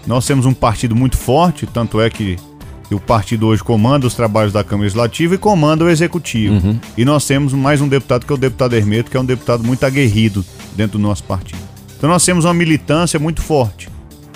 Nós 0.05 0.25
temos 0.25 0.45
um 0.45 0.53
partido 0.53 0.95
muito 0.95 1.17
forte, 1.17 1.65
tanto 1.65 2.01
é 2.01 2.09
que 2.09 2.37
o 2.91 2.99
partido 2.99 3.47
hoje 3.47 3.63
comanda 3.63 4.05
os 4.05 4.13
trabalhos 4.13 4.53
da 4.53 4.63
Câmara 4.63 4.83
Legislativa 4.83 5.33
e 5.33 5.37
comanda 5.37 5.85
o 5.85 5.89
Executivo. 5.89 6.55
Uhum. 6.55 6.79
E 6.97 7.03
nós 7.05 7.25
temos 7.25 7.53
mais 7.53 7.81
um 7.81 7.87
deputado 7.87 8.25
que 8.25 8.31
é 8.31 8.35
o 8.35 8.37
deputado 8.37 8.75
Hermeto, 8.75 9.09
que 9.09 9.17
é 9.17 9.19
um 9.19 9.25
deputado 9.25 9.63
muito 9.63 9.83
aguerrido 9.85 10.45
dentro 10.75 10.97
do 10.97 11.01
nosso 11.01 11.23
partido. 11.23 11.61
Então 11.97 12.09
nós 12.09 12.25
temos 12.25 12.45
uma 12.45 12.53
militância 12.53 13.19
muito 13.19 13.41
forte. 13.41 13.89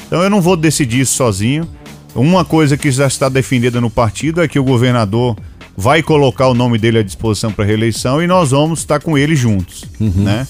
Então 0.07 0.21
eu 0.21 0.29
não 0.29 0.41
vou 0.41 0.55
decidir 0.55 1.01
isso 1.01 1.15
sozinho. 1.15 1.67
Uma 2.15 2.45
coisa 2.45 2.77
que 2.77 2.89
já 2.89 3.07
está 3.07 3.29
definida 3.29 3.79
no 3.81 3.89
partido 3.89 4.41
é 4.41 4.47
que 4.47 4.57
o 4.57 4.63
governador 4.63 5.35
vai 5.75 6.01
colocar 6.01 6.47
o 6.47 6.53
nome 6.55 6.79
dele 6.79 6.99
à 6.99 7.03
disposição 7.03 7.51
para 7.51 7.63
reeleição 7.63 8.21
e 8.23 8.25
nós 8.25 8.51
vamos 8.51 8.79
estar 8.79 8.99
com 8.99 9.15
ele 9.17 9.35
juntos, 9.35 9.85
uhum. 9.99 10.11
né? 10.15 10.47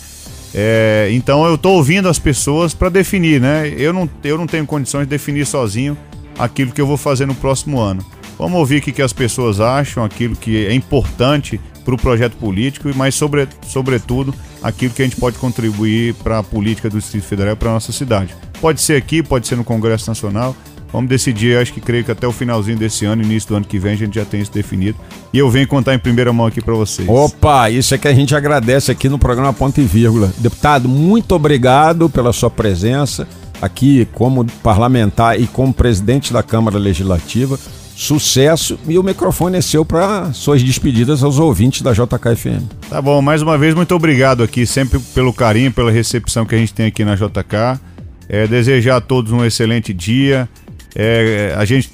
É, 0.53 1.09
então 1.11 1.45
eu 1.45 1.55
estou 1.55 1.73
ouvindo 1.73 2.07
as 2.07 2.17
pessoas 2.17 2.73
para 2.73 2.87
definir, 2.87 3.41
né? 3.41 3.67
Eu 3.77 3.91
não, 3.91 4.09
eu 4.23 4.37
não 4.37 4.47
tenho 4.47 4.65
condições 4.65 5.03
de 5.03 5.09
definir 5.09 5.45
sozinho 5.45 5.97
aquilo 6.39 6.71
que 6.71 6.79
eu 6.79 6.87
vou 6.87 6.95
fazer 6.97 7.25
no 7.25 7.35
próximo 7.35 7.79
ano. 7.79 8.05
Vamos 8.39 8.57
ouvir 8.57 8.77
o 8.77 8.81
que, 8.81 8.91
que 8.91 9.01
as 9.01 9.11
pessoas 9.11 9.59
acham, 9.59 10.03
aquilo 10.03 10.35
que 10.35 10.65
é 10.65 10.73
importante 10.73 11.59
para 11.87 11.95
o 11.95 11.97
projeto 11.97 12.35
político, 12.35 12.89
mas 12.93 13.15
sobre, 13.15 13.47
sobretudo 13.65 14.35
aquilo 14.61 14.93
que 14.93 15.01
a 15.01 15.05
gente 15.05 15.15
pode 15.15 15.37
contribuir 15.37 16.13
para 16.15 16.39
a 16.39 16.43
política 16.43 16.89
do 16.89 16.99
Distrito 16.99 17.23
Federal 17.23 17.53
e 17.53 17.55
para 17.55 17.69
a 17.69 17.73
nossa 17.75 17.93
cidade. 17.93 18.35
Pode 18.59 18.81
ser 18.81 18.97
aqui, 18.97 19.23
pode 19.23 19.47
ser 19.47 19.55
no 19.55 19.63
Congresso 19.63 20.09
Nacional. 20.09 20.53
Vamos 20.91 21.09
decidir, 21.09 21.57
acho 21.57 21.71
que 21.71 21.79
creio 21.79 22.03
que 22.03 22.11
até 22.11 22.27
o 22.27 22.31
finalzinho 22.33 22.77
desse 22.77 23.05
ano, 23.05 23.21
início 23.21 23.47
do 23.49 23.55
ano 23.55 23.65
que 23.65 23.79
vem, 23.79 23.93
a 23.93 23.95
gente 23.95 24.15
já 24.15 24.25
tem 24.25 24.41
isso 24.41 24.51
definido. 24.51 24.97
E 25.31 25.37
eu 25.37 25.49
venho 25.49 25.65
contar 25.65 25.93
em 25.93 25.99
primeira 25.99 26.33
mão 26.33 26.45
aqui 26.45 26.61
para 26.61 26.73
vocês. 26.73 27.07
Opa, 27.07 27.69
isso 27.69 27.95
é 27.95 27.97
que 27.97 28.07
a 28.07 28.13
gente 28.13 28.35
agradece 28.35 28.91
aqui 28.91 29.07
no 29.07 29.17
programa 29.17 29.53
Ponto 29.53 29.79
e 29.79 29.85
Vírgula. 29.85 30.33
Deputado, 30.37 30.89
muito 30.89 31.33
obrigado 31.33 32.09
pela 32.09 32.33
sua 32.33 32.49
presença 32.49 33.25
aqui 33.61 34.05
como 34.13 34.45
parlamentar 34.61 35.39
e 35.39 35.47
como 35.47 35.73
presidente 35.73 36.33
da 36.33 36.43
Câmara 36.43 36.77
Legislativa 36.77 37.57
sucesso 37.97 38.77
e 38.87 38.95
o 38.99 39.01
microfone 39.01 39.57
é 39.57 39.61
seu 39.61 39.83
para 39.83 40.31
suas 40.31 40.61
despedidas 40.61 41.23
aos 41.23 41.39
ouvintes 41.39 41.81
da 41.81 41.93
JKFM. 41.93 42.63
Tá 42.87 43.01
bom, 43.01 43.23
mais 43.23 43.41
uma 43.41 43.57
vez 43.57 43.73
muito 43.73 43.95
obrigado 43.95 44.43
aqui 44.43 44.67
sempre 44.67 44.99
pelo 45.15 45.33
carinho, 45.33 45.71
pela 45.71 45.89
recepção 45.89 46.45
que 46.45 46.53
a 46.53 46.57
gente 46.59 46.75
tem 46.75 46.85
aqui 46.85 47.03
na 47.03 47.15
JK. 47.15 47.81
É, 48.29 48.45
desejar 48.45 48.97
a 48.97 49.01
todos 49.01 49.31
um 49.31 49.43
excelente 49.43 49.95
dia. 49.95 50.47
É, 50.95 51.55
a 51.57 51.65
gente 51.65 51.89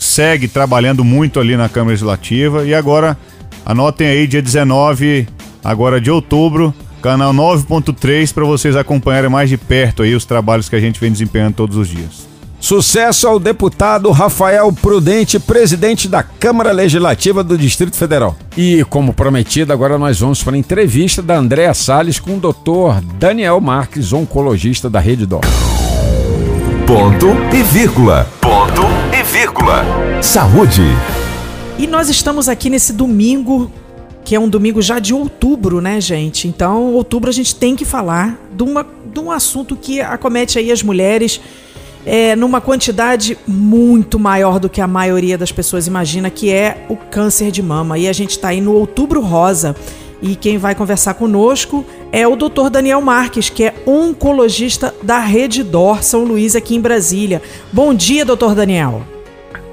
segue 0.00 0.48
trabalhando 0.48 1.04
muito 1.04 1.38
ali 1.38 1.56
na 1.56 1.68
Câmara 1.68 1.90
Legislativa 1.90 2.64
e 2.64 2.74
agora 2.74 3.16
anotem 3.64 4.08
aí 4.08 4.26
dia 4.26 4.42
19 4.42 5.28
agora 5.62 6.00
de 6.00 6.10
outubro, 6.10 6.74
canal 7.00 7.32
9.3 7.32 8.34
para 8.34 8.44
vocês 8.44 8.74
acompanharem 8.74 9.30
mais 9.30 9.48
de 9.48 9.56
perto 9.56 10.02
aí 10.02 10.16
os 10.16 10.24
trabalhos 10.24 10.68
que 10.68 10.74
a 10.74 10.80
gente 10.80 10.98
vem 10.98 11.12
desempenhando 11.12 11.54
todos 11.54 11.76
os 11.76 11.86
dias. 11.86 12.33
Sucesso 12.64 13.28
ao 13.28 13.38
deputado 13.38 14.10
Rafael 14.10 14.72
Prudente, 14.72 15.38
presidente 15.38 16.08
da 16.08 16.22
Câmara 16.22 16.72
Legislativa 16.72 17.44
do 17.44 17.58
Distrito 17.58 17.94
Federal. 17.94 18.34
E, 18.56 18.82
como 18.84 19.12
prometido, 19.12 19.70
agora 19.70 19.98
nós 19.98 20.18
vamos 20.18 20.42
para 20.42 20.54
a 20.54 20.58
entrevista 20.58 21.20
da 21.20 21.36
Andréa 21.36 21.74
Salles 21.74 22.18
com 22.18 22.38
o 22.38 22.40
doutor 22.40 23.02
Daniel 23.18 23.60
Marques, 23.60 24.14
oncologista 24.14 24.88
da 24.88 24.98
Rede 24.98 25.26
Dó. 25.26 25.42
Ponto 26.86 27.26
e 27.54 27.62
vírgula. 27.64 28.26
Ponto 28.40 28.80
e 29.12 29.22
vírgula. 29.22 29.84
Saúde. 30.22 30.84
E 31.78 31.86
nós 31.86 32.08
estamos 32.08 32.48
aqui 32.48 32.70
nesse 32.70 32.94
domingo, 32.94 33.70
que 34.24 34.34
é 34.34 34.40
um 34.40 34.48
domingo 34.48 34.80
já 34.80 34.98
de 34.98 35.12
outubro, 35.12 35.82
né, 35.82 36.00
gente? 36.00 36.48
Então, 36.48 36.94
outubro 36.94 37.28
a 37.28 37.34
gente 37.34 37.54
tem 37.54 37.76
que 37.76 37.84
falar 37.84 38.38
de, 38.56 38.62
uma, 38.62 38.86
de 39.12 39.20
um 39.20 39.30
assunto 39.30 39.76
que 39.76 40.00
acomete 40.00 40.58
aí 40.58 40.72
as 40.72 40.82
mulheres 40.82 41.42
é, 42.06 42.36
numa 42.36 42.60
quantidade 42.60 43.38
muito 43.46 44.18
maior 44.18 44.58
do 44.58 44.68
que 44.68 44.80
a 44.80 44.86
maioria 44.86 45.38
das 45.38 45.52
pessoas 45.52 45.86
imagina, 45.86 46.30
que 46.30 46.52
é 46.52 46.84
o 46.88 46.96
câncer 46.96 47.50
de 47.50 47.62
mama. 47.62 47.98
E 47.98 48.08
a 48.08 48.12
gente 48.12 48.30
está 48.30 48.48
aí 48.48 48.60
no 48.60 48.74
Outubro 48.74 49.20
Rosa. 49.20 49.74
E 50.22 50.36
quem 50.36 50.56
vai 50.56 50.74
conversar 50.74 51.14
conosco 51.14 51.84
é 52.10 52.26
o 52.26 52.36
Dr. 52.36 52.70
Daniel 52.70 53.00
Marques, 53.02 53.50
que 53.50 53.64
é 53.64 53.74
oncologista 53.86 54.94
da 55.02 55.18
Rede 55.18 55.62
Dor 55.62 56.02
São 56.02 56.24
Luís 56.24 56.56
aqui 56.56 56.76
em 56.76 56.80
Brasília. 56.80 57.42
Bom 57.72 57.92
dia, 57.92 58.24
doutor 58.24 58.54
Daniel. 58.54 59.02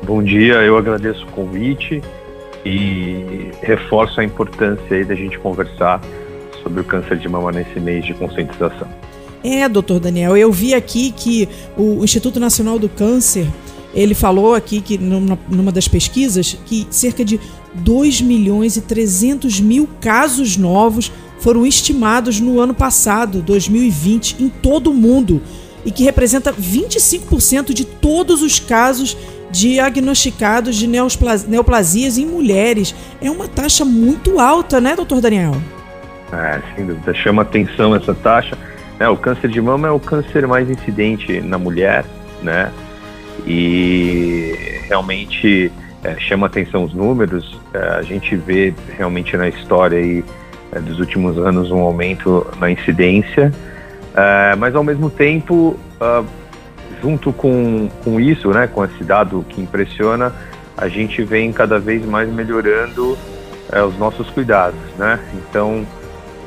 Bom 0.04 0.22
dia, 0.22 0.56
eu 0.56 0.78
agradeço 0.78 1.24
o 1.26 1.32
convite 1.32 2.02
e 2.66 3.52
reforço 3.62 4.20
a 4.20 4.24
importância 4.24 4.98
aí 4.98 5.06
da 5.06 5.16
gente 5.16 5.40
conversar 5.40 6.02
sobre 6.62 6.82
o 6.82 6.84
câncer 6.84 7.18
de 7.18 7.30
mama 7.30 7.52
nesse 7.52 7.80
mês 7.80 8.06
de 8.06 8.14
conscientização. 8.14 8.88
É, 9.44 9.68
doutor 9.68 10.00
Daniel, 10.00 10.38
eu 10.38 10.52
vi 10.52 10.74
aqui 10.74 11.12
que 11.12 11.50
o 11.78 12.04
Instituto 12.04 12.40
Nacional 12.40 12.78
do 12.78 12.88
Câncer 12.88 13.48
ele 13.94 14.14
falou 14.14 14.56
aqui 14.56 14.80
que 14.82 14.98
numa, 14.98 15.38
numa 15.50 15.72
das 15.72 15.88
pesquisas 15.88 16.58
que 16.66 16.88
cerca 16.90 17.26
de 17.26 17.40
2 17.74 18.22
milhões 18.22 18.78
e 18.78 18.82
300 18.82 19.60
mil 19.60 19.88
casos 20.00 20.56
novos 20.58 21.12
foram 21.40 21.66
estimados 21.66 22.40
no 22.40 22.60
ano 22.60 22.74
passado, 22.74 23.42
2020, 23.42 24.44
em 24.44 24.50
todo 24.50 24.92
o 24.92 24.94
mundo, 24.94 25.42
e 25.84 25.92
que 25.92 26.04
representa 26.04 26.54
25% 26.54 27.74
de 27.74 27.84
todos 27.84 28.42
os 28.42 28.60
casos 28.60 29.18
diagnosticados 29.52 30.78
de 30.78 30.88
neoplasias 30.88 32.18
em 32.18 32.26
mulheres. 32.26 32.96
É 33.20 33.30
uma 33.30 33.48
taxa 33.48 33.84
muito 33.84 34.40
alta, 34.40 34.80
né, 34.80 34.96
doutor 34.96 35.20
Daniel? 35.20 35.56
É, 36.32 36.62
sem 36.76 36.86
dúvida. 36.86 37.14
Chama 37.14 37.42
atenção 37.42 37.94
essa 37.96 38.14
taxa. 38.14 38.58
É, 39.02 39.10
o 39.10 39.18
câncer 39.18 39.50
de 39.50 39.60
mama 39.60 39.88
é 39.88 39.92
o 39.92 40.00
câncer 40.00 40.46
mais 40.46 40.70
incidente 40.70 41.42
na 41.42 41.58
mulher, 41.58 42.06
né? 42.44 42.72
E 43.48 44.54
realmente 44.88 45.72
é, 46.04 46.20
chama 46.20 46.46
atenção 46.46 46.84
os 46.84 46.94
números. 46.94 47.60
É, 47.74 47.80
a 47.96 48.04
gente 48.04 48.36
vê 48.36 48.72
realmente 48.96 49.36
na 49.36 49.50
história 49.50 49.98
aí, 49.98 50.24
é, 50.72 50.80
dos 50.80 51.00
últimos 51.00 51.36
anos 51.40 51.72
um 51.72 51.80
aumento 51.80 52.46
na 52.60 52.70
incidência, 52.70 53.52
é, 54.14 54.56
mas 54.56 54.76
ao 54.76 54.84
mesmo 54.84 55.10
tempo, 55.10 55.76
uh, 56.00 56.24
junto 57.02 57.34
com, 57.34 57.90
com 58.04 58.20
isso, 58.20 58.50
né, 58.50 58.68
com 58.68 58.86
esse 58.86 59.04
dado 59.04 59.44
que 59.50 59.60
impressiona, 59.60 60.32
a 60.78 60.88
gente 60.88 61.24
vem 61.24 61.52
cada 61.52 61.80
vez 61.80 62.06
mais 62.06 62.32
melhorando 62.32 63.18
é, 63.72 63.82
os 63.82 63.98
nossos 63.98 64.30
cuidados, 64.30 64.80
né? 64.96 65.20
Então, 65.34 65.88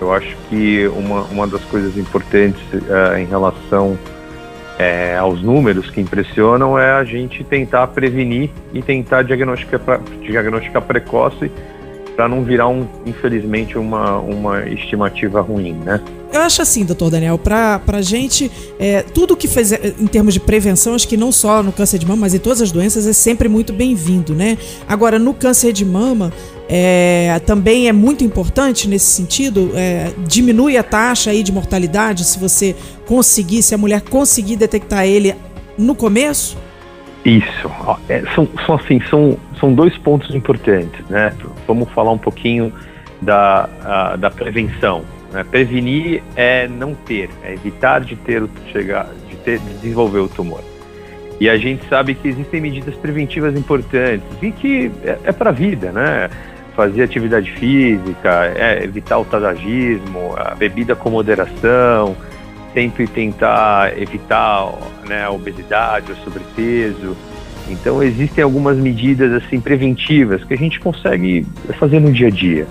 eu 0.01 0.13
acho 0.13 0.34
que 0.49 0.87
uma, 0.89 1.23
uma 1.25 1.47
das 1.47 1.63
coisas 1.65 1.97
importantes 1.97 2.63
uh, 2.73 3.19
em 3.19 3.27
relação 3.27 3.99
é, 4.79 5.17
aos 5.17 5.41
números 5.43 5.91
que 5.91 6.01
impressionam 6.01 6.79
é 6.79 6.91
a 6.93 7.05
gente 7.05 7.45
tentar 7.45 7.87
prevenir 7.89 8.51
e 8.73 8.83
tentar 8.83 9.23
diagnosticar, 9.23 10.01
diagnosticar 10.21 10.83
precoce 10.83 11.51
para 12.15 12.29
não 12.29 12.43
virar, 12.45 12.69
um, 12.69 12.87
infelizmente, 13.05 13.77
uma, 13.77 14.19
uma 14.19 14.65
estimativa 14.69 15.41
ruim, 15.41 15.73
né? 15.73 16.01
Eu 16.33 16.41
acho 16.41 16.63
assim, 16.63 16.85
doutor 16.85 17.11
Daniel, 17.11 17.39
para 17.39 17.81
a 17.87 18.03
gente, 18.03 18.51
é, 18.79 19.03
tudo 19.03 19.37
que 19.37 19.47
fez 19.47 19.73
em 19.73 20.07
termos 20.07 20.35
de 20.35 20.41
prevenção, 20.41 20.95
acho 20.95 21.07
que 21.07 21.17
não 21.17 21.31
só 21.31 21.63
no 21.63 21.73
câncer 21.73 21.99
de 21.99 22.07
mama, 22.07 22.23
mas 22.23 22.35
em 22.35 22.39
todas 22.39 22.61
as 22.61 22.73
doenças, 22.73 23.07
é 23.07 23.13
sempre 23.13 23.49
muito 23.49 23.73
bem-vindo, 23.73 24.35
né? 24.35 24.59
Agora, 24.89 25.19
no 25.19 25.33
câncer 25.33 25.73
de 25.73 25.85
mama, 25.85 26.33
é, 26.69 27.39
também 27.47 27.89
é 27.89 27.93
muito 27.93 28.25
importante 28.25 28.89
nesse 28.89 29.07
sentido, 29.07 29.71
é, 29.75 30.13
diminui 30.27 30.77
a 30.77 30.83
taxa 30.83 31.31
aí 31.31 31.43
de 31.43 31.53
mortalidade 31.53 32.25
se 32.25 32.39
você 32.39 32.75
conseguir, 33.07 33.63
se 33.63 33.75
a 33.75 33.79
mulher 33.79 34.01
conseguir 34.01 34.57
detectar 34.57 35.05
ele 35.05 35.35
no 35.77 35.95
começo? 35.95 36.57
Isso, 37.25 37.71
é, 38.09 38.23
são, 38.35 38.49
são 38.67 38.75
assim, 38.75 39.01
são, 39.09 39.39
são 39.59 39.73
dois 39.73 39.97
pontos 39.99 40.35
importantes, 40.35 41.01
né? 41.09 41.35
Vamos 41.67 41.89
falar 41.91 42.13
um 42.13 42.19
pouquinho 42.19 42.73
da, 43.21 43.69
a, 43.83 44.17
da 44.17 44.31
prevenção. 44.31 45.03
Né? 45.33 45.43
Prevenir 45.43 46.23
é 46.37 46.69
não 46.69 46.95
ter, 46.95 47.31
é 47.43 47.55
evitar 47.55 48.01
de 48.01 48.15
ter 48.15 48.43
chegar, 48.71 49.09
de 49.29 49.37
ter, 49.37 49.59
de 49.59 49.75
desenvolver 49.75 50.21
o 50.21 50.29
tumor. 50.29 50.63
E 51.41 51.49
a 51.49 51.57
gente 51.57 51.87
sabe 51.89 52.15
que 52.15 52.29
existem 52.29 52.61
medidas 52.61 52.95
preventivas 52.95 53.57
importantes 53.57 54.27
e 54.41 54.53
que 54.53 54.91
é, 55.03 55.19
é 55.25 55.33
para 55.33 55.51
a 55.51 55.53
vida, 55.53 55.91
né? 55.91 56.31
Fazer 56.75 57.03
atividade 57.03 57.53
física, 57.53 58.53
é, 58.57 58.83
evitar 58.83 59.19
o 59.19 59.25
tabagismo, 59.25 60.35
a 60.37 60.55
bebida 60.55 60.97
com 60.97 61.11
moderação, 61.11 62.17
sempre 62.73 63.07
tentar 63.07 63.97
evitar 63.97 64.73
né, 65.09 65.25
a 65.25 65.31
obesidade, 65.31 66.13
o 66.13 66.17
sobrepeso. 66.17 67.17
Então 67.69 68.03
existem 68.03 68.45
algumas 68.45 68.77
medidas 68.77 69.33
assim 69.33 69.61
preventivas 69.61 70.45
que 70.45 70.53
a 70.53 70.57
gente 70.57 70.81
consegue 70.81 71.47
fazer 71.79 72.01
no 72.01 72.13
dia 72.13 72.27
a 72.27 72.31
dia. 72.31 72.67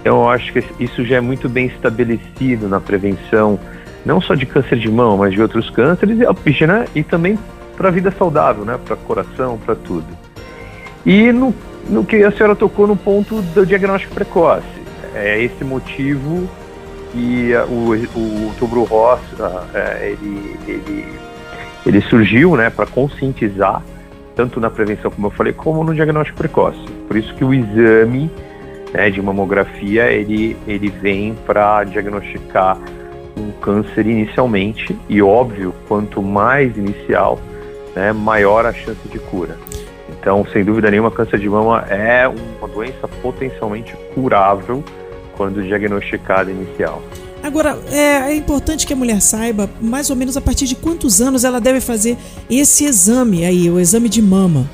Então 0.00 0.22
eu 0.22 0.28
acho 0.28 0.52
que 0.52 0.62
isso 0.78 1.04
já 1.04 1.16
é 1.16 1.20
muito 1.20 1.48
bem 1.48 1.66
estabelecido 1.66 2.68
na 2.68 2.80
prevenção, 2.80 3.58
não 4.04 4.20
só 4.20 4.34
de 4.34 4.44
câncer 4.44 4.78
de 4.78 4.90
mão, 4.90 5.16
mas 5.16 5.32
de 5.32 5.40
outros 5.40 5.70
cânceres 5.70 6.18
e, 6.18 6.66
né, 6.66 6.84
e 6.94 7.02
também 7.02 7.38
para 7.74 7.88
a 7.88 7.90
vida 7.90 8.10
saudável, 8.10 8.64
né, 8.64 8.78
para 8.84 8.96
coração, 8.96 9.58
para 9.58 9.74
tudo. 9.74 10.23
E 11.04 11.30
no, 11.32 11.54
no 11.88 12.04
que 12.04 12.22
a 12.22 12.32
senhora 12.32 12.56
tocou 12.56 12.86
no 12.86 12.96
ponto 12.96 13.42
do 13.42 13.66
diagnóstico 13.66 14.14
precoce, 14.14 14.66
é 15.14 15.42
esse 15.42 15.62
motivo 15.64 16.48
que 17.12 17.52
o, 17.68 18.18
o 18.18 18.44
Outubro 18.46 18.82
Rosa 18.84 19.68
é, 19.72 20.10
ele, 20.10 20.56
ele, 20.66 21.06
ele 21.86 22.00
surgiu 22.02 22.56
né, 22.56 22.70
para 22.70 22.86
conscientizar, 22.86 23.82
tanto 24.34 24.58
na 24.58 24.68
prevenção, 24.68 25.10
como 25.10 25.28
eu 25.28 25.30
falei, 25.30 25.52
como 25.52 25.84
no 25.84 25.94
diagnóstico 25.94 26.38
precoce. 26.38 26.80
Por 27.06 27.16
isso 27.16 27.32
que 27.34 27.44
o 27.44 27.54
exame 27.54 28.30
né, 28.92 29.10
de 29.10 29.22
mamografia 29.22 30.10
ele, 30.10 30.56
ele 30.66 30.88
vem 30.88 31.36
para 31.46 31.84
diagnosticar 31.84 32.78
um 33.36 33.50
câncer 33.60 34.06
inicialmente, 34.06 34.96
e 35.08 35.20
óbvio, 35.20 35.74
quanto 35.86 36.22
mais 36.22 36.76
inicial, 36.76 37.38
né, 37.94 38.12
maior 38.12 38.64
a 38.64 38.72
chance 38.72 39.08
de 39.08 39.18
cura. 39.18 39.56
Então, 40.24 40.42
sem 40.54 40.64
dúvida 40.64 40.90
nenhuma, 40.90 41.10
câncer 41.10 41.38
de 41.38 41.46
mama 41.46 41.84
é 41.90 42.26
uma 42.26 42.66
doença 42.66 43.06
potencialmente 43.20 43.94
curável 44.14 44.82
quando 45.36 45.62
diagnosticada 45.62 46.50
inicial. 46.50 47.02
Agora, 47.42 47.76
é, 47.92 48.30
é, 48.30 48.34
importante 48.34 48.86
que 48.86 48.94
a 48.94 48.96
mulher 48.96 49.20
saiba 49.20 49.68
mais 49.82 50.08
ou 50.08 50.16
menos 50.16 50.34
a 50.34 50.40
partir 50.40 50.64
de 50.64 50.76
quantos 50.76 51.20
anos 51.20 51.44
ela 51.44 51.60
deve 51.60 51.78
fazer 51.78 52.16
esse 52.48 52.86
exame 52.86 53.44
aí, 53.44 53.68
o 53.68 53.78
exame 53.78 54.08
de 54.08 54.22
mama. 54.22 54.64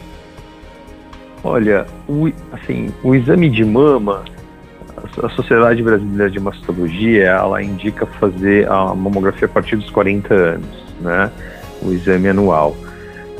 Olha, 1.43 1.85
o, 2.09 2.31
assim, 2.53 2.95
o 3.03 3.13
exame 3.13 3.51
de 3.51 3.65
mama, 3.65 4.23
a 5.21 5.29
Sociedade 5.31 5.83
Brasileira 5.83 6.31
de 6.31 6.39
Mastologia, 6.39 7.25
ela 7.25 7.61
indica 7.61 8.07
fazer 8.07 8.71
a 8.71 8.95
mamografia 8.95 9.47
a 9.47 9.51
partir 9.51 9.75
dos 9.75 9.91
40 9.91 10.33
anos, 10.33 10.85
né? 11.01 11.29
O 11.83 11.91
exame 11.91 12.29
anual. 12.29 12.77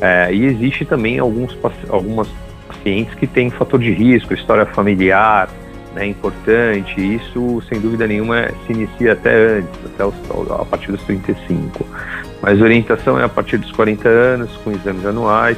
É, 0.01 0.33
e 0.33 0.45
existe 0.45 0.83
também 0.83 1.19
alguns, 1.19 1.55
algumas 1.89 2.27
pacientes 2.67 3.13
que 3.15 3.27
têm 3.27 3.49
fator 3.51 3.79
de 3.79 3.91
risco, 3.91 4.33
história 4.33 4.65
familiar, 4.65 5.47
né, 5.93 6.07
importante. 6.07 6.99
Isso, 6.99 7.61
sem 7.69 7.79
dúvida 7.79 8.07
nenhuma, 8.07 8.49
se 8.65 8.73
inicia 8.73 9.13
até 9.13 9.59
antes, 9.59 9.79
até 9.85 10.05
os, 10.05 10.15
a 10.51 10.65
partir 10.65 10.91
dos 10.91 11.03
35. 11.03 11.85
Mas 12.41 12.59
a 12.59 12.63
orientação 12.63 13.19
é 13.19 13.23
a 13.23 13.29
partir 13.29 13.57
dos 13.57 13.71
40 13.71 14.09
anos, 14.09 14.49
com 14.63 14.71
exames 14.71 15.05
anuais, 15.05 15.57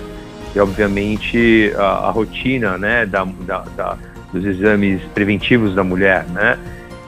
e 0.56 0.60
obviamente 0.60 1.74
a, 1.78 2.08
a 2.08 2.12
rotina 2.12 2.78
né, 2.78 3.06
da, 3.06 3.24
da, 3.24 3.60
da, 3.76 3.98
dos 4.32 4.44
exames 4.46 5.02
preventivos 5.14 5.74
da 5.74 5.84
mulher. 5.84 6.26
Né? 6.26 6.58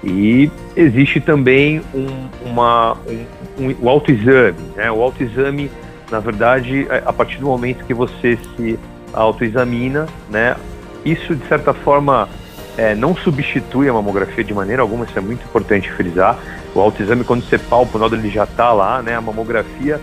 E 0.03 0.49
existe 0.75 1.19
também 1.19 1.81
um, 1.93 2.07
uma, 2.49 2.93
um, 2.93 3.65
um, 3.65 3.75
o 3.81 3.89
autoexame. 3.89 4.57
Né? 4.75 4.89
O 4.91 5.01
autoexame, 5.01 5.69
na 6.11 6.19
verdade, 6.19 6.87
é, 6.89 7.03
a 7.05 7.13
partir 7.13 7.37
do 7.37 7.47
momento 7.47 7.85
que 7.85 7.93
você 7.93 8.37
se 8.55 8.79
autoexamina, 9.13 10.07
né, 10.29 10.55
isso 11.03 11.35
de 11.35 11.45
certa 11.47 11.73
forma 11.73 12.27
é, 12.77 12.93
não 12.95 13.15
substitui 13.15 13.87
a 13.87 13.93
mamografia 13.93 14.43
de 14.43 14.53
maneira 14.53 14.81
alguma, 14.81 15.05
isso 15.05 15.17
é 15.17 15.21
muito 15.21 15.43
importante 15.45 15.91
frisar. 15.91 16.37
O 16.73 16.79
autoexame, 16.79 17.23
quando 17.23 17.43
você 17.43 17.57
palpa, 17.57 17.97
o 17.97 18.01
nódulo 18.01 18.21
ele 18.21 18.29
já 18.29 18.43
está 18.43 18.73
lá, 18.73 19.01
né? 19.01 19.15
A 19.15 19.21
mamografia 19.21 19.99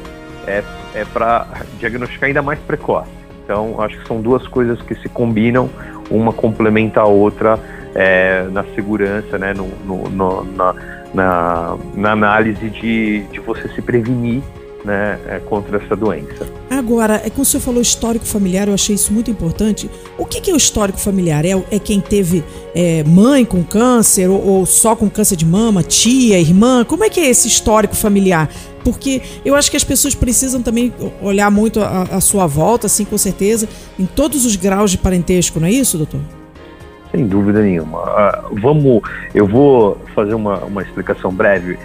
é, 0.46 0.62
é 0.94 1.05
para 1.05 1.46
diagnosticar 1.78 2.28
ainda 2.28 2.40
mais 2.40 2.59
precoce. 2.61 3.11
Então, 3.44 3.80
acho 3.80 3.98
que 3.98 4.09
são 4.09 4.22
duas 4.22 4.46
coisas 4.48 4.80
que 4.80 4.94
se 4.94 5.09
combinam, 5.09 5.68
uma 6.11 6.32
complementa 6.32 7.00
a 7.00 7.05
outra 7.05 7.59
é, 7.94 8.44
na 8.50 8.64
segurança, 8.74 9.36
né? 9.36 9.53
No, 9.53 9.68
no, 9.84 10.09
no 10.09 10.44
na, 10.44 10.74
na, 11.12 11.76
na, 11.94 12.12
análise 12.12 12.70
de, 12.70 13.24
de 13.24 13.40
você 13.40 13.68
se 13.68 13.82
prevenir 13.82 14.42
né, 14.85 15.18
é, 15.26 15.39
contra 15.39 15.78
essa 15.83 15.95
doença. 15.95 16.47
Agora, 16.70 17.20
é 17.24 17.30
como 17.30 17.43
o 17.43 17.45
senhor 17.45 17.62
falou 17.62 17.80
histórico 17.80 18.24
familiar, 18.24 18.68
eu 18.68 18.74
achei 18.74 18.95
isso 18.95 19.12
muito 19.12 19.30
importante. 19.30 19.91
O 20.18 20.24
que, 20.24 20.41
que 20.41 20.51
é 20.51 20.55
o 20.55 20.57
histórico 20.57 20.99
familiar? 20.99 21.45
É, 21.45 21.51
é 21.70 21.78
quem 21.78 22.01
teve 22.01 22.43
é, 22.74 23.05
mãe 23.05 23.45
com 23.45 23.62
câncer 23.62 24.28
ou, 24.28 24.45
ou, 24.45 24.66
só 24.66 24.97
com 24.97 25.09
câncer 25.09 25.37
de 25.37 25.47
mama, 25.47 25.83
tia, 25.83 26.39
irmã? 26.39 26.85
Como 26.85 27.05
é 27.05 27.09
que 27.09 27.20
é 27.20 27.28
esse 27.28 27.47
histórico 27.47 27.95
familiar? 27.95 28.49
Porque 28.85 29.22
eu 29.45 29.55
acho 29.55 29.70
que 29.70 29.76
as 29.76 29.85
pessoas 29.85 30.14
precisam 30.14 30.61
também 30.61 30.93
olhar 31.20 31.51
muito 31.51 31.80
a, 31.80 32.03
a 32.03 32.20
sua 32.20 32.47
volta, 32.47 32.87
assim, 32.87 33.05
com 33.05 33.16
certeza, 33.16 33.68
em 33.99 34.07
todos 34.07 34.45
os 34.45 34.57
graus 34.57 34.91
de 34.91 34.99
parentesco, 34.99 35.61
não 35.61 35.68
é 35.68 35.70
isso, 35.70 35.97
doutor? 35.97 36.20
Sem 37.12 37.26
dúvida 37.26 37.61
nenhuma. 37.61 38.01
Uh, 38.01 38.61
vamos, 38.61 39.03
eu 39.35 39.47
vou 39.47 39.99
fazer 40.14 40.35
uma, 40.35 40.59
uma 40.64 40.83
explicação 40.83 41.30
breve 41.30 41.78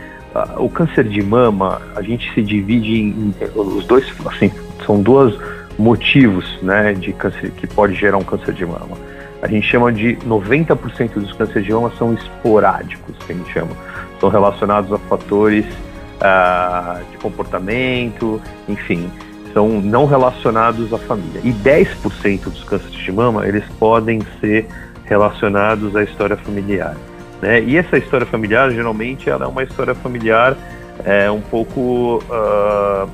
o 0.58 0.70
câncer 0.70 1.04
de 1.04 1.22
mama, 1.22 1.82
a 1.96 2.02
gente 2.02 2.32
se 2.34 2.42
divide 2.42 3.02
em, 3.02 3.34
os 3.56 3.86
dois, 3.86 4.06
assim, 4.26 4.52
são 4.86 5.02
dois 5.02 5.38
motivos, 5.78 6.60
né, 6.62 6.94
de 6.94 7.14
câncer 7.14 7.52
que 7.52 7.68
pode 7.68 7.94
gerar 7.94 8.18
um 8.18 8.24
câncer 8.24 8.54
de 8.54 8.66
mama. 8.66 8.98
A 9.42 9.48
gente 9.48 9.68
chama 9.68 9.92
de 9.92 10.16
90% 10.28 11.14
dos 11.14 11.32
cânceres 11.34 11.66
de 11.66 11.72
mama 11.72 11.92
são 11.98 12.14
esporádicos, 12.14 13.16
que 13.26 13.32
a 13.32 13.36
gente 13.36 13.52
chama. 13.52 13.72
São 14.20 14.30
relacionados 14.30 14.92
a 14.92 14.98
fatores 14.98 15.66
uh, 15.66 17.04
de 17.12 17.18
comportamento, 17.18 18.42
enfim, 18.68 19.12
são 19.54 19.82
não 19.82 20.06
relacionados 20.06 20.92
à 20.92 20.98
família. 20.98 21.40
E 21.44 21.52
10% 21.52 22.44
dos 22.46 22.64
cânceres 22.64 22.96
de 22.96 23.12
mama, 23.12 23.48
eles 23.48 23.64
podem 23.80 24.22
ser 24.40 24.68
relacionados 25.06 25.96
à 25.96 26.04
história 26.04 26.36
familiar. 26.36 26.98
Né? 27.42 27.62
E 27.62 27.78
essa 27.78 27.98
história 27.98 28.26
familiar, 28.26 28.72
geralmente, 28.72 29.30
ela 29.30 29.46
é 29.46 29.48
uma 29.48 29.64
história 29.64 29.94
familiar 29.94 30.58
é, 31.06 31.30
um 31.30 31.42
pouco 31.42 32.24
uh, 32.30 33.10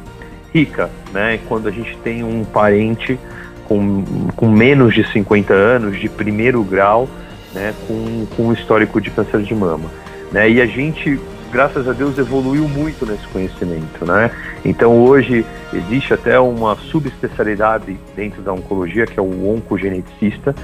rica, 0.54 0.90
né? 1.12 1.40
Quando 1.48 1.68
a 1.68 1.72
gente 1.72 1.98
tem 1.98 2.24
um 2.24 2.46
parente 2.46 3.20
com, 3.66 4.04
com 4.36 4.48
menos 4.48 4.94
de 4.94 5.06
50 5.12 5.54
anos, 5.54 6.00
de 6.00 6.08
primeiro 6.08 6.64
grau, 6.64 7.10
né? 7.54 7.74
Com, 7.88 8.26
com 8.36 8.44
um 8.48 8.54
histórico 8.54 9.02
de 9.02 9.10
câncer 9.10 9.42
de 9.42 9.54
mama. 9.54 9.90
Né? 10.32 10.50
E 10.50 10.62
a 10.62 10.66
gente 10.66 11.20
graças 11.54 11.88
a 11.88 11.94
Deus, 11.94 12.18
evoluiu 12.18 12.68
muito 12.68 13.06
nesse 13.06 13.28
conhecimento, 13.28 14.04
né? 14.04 14.32
Então 14.66 15.00
hoje 15.04 15.46
existe 15.72 16.12
até 16.12 16.40
uma 16.40 16.76
subespecialidade 16.76 17.96
dentro 18.16 18.42
da 18.42 18.52
oncologia, 18.52 19.06
que 19.06 19.20
é 19.20 19.22
o 19.22 19.54
oncogeneticista, 19.54 20.56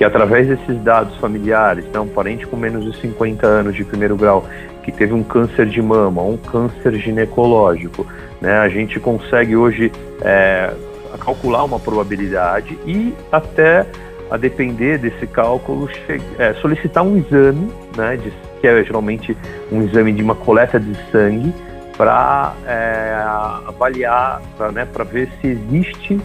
que 0.00 0.04
através 0.04 0.48
desses 0.48 0.82
dados 0.82 1.14
familiares, 1.18 1.84
um 1.94 2.08
parente 2.08 2.46
com 2.46 2.56
menos 2.56 2.90
de 2.90 2.98
50 3.02 3.46
anos 3.46 3.74
de 3.74 3.84
primeiro 3.84 4.16
grau, 4.16 4.46
que 4.82 4.90
teve 4.90 5.12
um 5.12 5.22
câncer 5.22 5.66
de 5.66 5.82
mama, 5.82 6.22
um 6.22 6.38
câncer 6.38 6.94
ginecológico, 6.94 8.06
né, 8.40 8.60
a 8.60 8.68
gente 8.70 8.98
consegue 8.98 9.54
hoje 9.54 9.92
é, 10.22 10.72
calcular 11.22 11.64
uma 11.64 11.78
probabilidade 11.78 12.78
e 12.86 13.12
até 13.30 13.84
a 14.30 14.38
depender 14.38 14.96
desse 14.96 15.26
cálculo 15.26 15.86
é, 16.38 16.54
solicitar 16.62 17.04
um 17.04 17.18
exame, 17.18 17.70
né, 17.94 18.16
de, 18.16 18.32
que 18.58 18.66
é 18.66 18.82
geralmente 18.82 19.36
um 19.70 19.82
exame 19.82 20.14
de 20.14 20.22
uma 20.22 20.34
coleta 20.34 20.80
de 20.80 20.94
sangue, 21.12 21.52
para 21.98 22.54
é, 22.66 23.22
avaliar, 23.68 24.40
para 24.56 24.72
né, 24.72 24.88
ver 25.12 25.28
se 25.42 25.48
existe 25.48 26.18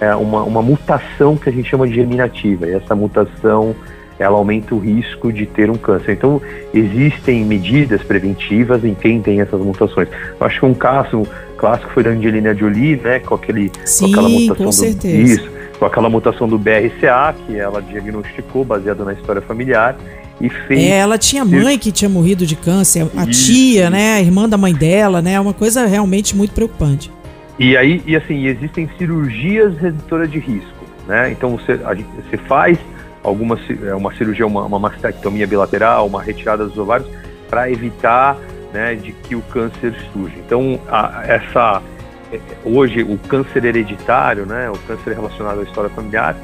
é, 0.00 0.14
uma, 0.14 0.42
uma 0.42 0.62
mutação 0.62 1.36
que 1.36 1.48
a 1.48 1.52
gente 1.52 1.68
chama 1.68 1.86
de 1.86 1.94
germinativa. 1.94 2.66
E 2.66 2.74
essa 2.74 2.94
mutação 2.94 3.74
ela 4.18 4.36
aumenta 4.36 4.74
o 4.74 4.78
risco 4.78 5.32
de 5.32 5.46
ter 5.46 5.70
um 5.70 5.76
câncer. 5.76 6.12
Então, 6.12 6.42
existem 6.74 7.44
medidas 7.44 8.02
preventivas 8.02 8.84
em 8.84 8.94
quem 8.94 9.22
tem 9.22 9.40
essas 9.40 9.60
mutações. 9.60 10.08
Eu 10.40 10.46
acho 10.46 10.60
que 10.60 10.66
um 10.66 10.74
caso 10.74 11.22
clássico 11.56 11.92
foi 11.92 12.02
da 12.02 12.10
Angelina 12.10 12.54
Jolie, 12.54 12.96
né, 12.96 13.20
com, 13.20 13.34
aquele, 13.34 13.70
Sim, 13.84 14.06
com 14.06 14.12
aquela 14.12 14.28
mutação 14.28 14.66
com 14.66 14.72
certeza. 14.72 15.16
do 15.16 15.22
isso, 15.22 15.50
com 15.78 15.84
aquela 15.84 16.10
mutação 16.10 16.48
do 16.48 16.58
BRCA 16.58 17.34
que 17.46 17.56
ela 17.56 17.80
diagnosticou 17.80 18.64
baseada 18.64 19.04
na 19.04 19.12
história 19.12 19.40
familiar 19.40 19.96
e 20.40 20.48
fez. 20.48 20.80
É, 20.80 20.98
ela 20.98 21.18
tinha 21.18 21.44
mãe 21.44 21.78
que 21.78 21.92
tinha 21.92 22.08
morrido 22.08 22.46
de 22.46 22.56
câncer, 22.56 23.06
a 23.16 23.24
isso. 23.24 23.46
tia, 23.46 23.90
né, 23.90 24.14
a 24.14 24.20
irmã 24.20 24.48
da 24.48 24.56
mãe 24.56 24.74
dela, 24.74 25.20
né, 25.22 25.34
é 25.34 25.40
uma 25.40 25.54
coisa 25.54 25.86
realmente 25.86 26.36
muito 26.36 26.52
preocupante. 26.52 27.10
E 27.58 27.76
aí, 27.76 28.02
e 28.06 28.14
assim, 28.14 28.46
existem 28.46 28.88
cirurgias 28.96 29.76
redutoras 29.78 30.30
de 30.30 30.38
risco, 30.38 30.84
né? 31.06 31.32
Então 31.32 31.56
você, 31.56 31.72
a, 31.72 31.94
você 31.94 32.36
faz 32.36 32.78
alguma 33.22 33.58
é, 33.84 33.94
uma 33.94 34.14
cirurgia, 34.14 34.46
uma, 34.46 34.64
uma 34.64 34.78
mastectomia 34.78 35.46
bilateral, 35.46 36.06
uma 36.06 36.22
retirada 36.22 36.64
dos 36.64 36.78
ovários 36.78 37.08
para 37.48 37.70
evitar, 37.70 38.36
né, 38.72 38.94
de 38.94 39.12
que 39.12 39.34
o 39.34 39.40
câncer 39.42 39.94
surja. 40.12 40.36
Então, 40.38 40.78
a, 40.88 41.24
essa 41.26 41.82
é, 42.32 42.38
hoje 42.64 43.02
o 43.02 43.18
câncer 43.18 43.64
hereditário, 43.64 44.46
né, 44.46 44.70
o 44.70 44.78
câncer 44.86 45.14
relacionado 45.14 45.60
à 45.60 45.62
história 45.62 45.90
familiar, 45.90 46.36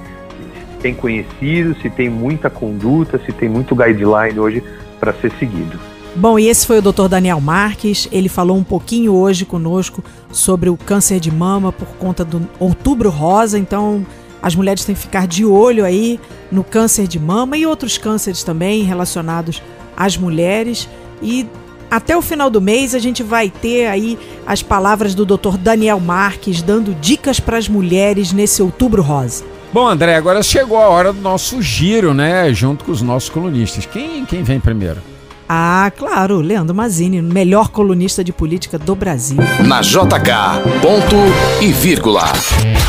se 0.70 0.78
tem 0.78 0.94
conhecido, 0.94 1.76
se 1.80 1.90
tem 1.90 2.08
muita 2.08 2.50
conduta, 2.50 3.20
se 3.24 3.32
tem 3.32 3.48
muito 3.48 3.74
guideline 3.74 4.38
hoje 4.38 4.62
para 4.98 5.12
ser 5.12 5.30
seguido. 5.38 5.78
Bom, 6.16 6.38
e 6.38 6.48
esse 6.48 6.64
foi 6.64 6.78
o 6.78 6.82
Dr. 6.82 7.08
Daniel 7.08 7.40
Marques. 7.40 8.08
Ele 8.12 8.28
falou 8.28 8.56
um 8.56 8.62
pouquinho 8.62 9.12
hoje 9.12 9.44
conosco 9.44 10.02
sobre 10.35 10.68
o 10.68 10.76
câncer 10.76 11.20
de 11.20 11.30
mama 11.30 11.72
por 11.72 11.89
conta 11.97 12.24
do 12.24 12.47
Outubro 12.59 13.09
Rosa. 13.09 13.59
Então, 13.59 14.05
as 14.43 14.55
mulheres 14.55 14.85
têm 14.85 14.95
que 14.95 15.01
ficar 15.01 15.26
de 15.26 15.45
olho 15.45 15.85
aí 15.85 16.20
no 16.51 16.64
câncer 16.64 17.07
de 17.07 17.18
mama 17.18 17.57
e 17.57 17.64
outros 17.64 17.97
cânceres 17.97 18.43
também 18.43 18.82
relacionados 18.82 19.62
às 19.97 20.16
mulheres. 20.16 20.89
E 21.22 21.47
até 21.91 22.16
o 22.16 22.20
final 22.20 22.51
do 22.51 22.61
mês 22.61 22.95
a 22.95 22.99
gente 22.99 23.22
vai 23.22 23.49
ter 23.49 23.87
aí 23.87 24.18
as 24.47 24.62
palavras 24.62 25.14
do 25.14 25.24
Dr. 25.24 25.57
Daniel 25.57 26.01
Marques 26.01 26.61
dando 26.61 26.95
dicas 26.95 27.39
para 27.39 27.57
as 27.57 27.68
mulheres 27.68 28.32
nesse 28.32 28.61
Outubro 28.61 29.03
Rosa. 29.03 29.45
Bom, 29.72 29.89
André, 29.89 30.14
agora 30.14 30.43
chegou 30.43 30.78
a 30.78 30.89
hora 30.89 31.12
do 31.12 31.20
nosso 31.20 31.62
giro, 31.62 32.12
né? 32.12 32.53
Junto 32.53 32.85
com 32.85 32.93
os 32.93 33.03
nossos 33.03 33.28
colunistas. 33.28 33.87
Quem, 33.87 34.24
quem 34.24 34.43
vem 34.43 34.61
primeiro? 34.61 35.13
Ah, 35.49 35.92
claro, 35.97 36.40
Leandro 36.40 36.74
Mazini, 36.74 37.20
melhor 37.20 37.68
colunista 37.68 38.24
de 38.24 38.32
política 38.32 38.78
do 38.78 38.95
Brasil. 38.95 39.36
Na 39.66 39.82
JK, 39.82 40.80
ponto 40.80 41.16
e 41.61 41.70
vírgula. 41.70 42.22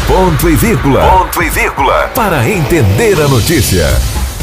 Ponto 0.07 0.49
e 0.49 0.55
vírgula. 0.55 1.01
Ponto 1.01 1.43
e 1.43 1.49
vírgula. 1.49 2.07
Para 2.15 2.49
entender 2.49 3.21
a 3.21 3.27
notícia. 3.27 3.85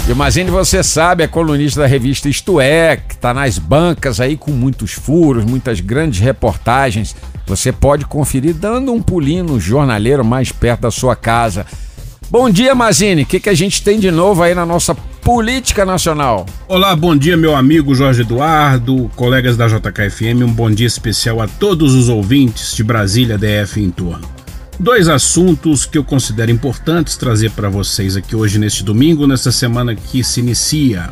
E 0.06 0.12
o 0.12 0.16
Mazini, 0.16 0.50
você 0.50 0.82
sabe, 0.82 1.22
é 1.22 1.28
colunista 1.28 1.80
da 1.80 1.86
revista 1.86 2.28
Isto 2.28 2.60
É, 2.60 2.96
que 2.96 3.14
está 3.14 3.32
nas 3.32 3.56
bancas 3.56 4.20
aí 4.20 4.36
com 4.36 4.50
muitos 4.50 4.92
furos, 4.92 5.44
muitas 5.44 5.80
grandes 5.80 6.20
reportagens. 6.20 7.16
Você 7.46 7.72
pode 7.72 8.04
conferir 8.04 8.54
dando 8.54 8.92
um 8.92 9.00
pulinho 9.00 9.44
no 9.44 9.58
jornaleiro 9.58 10.24
mais 10.24 10.52
perto 10.52 10.80
da 10.82 10.90
sua 10.90 11.16
casa. 11.16 11.64
Bom 12.32 12.48
dia, 12.48 12.74
Mazini. 12.74 13.24
O 13.24 13.26
que, 13.26 13.38
que 13.38 13.50
a 13.50 13.54
gente 13.54 13.82
tem 13.82 14.00
de 14.00 14.10
novo 14.10 14.42
aí 14.42 14.54
na 14.54 14.64
nossa 14.64 14.94
política 14.94 15.84
nacional? 15.84 16.46
Olá, 16.66 16.96
bom 16.96 17.14
dia, 17.14 17.36
meu 17.36 17.54
amigo 17.54 17.94
Jorge 17.94 18.22
Eduardo, 18.22 19.10
colegas 19.14 19.54
da 19.54 19.66
JKFM. 19.68 20.42
Um 20.42 20.50
bom 20.50 20.70
dia 20.70 20.86
especial 20.86 21.42
a 21.42 21.46
todos 21.46 21.92
os 21.92 22.08
ouvintes 22.08 22.74
de 22.74 22.82
Brasília, 22.82 23.36
DF 23.36 23.78
em 23.82 23.90
torno. 23.90 24.26
Dois 24.80 25.10
assuntos 25.10 25.84
que 25.84 25.98
eu 25.98 26.02
considero 26.02 26.50
importantes 26.50 27.18
trazer 27.18 27.50
para 27.50 27.68
vocês 27.68 28.16
aqui 28.16 28.34
hoje, 28.34 28.58
neste 28.58 28.82
domingo, 28.82 29.26
nessa 29.26 29.52
semana 29.52 29.94
que 29.94 30.24
se 30.24 30.40
inicia. 30.40 31.10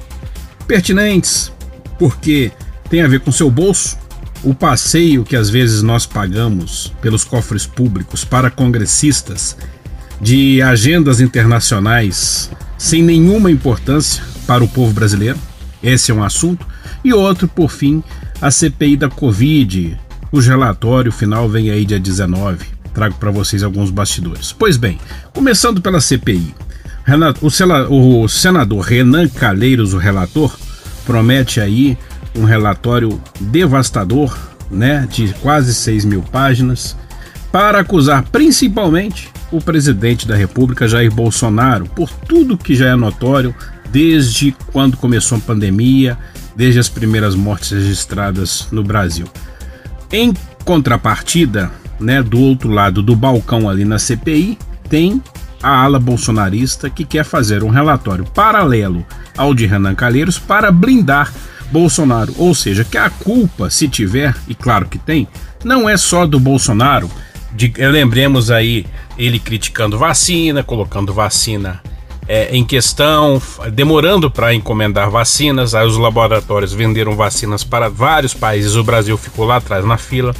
Pertinentes, 0.67 1.53
porque 1.99 2.51
tem 2.89 3.03
a 3.03 3.09
ver 3.09 3.21
com 3.21 3.31
seu 3.31 3.51
bolso. 3.51 3.99
O 4.43 4.55
passeio 4.55 5.23
que 5.23 5.37
às 5.37 5.51
vezes 5.51 5.83
nós 5.83 6.07
pagamos 6.07 6.95
pelos 7.03 7.25
cofres 7.25 7.67
públicos 7.67 8.25
para 8.25 8.51
congressistas 8.51 9.55
de 10.21 10.61
agendas 10.61 11.21
internacionais 11.21 12.51
sem 12.77 13.03
nenhuma 13.03 13.51
importância 13.51 14.23
para 14.47 14.63
o 14.63 14.69
povo 14.69 14.93
brasileiro. 14.93 15.39
Esse 15.83 16.11
é 16.11 16.15
um 16.15 16.23
assunto. 16.23 16.67
E 17.03 17.13
outro, 17.13 17.49
por 17.49 17.71
fim, 17.71 18.03
a 18.41 18.51
CPI 18.51 18.97
da 18.97 19.09
Covid, 19.09 19.99
cujo 20.31 20.51
relatório 20.51 21.11
final 21.11 21.49
vem 21.49 21.71
aí 21.71 21.85
dia 21.85 21.99
19. 21.99 22.67
Trago 22.93 23.15
para 23.17 23.31
vocês 23.31 23.63
alguns 23.63 23.91
bastidores. 23.91 24.53
Pois 24.53 24.77
bem, 24.77 24.99
começando 25.33 25.81
pela 25.81 26.01
CPI. 26.01 26.55
O 27.41 28.29
senador 28.29 28.81
Renan 28.81 29.29
Calheiros, 29.29 29.95
o 29.95 29.99
relator, 29.99 30.55
promete 31.07 31.61
aí 31.61 31.97
um 32.37 32.45
relatório 32.45 33.21
devastador, 33.41 34.37
né, 34.71 35.09
de 35.11 35.33
quase 35.41 35.75
6 35.75 36.05
mil 36.05 36.23
páginas, 36.23 36.97
para 37.51 37.81
acusar 37.81 38.25
principalmente 38.31 39.31
o 39.51 39.61
presidente 39.61 40.27
da 40.27 40.37
República, 40.37 40.89
Jair 40.89 41.13
Bolsonaro, 41.13 41.87
por 41.87 42.11
tudo 42.11 42.57
que 42.57 42.75
já 42.75 42.89
é 42.89 42.97
notório 42.97 43.55
desde 43.91 44.53
quando 44.73 44.97
começou 44.97 45.39
a 45.39 45.41
pandemia, 45.41 46.17
desde 46.55 46.79
as 46.79 46.89
primeiras 46.89 47.35
mortes 47.35 47.71
registradas 47.71 48.69
no 48.71 48.85
Brasil. 48.85 49.27
Em 50.13 50.33
contrapartida, 50.65 51.71
né, 51.99 52.23
do 52.23 52.39
outro 52.41 52.71
lado 52.71 53.03
do 53.03 53.17
balcão 53.17 53.69
ali 53.69 53.85
na 53.85 53.99
CPI, 53.99 54.59
tem 54.89 55.23
a 55.63 55.83
ala 55.83 55.99
bolsonarista 55.99 56.89
que 56.89 57.05
quer 57.05 57.25
fazer 57.25 57.63
um 57.63 57.69
relatório 57.69 58.25
paralelo 58.25 59.05
ao 59.37 59.55
de 59.55 59.67
Renan 59.67 59.95
Calheiros 59.95 60.39
para 60.39 60.73
blindar 60.73 61.33
Bolsonaro, 61.71 62.35
ou 62.37 62.55
seja, 62.55 62.85
que 62.85 62.99
a 62.99 63.09
culpa, 63.11 63.71
se 63.71 63.87
tiver, 63.89 64.35
e 64.49 64.55
claro 64.55 64.87
que 64.87 64.99
tem, 64.99 65.29
não 65.65 65.89
é 65.89 65.97
só 65.97 66.27
do 66.27 66.41
Bolsonaro, 66.41 67.11
de, 67.53 67.73
lembremos 67.79 68.51
aí 68.51 68.87
ele 69.19 69.39
criticando 69.39 69.99
vacina, 69.99 70.63
colocando 70.63 71.13
vacina 71.13 71.83
é, 72.29 72.55
em 72.57 72.65
questão, 72.65 73.43
demorando 73.73 74.31
para 74.31 74.55
encomendar 74.55 75.11
vacinas. 75.11 75.75
Aí 75.75 75.87
os 75.87 75.97
laboratórios 75.97 76.73
venderam 76.73 77.17
vacinas 77.17 77.65
para 77.65 77.89
vários 77.89 78.33
países, 78.33 78.77
o 78.77 78.85
Brasil 78.85 79.17
ficou 79.17 79.45
lá 79.45 79.57
atrás 79.57 79.85
na 79.85 79.97
fila. 79.97 80.35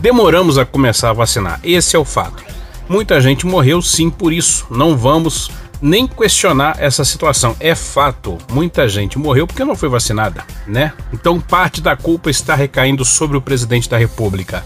Demoramos 0.00 0.58
a 0.58 0.64
começar 0.64 1.10
a 1.10 1.12
vacinar. 1.12 1.60
Esse 1.62 1.96
é 1.96 1.98
o 1.98 2.04
fato. 2.04 2.42
Muita 2.88 3.20
gente 3.20 3.46
morreu 3.46 3.80
sim 3.80 4.10
por 4.10 4.32
isso. 4.32 4.66
Não 4.70 4.96
vamos 4.96 5.50
nem 5.80 6.06
questionar 6.06 6.76
essa 6.78 7.04
situação. 7.04 7.54
É 7.60 7.74
fato, 7.74 8.38
muita 8.50 8.88
gente 8.88 9.18
morreu 9.18 9.46
porque 9.46 9.64
não 9.64 9.76
foi 9.76 9.88
vacinada, 9.88 10.44
né? 10.66 10.92
Então 11.12 11.38
parte 11.38 11.80
da 11.80 11.94
culpa 11.94 12.30
está 12.30 12.54
recaindo 12.54 13.04
sobre 13.04 13.36
o 13.36 13.40
presidente 13.40 13.88
da 13.88 13.98
República. 13.98 14.64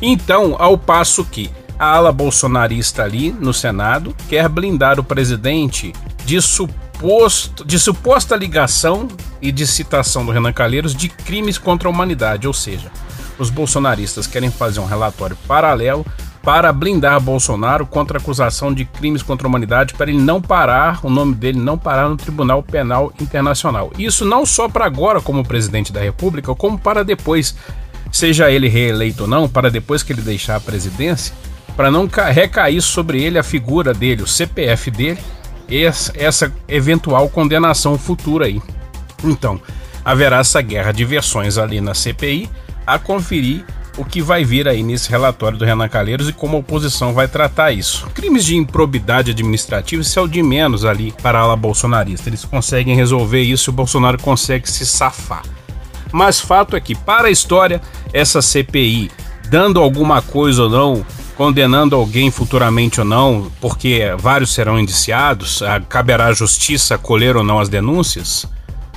Então, 0.00 0.56
ao 0.58 0.76
passo 0.76 1.24
que 1.24 1.50
a 1.78 1.86
ala 1.86 2.12
bolsonarista 2.12 3.02
ali 3.02 3.32
no 3.32 3.52
Senado 3.52 4.14
quer 4.28 4.48
blindar 4.48 4.98
o 5.00 5.04
presidente 5.04 5.92
de 6.24 6.40
suposto 6.40 7.64
de 7.64 7.78
suposta 7.78 8.36
ligação 8.36 9.08
e 9.42 9.50
de 9.50 9.66
citação 9.66 10.24
do 10.24 10.32
Renan 10.32 10.52
Calheiros 10.52 10.94
de 10.94 11.08
crimes 11.08 11.58
contra 11.58 11.88
a 11.88 11.90
humanidade, 11.90 12.46
ou 12.46 12.52
seja, 12.54 12.90
os 13.38 13.50
bolsonaristas 13.50 14.26
querem 14.26 14.50
fazer 14.50 14.80
um 14.80 14.86
relatório 14.86 15.36
paralelo 15.48 16.06
para 16.44 16.72
blindar 16.72 17.18
Bolsonaro 17.20 17.86
contra 17.86 18.18
acusação 18.18 18.72
de 18.72 18.84
crimes 18.84 19.22
contra 19.22 19.46
a 19.46 19.48
humanidade, 19.48 19.94
para 19.94 20.10
ele 20.10 20.20
não 20.20 20.42
parar, 20.42 21.00
o 21.02 21.08
nome 21.08 21.34
dele 21.34 21.58
não 21.58 21.78
parar 21.78 22.08
no 22.08 22.16
Tribunal 22.16 22.62
Penal 22.62 23.12
Internacional. 23.18 23.90
Isso 23.98 24.26
não 24.26 24.44
só 24.44 24.68
para 24.68 24.84
agora 24.84 25.22
como 25.22 25.42
presidente 25.42 25.90
da 25.90 26.00
República, 26.00 26.54
como 26.54 26.78
para 26.78 27.02
depois, 27.02 27.56
seja 28.16 28.48
ele 28.48 28.68
reeleito 28.68 29.24
ou 29.24 29.28
não, 29.28 29.48
para 29.48 29.68
depois 29.68 30.02
que 30.02 30.12
ele 30.12 30.22
deixar 30.22 30.54
a 30.54 30.60
presidência, 30.60 31.34
para 31.76 31.90
não 31.90 32.08
recair 32.32 32.80
sobre 32.80 33.20
ele 33.20 33.38
a 33.38 33.42
figura 33.42 33.92
dele, 33.92 34.22
o 34.22 34.26
CPF 34.26 34.88
dele, 34.90 35.18
essa 36.14 36.52
eventual 36.68 37.28
condenação 37.28 37.98
futura 37.98 38.46
aí. 38.46 38.62
Então, 39.24 39.60
haverá 40.04 40.38
essa 40.38 40.62
guerra 40.62 40.92
de 40.92 41.04
versões 41.04 41.58
ali 41.58 41.80
na 41.80 41.92
CPI 41.92 42.48
a 42.86 42.98
conferir 42.98 43.64
o 43.96 44.04
que 44.04 44.22
vai 44.22 44.44
vir 44.44 44.68
aí 44.68 44.82
nesse 44.82 45.10
relatório 45.10 45.58
do 45.58 45.64
Renan 45.64 45.88
Calheiros 45.88 46.28
e 46.28 46.32
como 46.32 46.56
a 46.56 46.60
oposição 46.60 47.12
vai 47.12 47.26
tratar 47.26 47.72
isso. 47.72 48.06
Crimes 48.14 48.44
de 48.44 48.54
improbidade 48.54 49.32
administrativa, 49.32 50.02
isso 50.02 50.18
é 50.18 50.22
o 50.22 50.28
de 50.28 50.42
menos 50.42 50.84
ali 50.84 51.12
para 51.22 51.40
a 51.40 51.42
ala 51.42 51.56
bolsonarista. 51.56 52.28
Eles 52.28 52.44
conseguem 52.44 52.94
resolver 52.94 53.42
isso 53.42 53.70
e 53.70 53.72
o 53.72 53.74
Bolsonaro 53.74 54.18
consegue 54.20 54.70
se 54.70 54.86
safar. 54.86 55.42
Mas 56.14 56.38
fato 56.38 56.76
é 56.76 56.80
que, 56.80 56.94
para 56.94 57.26
a 57.26 57.30
história, 57.32 57.82
essa 58.12 58.40
CPI, 58.40 59.10
dando 59.50 59.80
alguma 59.80 60.22
coisa 60.22 60.62
ou 60.62 60.70
não, 60.70 61.04
condenando 61.36 61.96
alguém 61.96 62.30
futuramente 62.30 63.00
ou 63.00 63.04
não, 63.04 63.50
porque 63.60 64.02
vários 64.16 64.54
serão 64.54 64.78
indiciados, 64.78 65.60
caberá 65.88 66.26
à 66.26 66.32
justiça 66.32 66.96
colher 66.96 67.36
ou 67.36 67.42
não 67.42 67.58
as 67.58 67.68
denúncias. 67.68 68.46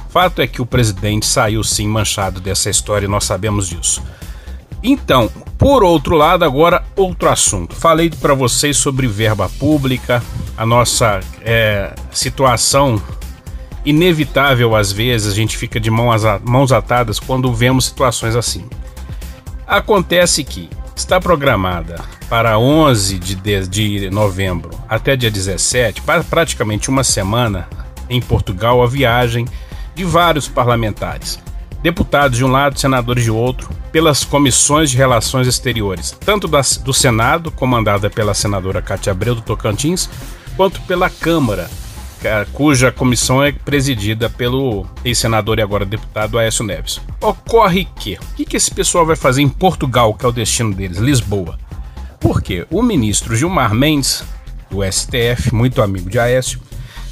Fato 0.09 0.43
é 0.43 0.47
que 0.47 0.61
o 0.61 0.65
presidente 0.65 1.25
saiu 1.25 1.63
sim 1.63 1.87
manchado 1.87 2.39
dessa 2.39 2.69
história 2.69 3.07
e 3.07 3.09
nós 3.09 3.23
sabemos 3.23 3.67
disso. 3.67 4.03
Então, 4.83 5.27
por 5.57 5.83
outro 5.83 6.15
lado, 6.15 6.45
agora 6.45 6.83
outro 6.95 7.29
assunto. 7.29 7.73
Falei 7.73 8.11
para 8.11 8.35
vocês 8.35 8.77
sobre 8.77 9.07
verba 9.07 9.49
pública, 9.57 10.21
a 10.55 10.67
nossa 10.67 11.19
é, 11.41 11.95
situação 12.11 13.01
inevitável 13.85 14.75
às 14.75 14.91
vezes, 14.91 15.31
a 15.31 15.35
gente 15.35 15.57
fica 15.57 15.79
de 15.79 15.89
mãos 15.89 16.71
atadas 16.71 17.19
quando 17.19 17.53
vemos 17.53 17.85
situações 17.85 18.35
assim. 18.35 18.65
Acontece 19.65 20.43
que 20.43 20.69
está 20.95 21.19
programada 21.19 21.99
para 22.29 22.57
11 22.57 23.19
de, 23.19 23.67
de 23.67 24.09
novembro 24.09 24.71
até 24.89 25.15
dia 25.15 25.31
17, 25.31 26.01
para 26.01 26.23
praticamente 26.23 26.89
uma 26.89 27.03
semana, 27.03 27.67
em 28.09 28.21
Portugal, 28.21 28.81
a 28.81 28.87
viagem 28.87 29.45
de 29.93 30.03
vários 30.03 30.47
parlamentares 30.47 31.39
deputados 31.81 32.37
de 32.37 32.43
um 32.43 32.51
lado, 32.51 32.79
senadores 32.79 33.23
de 33.23 33.31
outro, 33.31 33.69
pelas 33.91 34.23
comissões 34.23 34.91
de 34.91 34.97
relações 34.97 35.47
exteriores, 35.47 36.15
tanto 36.25 36.49
do 36.83 36.93
Senado, 36.93 37.51
comandada 37.51 38.09
pela 38.09 38.33
senadora 38.33 38.81
Cátia 38.81 39.11
Abreu 39.11 39.35
do 39.35 39.41
Tocantins, 39.41 40.09
quanto 40.55 40.81
pela 40.81 41.09
Câmara, 41.09 41.69
cuja 42.53 42.91
comissão 42.91 43.43
é 43.43 43.51
presidida 43.51 44.29
pelo 44.29 44.85
ex-senador 45.03 45.59
e 45.59 45.61
agora 45.61 45.85
deputado 45.85 46.37
Aécio 46.37 46.65
Neves. 46.65 46.99
Ocorre 47.21 47.85
que, 47.99 48.15
o 48.15 48.35
que, 48.35 48.45
que 48.45 48.57
esse 48.57 48.71
pessoal 48.71 49.05
vai 49.05 49.15
fazer 49.15 49.41
em 49.41 49.49
Portugal, 49.49 50.13
que 50.13 50.25
é 50.25 50.29
o 50.29 50.31
destino 50.31 50.73
deles, 50.73 50.97
Lisboa? 50.97 51.57
Porque 52.19 52.65
o 52.71 52.81
ministro 52.81 53.35
Gilmar 53.35 53.73
Mendes, 53.73 54.23
do 54.69 54.79
STF, 54.83 55.53
muito 55.53 55.81
amigo 55.81 56.09
de 56.09 56.19
Aécio, 56.19 56.59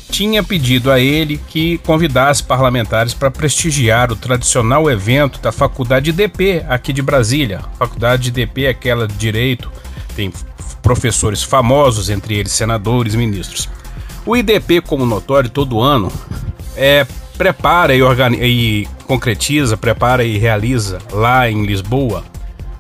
tinha 0.10 0.43
pedido 0.43 0.91
a 0.91 0.99
ele 0.99 1.38
que 1.49 1.78
convidasse 1.80 2.43
parlamentares 2.43 3.14
para 3.14 3.32
prestigiar 3.32 4.12
o 4.12 4.16
tradicional 4.16 4.89
evento 4.89 5.39
da 5.39 5.51
Faculdade 5.51 6.12
DP 6.12 6.64
aqui 6.68 6.93
de 6.93 7.01
Brasília. 7.01 7.62
Faculdade 7.78 8.32
DP 8.32 8.66
é 8.66 8.70
aquela 8.70 9.08
de 9.08 9.16
direito, 9.16 9.72
tem 10.16 10.32
professores 10.82 11.43
famosos, 11.43 12.10
entre 12.10 12.36
eles 12.36 12.51
senadores, 12.51 13.16
ministros. 13.16 13.68
O 14.26 14.36
IDP, 14.36 14.82
como 14.82 15.05
notório, 15.05 15.49
todo 15.49 15.82
ano 15.82 16.11
é, 16.76 17.05
prepara 17.38 17.95
e, 17.95 18.01
e 18.41 18.88
concretiza, 19.05 19.78
prepara 19.78 20.23
e 20.23 20.38
realiza 20.38 20.99
lá 21.11 21.49
em 21.49 21.65
Lisboa 21.65 22.23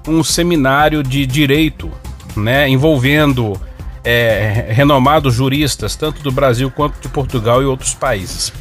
um 0.07 0.23
seminário 0.23 1.03
de 1.03 1.25
direito, 1.25 1.91
né, 2.35 2.69
envolvendo 2.69 3.59
é, 4.03 4.67
renomados 4.69 5.33
juristas, 5.33 5.95
tanto 5.95 6.21
do 6.21 6.31
Brasil 6.31 6.69
quanto 6.69 6.99
de 6.99 7.09
Portugal 7.09 7.61
e 7.61 7.65
outros 7.65 7.93
países. 7.93 8.53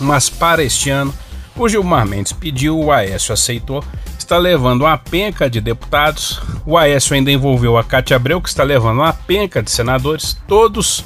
Mas 0.00 0.28
para 0.28 0.62
este 0.62 0.90
ano, 0.90 1.14
o 1.56 1.68
Gilmar 1.68 2.06
Mendes 2.06 2.32
pediu, 2.32 2.78
o 2.78 2.90
Aécio 2.90 3.32
aceitou, 3.32 3.84
está 4.18 4.38
levando 4.38 4.82
uma 4.82 4.98
penca 4.98 5.48
de 5.48 5.60
deputados, 5.60 6.40
o 6.66 6.76
Aécio 6.76 7.14
ainda 7.14 7.30
envolveu 7.30 7.76
a 7.76 7.84
Cátia 7.84 8.16
Abreu, 8.16 8.40
que 8.40 8.48
está 8.48 8.64
levando 8.64 8.98
uma 8.98 9.12
penca 9.12 9.62
de 9.62 9.70
senadores, 9.70 10.36
todos 10.48 11.04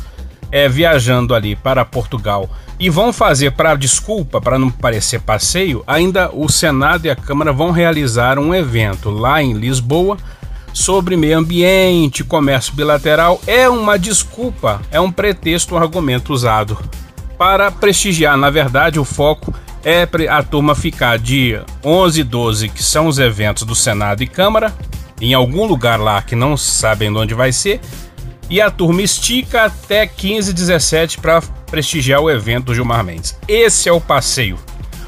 é, 0.50 0.68
viajando 0.68 1.34
ali 1.34 1.56
para 1.56 1.84
Portugal. 1.84 2.48
E 2.78 2.90
vão 2.90 3.12
fazer, 3.12 3.52
para 3.52 3.74
desculpa, 3.74 4.40
para 4.40 4.58
não 4.58 4.70
parecer 4.70 5.20
passeio, 5.20 5.82
ainda 5.86 6.30
o 6.32 6.48
Senado 6.48 7.06
e 7.06 7.10
a 7.10 7.16
Câmara 7.16 7.52
vão 7.52 7.70
realizar 7.70 8.38
um 8.38 8.54
evento 8.54 9.08
lá 9.08 9.42
em 9.42 9.54
Lisboa 9.54 10.18
sobre 10.76 11.16
meio 11.16 11.38
ambiente, 11.38 12.22
comércio 12.22 12.74
bilateral 12.74 13.40
é 13.46 13.66
uma 13.66 13.98
desculpa, 13.98 14.82
é 14.90 15.00
um 15.00 15.10
pretexto, 15.10 15.74
um 15.74 15.78
argumento 15.78 16.34
usado 16.34 16.78
para 17.38 17.70
prestigiar. 17.70 18.36
Na 18.36 18.50
verdade, 18.50 19.00
o 19.00 19.04
foco 19.04 19.54
é 19.82 20.06
a 20.28 20.42
turma 20.42 20.74
ficar 20.74 21.18
de 21.18 21.58
11 21.82 22.20
e 22.20 22.24
12, 22.24 22.68
que 22.68 22.82
são 22.82 23.06
os 23.06 23.18
eventos 23.18 23.62
do 23.62 23.74
Senado 23.74 24.22
e 24.22 24.26
Câmara, 24.26 24.74
em 25.18 25.32
algum 25.32 25.64
lugar 25.64 25.98
lá 25.98 26.20
que 26.20 26.36
não 26.36 26.58
sabem 26.58 27.08
onde 27.16 27.32
vai 27.32 27.52
ser, 27.52 27.80
e 28.48 28.60
a 28.60 28.70
turma 28.70 29.02
estica 29.02 29.64
até 29.64 30.06
15 30.06 30.50
e 30.50 30.54
17 30.54 31.18
para 31.18 31.40
prestigiar 31.70 32.20
o 32.20 32.30
evento 32.30 32.66
do 32.66 32.74
Gilmar 32.74 33.04
Mendes. 33.04 33.36
Esse 33.48 33.88
é 33.88 33.92
o 33.92 34.00
passeio. 34.00 34.58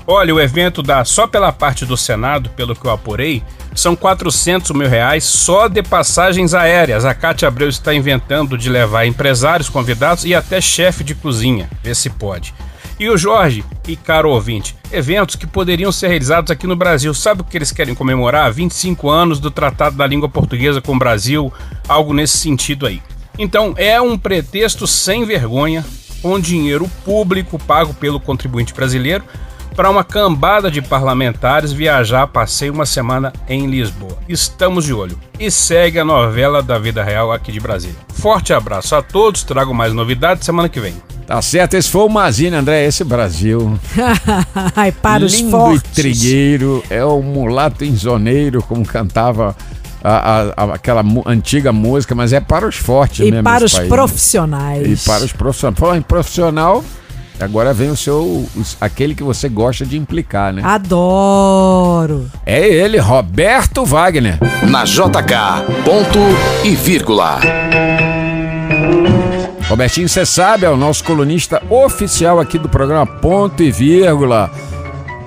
Olha, 0.06 0.34
o 0.34 0.40
evento 0.40 0.82
dá 0.82 1.04
só 1.04 1.26
pela 1.26 1.52
parte 1.52 1.84
do 1.84 1.96
Senado, 1.96 2.48
pelo 2.50 2.74
que 2.74 2.86
eu 2.86 2.90
apurei, 2.90 3.42
são 3.74 3.94
400 3.94 4.70
mil 4.72 4.88
reais 4.88 5.22
só 5.22 5.68
de 5.68 5.82
passagens 5.82 6.54
aéreas. 6.54 7.04
A 7.04 7.14
Cátia 7.14 7.46
Abreu 7.46 7.68
está 7.68 7.94
inventando 7.94 8.56
de 8.56 8.70
levar 8.70 9.06
empresários 9.06 9.68
convidados 9.68 10.24
e 10.24 10.34
até 10.34 10.60
chefe 10.60 11.04
de 11.04 11.14
cozinha. 11.14 11.68
Vê 11.82 11.94
se 11.94 12.10
pode. 12.10 12.54
E 12.98 13.08
o 13.08 13.16
Jorge, 13.16 13.64
e 13.86 13.94
caro 13.94 14.30
ouvinte, 14.30 14.74
eventos 14.90 15.36
que 15.36 15.46
poderiam 15.46 15.92
ser 15.92 16.08
realizados 16.08 16.50
aqui 16.50 16.66
no 16.66 16.74
Brasil. 16.74 17.14
Sabe 17.14 17.42
o 17.42 17.44
que 17.44 17.56
eles 17.56 17.70
querem 17.70 17.94
comemorar? 17.94 18.50
25 18.50 19.08
anos 19.08 19.38
do 19.38 19.50
Tratado 19.50 19.96
da 19.96 20.06
Língua 20.06 20.28
Portuguesa 20.28 20.80
com 20.80 20.96
o 20.96 20.98
Brasil, 20.98 21.52
algo 21.86 22.12
nesse 22.12 22.38
sentido 22.38 22.86
aí. 22.86 23.00
Então 23.38 23.72
é 23.76 24.00
um 24.00 24.18
pretexto 24.18 24.86
sem 24.86 25.24
vergonha, 25.24 25.84
com 26.20 26.40
dinheiro 26.40 26.90
público 27.04 27.58
pago 27.58 27.94
pelo 27.94 28.18
contribuinte 28.18 28.74
brasileiro, 28.74 29.24
para 29.76 29.88
uma 29.88 30.02
cambada 30.02 30.68
de 30.68 30.82
parlamentares 30.82 31.70
viajar 31.70 32.22
a 32.22 32.26
passeio 32.26 32.72
uma 32.72 32.84
semana 32.84 33.32
em 33.48 33.66
Lisboa. 33.68 34.18
Estamos 34.28 34.84
de 34.84 34.92
olho. 34.92 35.16
E 35.38 35.52
segue 35.52 36.00
a 36.00 36.04
novela 36.04 36.60
da 36.60 36.80
vida 36.80 37.04
real 37.04 37.30
aqui 37.30 37.52
de 37.52 37.60
Brasília. 37.60 37.94
Forte 38.12 38.52
abraço 38.52 38.96
a 38.96 39.02
todos, 39.02 39.44
trago 39.44 39.72
mais 39.72 39.92
novidades 39.92 40.44
semana 40.44 40.68
que 40.68 40.80
vem. 40.80 40.94
Tá 41.28 41.40
certo, 41.42 41.74
esse 41.74 41.90
foi 41.90 42.00
o 42.00 42.08
Mazine, 42.08 42.56
André, 42.56 42.86
esse 42.86 43.04
Brasil. 43.04 43.78
Ai, 44.74 44.90
para 44.90 45.24
os 45.24 45.34
Lindo 45.34 45.50
fortes. 45.50 45.82
e 45.92 45.94
trigueiro, 45.94 46.82
é 46.90 47.04
o 47.04 47.22
mulato 47.22 47.84
insoneiro, 47.84 48.62
como 48.62 48.84
cantava 48.84 49.54
a, 50.02 50.10
a, 50.56 50.64
a, 50.64 50.74
aquela 50.74 51.02
antiga 51.26 51.72
música, 51.72 52.14
mas 52.14 52.32
é 52.32 52.40
para 52.40 52.66
os 52.66 52.76
fortes 52.76 53.26
E 53.26 53.30
mesmo. 53.30 53.44
para 53.44 53.64
os 53.64 53.74
país. 53.74 53.88
profissionais. 53.88 55.02
E 55.04 55.08
para 55.08 55.24
os 55.24 55.32
profissionais. 55.32 55.78
Falando 55.78 55.98
em 55.98 56.02
profissional, 56.02 56.84
agora 57.40 57.72
vem 57.74 57.90
o 57.90 57.96
seu. 57.96 58.46
os- 58.56 58.76
aquele 58.80 59.14
que 59.14 59.22
você 59.22 59.48
gosta 59.48 59.84
de 59.84 59.96
implicar, 59.98 60.52
né? 60.52 60.62
Adoro. 60.64 62.30
É 62.46 62.66
ele, 62.66 62.98
Roberto 62.98 63.84
Wagner. 63.84 64.38
Na 64.68 64.84
JK, 64.84 65.64
ponto 65.84 66.18
e 66.64 66.74
vírgula. 66.76 67.40
Robertinho, 69.68 70.08
você 70.08 70.24
sabe, 70.24 70.64
é 70.64 70.70
o 70.70 70.76
nosso 70.76 71.04
colunista 71.04 71.62
oficial 71.68 72.40
aqui 72.40 72.58
do 72.58 72.68
programa 72.70 73.06
Ponto 73.06 73.62
e 73.62 73.70
Vírgula. 73.70 74.50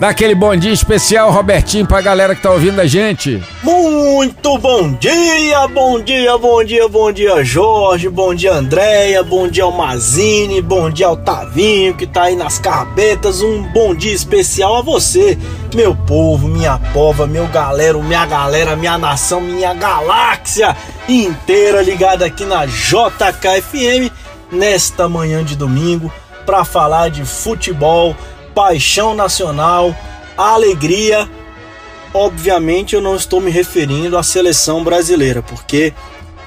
Dá 0.02 0.10
aquele 0.10 0.34
bom 0.34 0.56
dia 0.56 0.74
especial, 0.74 1.30
Robertinho, 1.30 1.86
pra 1.86 2.02
galera 2.02 2.34
que 2.34 2.42
tá 2.42 2.50
ouvindo 2.50 2.82
a 2.82 2.88
gente. 2.88 3.40
Muito 3.62 4.58
bom 4.58 4.94
dia, 4.94 5.68
bom 5.68 6.02
dia, 6.02 6.36
bom 6.40 6.64
dia, 6.64 6.88
bom 6.88 7.12
dia, 7.12 7.44
Jorge, 7.44 8.10
bom 8.10 8.34
dia, 8.34 8.52
Andréia, 8.52 9.22
bom 9.22 9.48
dia 9.48 9.64
ao 9.64 9.72
Mazine, 9.72 10.60
bom 10.60 10.90
dia 10.90 11.06
ao 11.06 11.16
Tavinho 11.16 11.94
que 11.94 12.08
tá 12.08 12.24
aí 12.24 12.36
nas 12.36 12.58
carbetas, 12.58 13.44
um 13.44 13.62
bom 13.62 13.94
dia 13.94 14.12
especial 14.12 14.78
a 14.78 14.82
você, 14.82 15.38
meu 15.76 15.96
povo, 15.96 16.48
minha 16.48 16.80
pova, 16.92 17.28
meu 17.28 17.46
galera, 17.46 17.96
minha 18.00 18.26
galera, 18.26 18.76
minha 18.76 18.98
nação, 18.98 19.40
minha 19.40 19.76
galáxia 19.76 20.76
inteira 21.08 21.84
ligada 21.84 22.26
aqui 22.26 22.44
na 22.44 22.66
JKFM 22.66 24.12
nesta 24.52 25.08
manhã 25.08 25.44
de 25.44 25.56
domingo 25.56 26.12
para 26.44 26.66
falar 26.66 27.12
de 27.12 27.24
futebol, 27.24 28.16
paixão 28.54 29.14
nacional, 29.14 29.96
alegria 30.38 31.30
obviamente 32.14 32.96
eu 32.96 33.02
não 33.02 33.16
estou 33.16 33.40
me 33.40 33.52
referindo 33.52 34.18
à 34.18 34.24
seleção 34.24 34.84
brasileira, 34.84 35.42
porque 35.42 35.94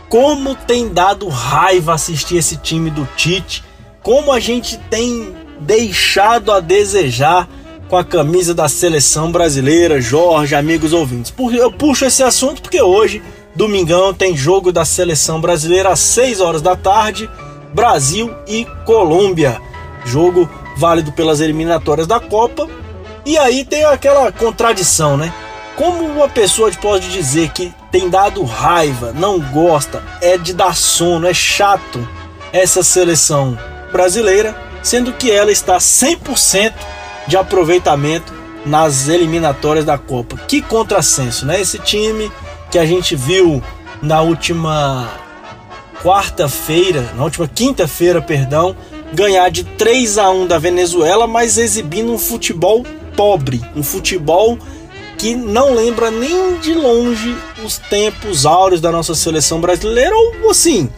como 0.08 0.54
tem 0.54 0.88
dado 0.88 1.28
raiva 1.28 1.94
assistir 1.94 2.36
esse 2.36 2.56
time 2.56 2.90
do 2.90 3.08
Tite, 3.16 3.64
como 4.02 4.32
a 4.32 4.38
gente 4.38 4.78
tem 4.90 5.34
deixado 5.60 6.52
a 6.52 6.60
desejar 6.60 7.48
com 7.88 7.96
a 7.96 8.04
camisa 8.04 8.54
da 8.54 8.68
seleção 8.68 9.32
brasileira, 9.32 10.00
Jorge, 10.00 10.54
amigos 10.54 10.92
ouvintes. 10.92 11.32
Eu 11.52 11.72
puxo 11.72 12.04
esse 12.04 12.22
assunto 12.22 12.62
porque 12.62 12.80
hoje, 12.80 13.22
domingão, 13.54 14.12
tem 14.12 14.36
jogo 14.36 14.72
da 14.72 14.84
seleção 14.84 15.40
brasileira 15.40 15.90
às 15.90 16.00
6 16.00 16.40
horas 16.40 16.62
da 16.62 16.76
tarde, 16.76 17.28
Brasil 17.72 18.30
e 18.46 18.66
Colômbia. 18.84 19.60
Jogo 20.04 20.48
válido 20.76 21.12
pelas 21.12 21.40
eliminatórias 21.40 22.06
da 22.06 22.20
Copa. 22.20 22.68
E 23.24 23.38
aí 23.38 23.64
tem 23.64 23.84
aquela 23.84 24.30
contradição, 24.30 25.16
né? 25.16 25.32
Como 25.76 26.04
uma 26.04 26.28
pessoa 26.28 26.70
pode 26.80 27.10
dizer 27.10 27.50
que 27.50 27.72
tem 27.90 28.08
dado 28.08 28.44
raiva, 28.44 29.12
não 29.12 29.40
gosta, 29.40 30.02
é 30.20 30.36
de 30.36 30.52
dar 30.52 30.76
sono, 30.76 31.26
é 31.26 31.34
chato 31.34 32.06
essa 32.52 32.82
seleção 32.82 33.58
brasileira, 33.90 34.56
sendo 34.82 35.12
que 35.12 35.30
ela 35.30 35.50
está 35.50 35.78
100% 35.78 36.72
de 37.26 37.36
aproveitamento 37.36 38.32
nas 38.64 39.08
eliminatórias 39.08 39.84
da 39.84 39.98
Copa. 39.98 40.36
Que 40.46 40.62
contrassenso, 40.62 41.46
né? 41.46 41.60
Esse 41.60 41.78
time 41.78 42.30
que 42.70 42.78
a 42.78 42.86
gente 42.86 43.16
viu 43.16 43.62
na 44.00 44.20
última 44.20 45.08
quarta-feira, 46.02 47.12
na 47.16 47.24
última 47.24 47.48
quinta-feira, 47.48 48.20
perdão, 48.20 48.76
ganhar 49.14 49.50
de 49.50 49.64
3 49.64 50.18
a 50.18 50.28
1 50.30 50.46
da 50.46 50.58
Venezuela, 50.58 51.26
mas 51.26 51.56
exibindo 51.56 52.12
um 52.12 52.18
futebol 52.18 52.84
pobre, 53.16 53.62
um 53.74 53.82
futebol 53.82 54.58
que 55.16 55.34
não 55.34 55.72
lembra 55.72 56.10
nem 56.10 56.58
de 56.58 56.74
longe 56.74 57.34
os 57.64 57.78
tempos 57.78 58.44
áureos 58.44 58.80
da 58.80 58.90
nossa 58.90 59.14
seleção 59.14 59.60
brasileira, 59.60 60.14
ou 60.42 60.50
assim, 60.50 60.90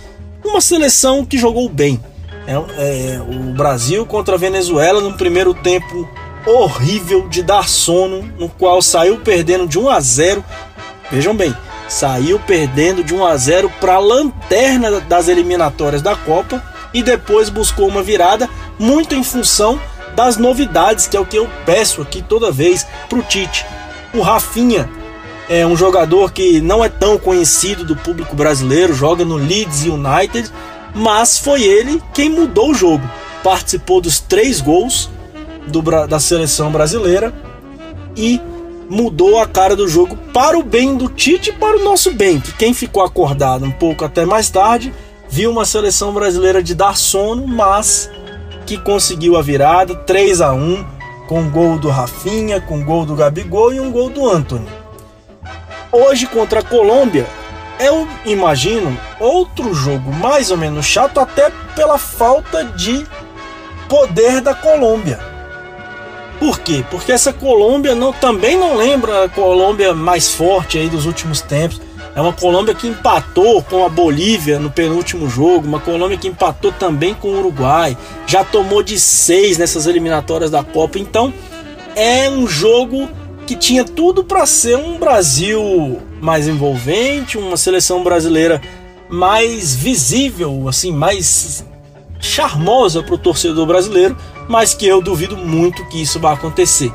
uma 0.44 0.60
seleção 0.60 1.24
que 1.24 1.38
jogou 1.38 1.68
bem. 1.68 2.00
É, 2.46 2.52
é, 2.52 3.20
o 3.20 3.52
Brasil 3.52 4.06
contra 4.06 4.34
a 4.34 4.38
Venezuela 4.38 5.00
no 5.00 5.12
primeiro 5.14 5.52
tempo 5.52 6.08
horrível 6.46 7.28
de 7.28 7.42
dar 7.42 7.68
sono, 7.68 8.22
no 8.38 8.48
qual 8.48 8.80
saiu 8.80 9.18
perdendo 9.18 9.66
de 9.66 9.78
1 9.78 9.88
a 9.90 10.00
0. 10.00 10.44
Vejam 11.10 11.34
bem, 11.36 11.54
saiu 11.88 12.38
perdendo 12.38 13.04
de 13.04 13.14
1 13.14 13.26
a 13.26 13.36
0 13.36 13.70
para 13.80 13.94
a 13.94 13.98
lanterna 13.98 15.00
das 15.00 15.28
eliminatórias 15.28 16.02
da 16.02 16.14
Copa 16.14 16.75
e 16.96 17.02
depois 17.02 17.50
buscou 17.50 17.86
uma 17.86 18.02
virada 18.02 18.48
muito 18.78 19.14
em 19.14 19.22
função 19.22 19.78
das 20.14 20.38
novidades, 20.38 21.06
que 21.06 21.14
é 21.14 21.20
o 21.20 21.26
que 21.26 21.36
eu 21.36 21.46
peço 21.66 22.00
aqui 22.00 22.22
toda 22.22 22.50
vez 22.50 22.86
para 23.06 23.18
o 23.18 23.22
Tite. 23.22 23.66
O 24.14 24.22
Rafinha 24.22 24.88
é 25.46 25.66
um 25.66 25.76
jogador 25.76 26.32
que 26.32 26.58
não 26.58 26.82
é 26.82 26.88
tão 26.88 27.18
conhecido 27.18 27.84
do 27.84 27.94
público 27.94 28.34
brasileiro, 28.34 28.94
joga 28.94 29.26
no 29.26 29.36
Leeds 29.36 29.84
United, 29.84 30.50
mas 30.94 31.38
foi 31.38 31.64
ele 31.64 32.02
quem 32.14 32.30
mudou 32.30 32.70
o 32.70 32.74
jogo. 32.74 33.06
Participou 33.44 34.00
dos 34.00 34.18
três 34.18 34.62
gols 34.62 35.10
do, 35.66 35.82
da 36.06 36.18
seleção 36.18 36.72
brasileira 36.72 37.30
e 38.16 38.40
mudou 38.88 39.38
a 39.38 39.46
cara 39.46 39.76
do 39.76 39.86
jogo 39.86 40.16
para 40.32 40.58
o 40.58 40.62
bem 40.62 40.96
do 40.96 41.10
Tite 41.10 41.50
e 41.50 41.52
para 41.52 41.76
o 41.76 41.84
nosso 41.84 42.10
bem. 42.12 42.40
Que 42.40 42.52
quem 42.54 42.72
ficou 42.72 43.04
acordado 43.04 43.66
um 43.66 43.70
pouco 43.70 44.02
até 44.02 44.24
mais 44.24 44.48
tarde 44.48 44.94
viu 45.28 45.50
uma 45.50 45.64
seleção 45.64 46.12
brasileira 46.12 46.62
de 46.62 46.74
dar 46.74 46.96
sono, 46.96 47.46
mas 47.46 48.10
que 48.64 48.76
conseguiu 48.78 49.36
a 49.36 49.42
virada 49.42 49.94
3 49.94 50.40
a 50.40 50.52
1 50.52 50.84
com 51.28 51.48
gol 51.50 51.78
do 51.78 51.88
Rafinha, 51.88 52.60
com 52.60 52.84
gol 52.84 53.04
do 53.04 53.14
Gabigol 53.14 53.72
e 53.72 53.80
um 53.80 53.90
gol 53.90 54.10
do 54.10 54.28
Anthony. 54.28 54.68
Hoje 55.90 56.26
contra 56.26 56.60
a 56.60 56.62
Colômbia, 56.62 57.26
eu 57.78 58.06
imagino 58.24 58.96
outro 59.20 59.74
jogo 59.74 60.12
mais 60.12 60.50
ou 60.50 60.56
menos 60.56 60.86
chato, 60.86 61.20
até 61.20 61.50
pela 61.74 61.98
falta 61.98 62.64
de 62.64 63.06
poder 63.88 64.40
da 64.40 64.54
Colômbia. 64.54 65.18
Por 66.38 66.60
quê? 66.60 66.84
Porque 66.90 67.12
essa 67.12 67.32
Colômbia 67.32 67.94
não, 67.94 68.12
também 68.12 68.58
não 68.58 68.76
lembra 68.76 69.24
a 69.24 69.28
Colômbia 69.28 69.94
mais 69.94 70.32
forte 70.32 70.78
aí 70.78 70.88
dos 70.88 71.06
últimos 71.06 71.40
tempos. 71.40 71.80
É 72.16 72.20
uma 72.22 72.32
Colômbia 72.32 72.74
que 72.74 72.86
empatou 72.86 73.62
com 73.62 73.84
a 73.84 73.90
Bolívia 73.90 74.58
no 74.58 74.70
penúltimo 74.70 75.28
jogo, 75.28 75.68
uma 75.68 75.78
Colômbia 75.78 76.16
que 76.16 76.26
empatou 76.26 76.72
também 76.72 77.12
com 77.12 77.28
o 77.28 77.38
Uruguai, 77.40 77.94
já 78.26 78.42
tomou 78.42 78.82
de 78.82 78.98
seis 78.98 79.58
nessas 79.58 79.86
eliminatórias 79.86 80.50
da 80.50 80.64
Copa. 80.64 80.98
Então 80.98 81.30
é 81.94 82.30
um 82.30 82.46
jogo 82.46 83.06
que 83.46 83.54
tinha 83.54 83.84
tudo 83.84 84.24
para 84.24 84.46
ser 84.46 84.78
um 84.78 84.98
Brasil 84.98 86.00
mais 86.18 86.48
envolvente, 86.48 87.36
uma 87.36 87.58
seleção 87.58 88.02
brasileira 88.02 88.62
mais 89.10 89.74
visível, 89.74 90.68
assim, 90.70 90.92
mais 90.92 91.66
charmosa 92.18 93.02
para 93.02 93.14
o 93.14 93.18
torcedor 93.18 93.66
brasileiro, 93.66 94.16
mas 94.48 94.72
que 94.72 94.86
eu 94.86 95.02
duvido 95.02 95.36
muito 95.36 95.86
que 95.90 96.00
isso 96.00 96.18
vá 96.18 96.32
acontecer. 96.32 96.90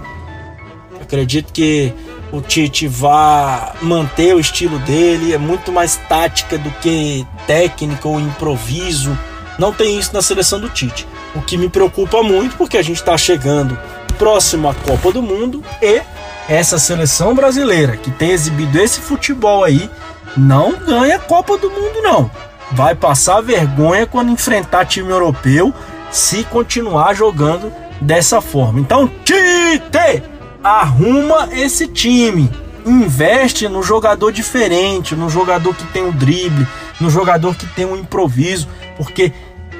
Acredito 1.00 1.54
que 1.54 1.94
o 2.32 2.42
Tite 2.42 2.88
vai 2.88 3.74
manter 3.82 4.34
o 4.34 4.40
estilo 4.40 4.80
dele, 4.80 5.34
é 5.34 5.38
muito 5.38 5.72
mais 5.72 5.98
tática 6.08 6.58
do 6.58 6.72
que 6.82 7.26
técnica 7.46 8.08
ou 8.08 8.20
improviso. 8.20 9.18
Não 9.60 9.74
tem 9.74 10.00
isso 10.00 10.14
na 10.14 10.22
seleção 10.22 10.60
do 10.60 10.70
Tite. 10.70 11.06
O 11.36 11.42
que 11.42 11.58
me 11.58 11.70
preocupa 11.70 12.24
muito, 12.24 12.56
porque 12.56 12.78
a 12.78 12.82
gente 12.82 12.98
está 12.98 13.18
chegando 13.18 13.78
próximo 14.18 14.70
à 14.70 14.74
Copa 14.74 15.12
do 15.12 15.22
Mundo 15.22 15.64
e 15.82 16.02
essa 16.48 16.80
seleção 16.80 17.34
brasileira 17.36 17.98
que 17.98 18.12
tem 18.12 18.32
exibido 18.32 18.80
esse 18.80 19.00
futebol 19.00 19.64
aí 19.64 19.90
não 20.38 20.74
ganha 20.74 21.20
Copa 21.20 21.58
do 21.58 21.70
Mundo 21.70 22.02
não. 22.02 22.32
Vai 22.72 22.96
passar 22.96 23.42
vergonha 23.42 24.06
quando 24.06 24.32
enfrentar 24.32 24.86
time 24.86 25.10
europeu 25.10 25.74
se 26.10 26.44
continuar 26.46 27.14
jogando 27.14 27.72
dessa 28.00 28.42
forma. 28.42 28.80
Então, 28.80 29.10
Tite, 29.24 30.24
arruma 30.64 31.50
esse 31.52 31.88
time. 31.88 32.50
Investe 32.86 33.68
no 33.68 33.84
jogador 33.84 34.32
diferente, 34.32 35.16
no 35.16 35.30
jogador 35.30 35.76
que 35.76 35.86
tem 35.86 36.04
o 36.04 36.08
um 36.08 36.12
drible, 36.12 36.68
no 37.00 37.10
jogador 37.10 37.56
que 37.56 37.68
tem 37.68 37.86
um 37.86 37.96
improviso, 37.96 38.68
porque 38.98 39.32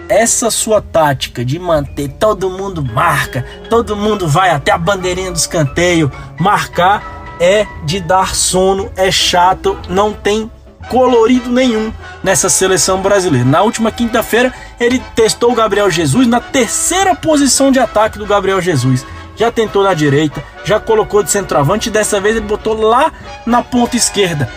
essa 0.08 0.52
sua 0.52 0.82
tática 0.82 1.44
de 1.44 1.58
manter 1.58 2.10
todo 2.10 2.50
mundo 2.50 2.84
marca, 2.84 3.46
todo 3.70 3.96
mundo 3.96 4.28
vai 4.28 4.50
até 4.50 4.72
a 4.72 4.78
bandeirinha 4.78 5.32
do 5.32 5.38
escanteio, 5.38 6.12
marcar 6.40 7.22
é 7.40 7.66
de 7.86 8.00
dar 8.00 8.36
sono, 8.36 8.92
é 8.96 9.10
chato, 9.10 9.76
não 9.90 10.14
tem 10.14 10.52
colorido 10.90 11.50
nenhum 11.50 11.92
nessa 12.24 12.50
seleção 12.50 13.02
brasileira. 13.02 13.46
Na 13.46 13.64
última 13.64 13.92
quinta-feira, 13.92 14.54
ele 14.80 15.00
testou 15.16 15.52
o 15.52 15.56
Gabriel 15.56 15.90
Jesus 15.90 16.28
na 16.28 16.40
terceira 16.40 17.16
posição 17.16 17.72
de 17.72 17.80
ataque 17.80 18.20
do 18.20 18.28
Gabriel 18.28 18.62
Jesus. 18.62 19.06
Já 19.42 19.52
tentou 19.52 19.84
na 19.84 19.96
direita, 19.96 20.44
já 20.64 20.80
colocou 20.80 21.24
de 21.24 21.32
centroavante 21.32 21.90
e 21.90 21.92
dessa 21.92 22.22
vez 22.22 22.36
ele 22.36 22.46
botou 22.46 22.80
lá 22.80 23.12
na 23.44 23.64
ponta 23.64 23.98
esquerda. 23.98 24.48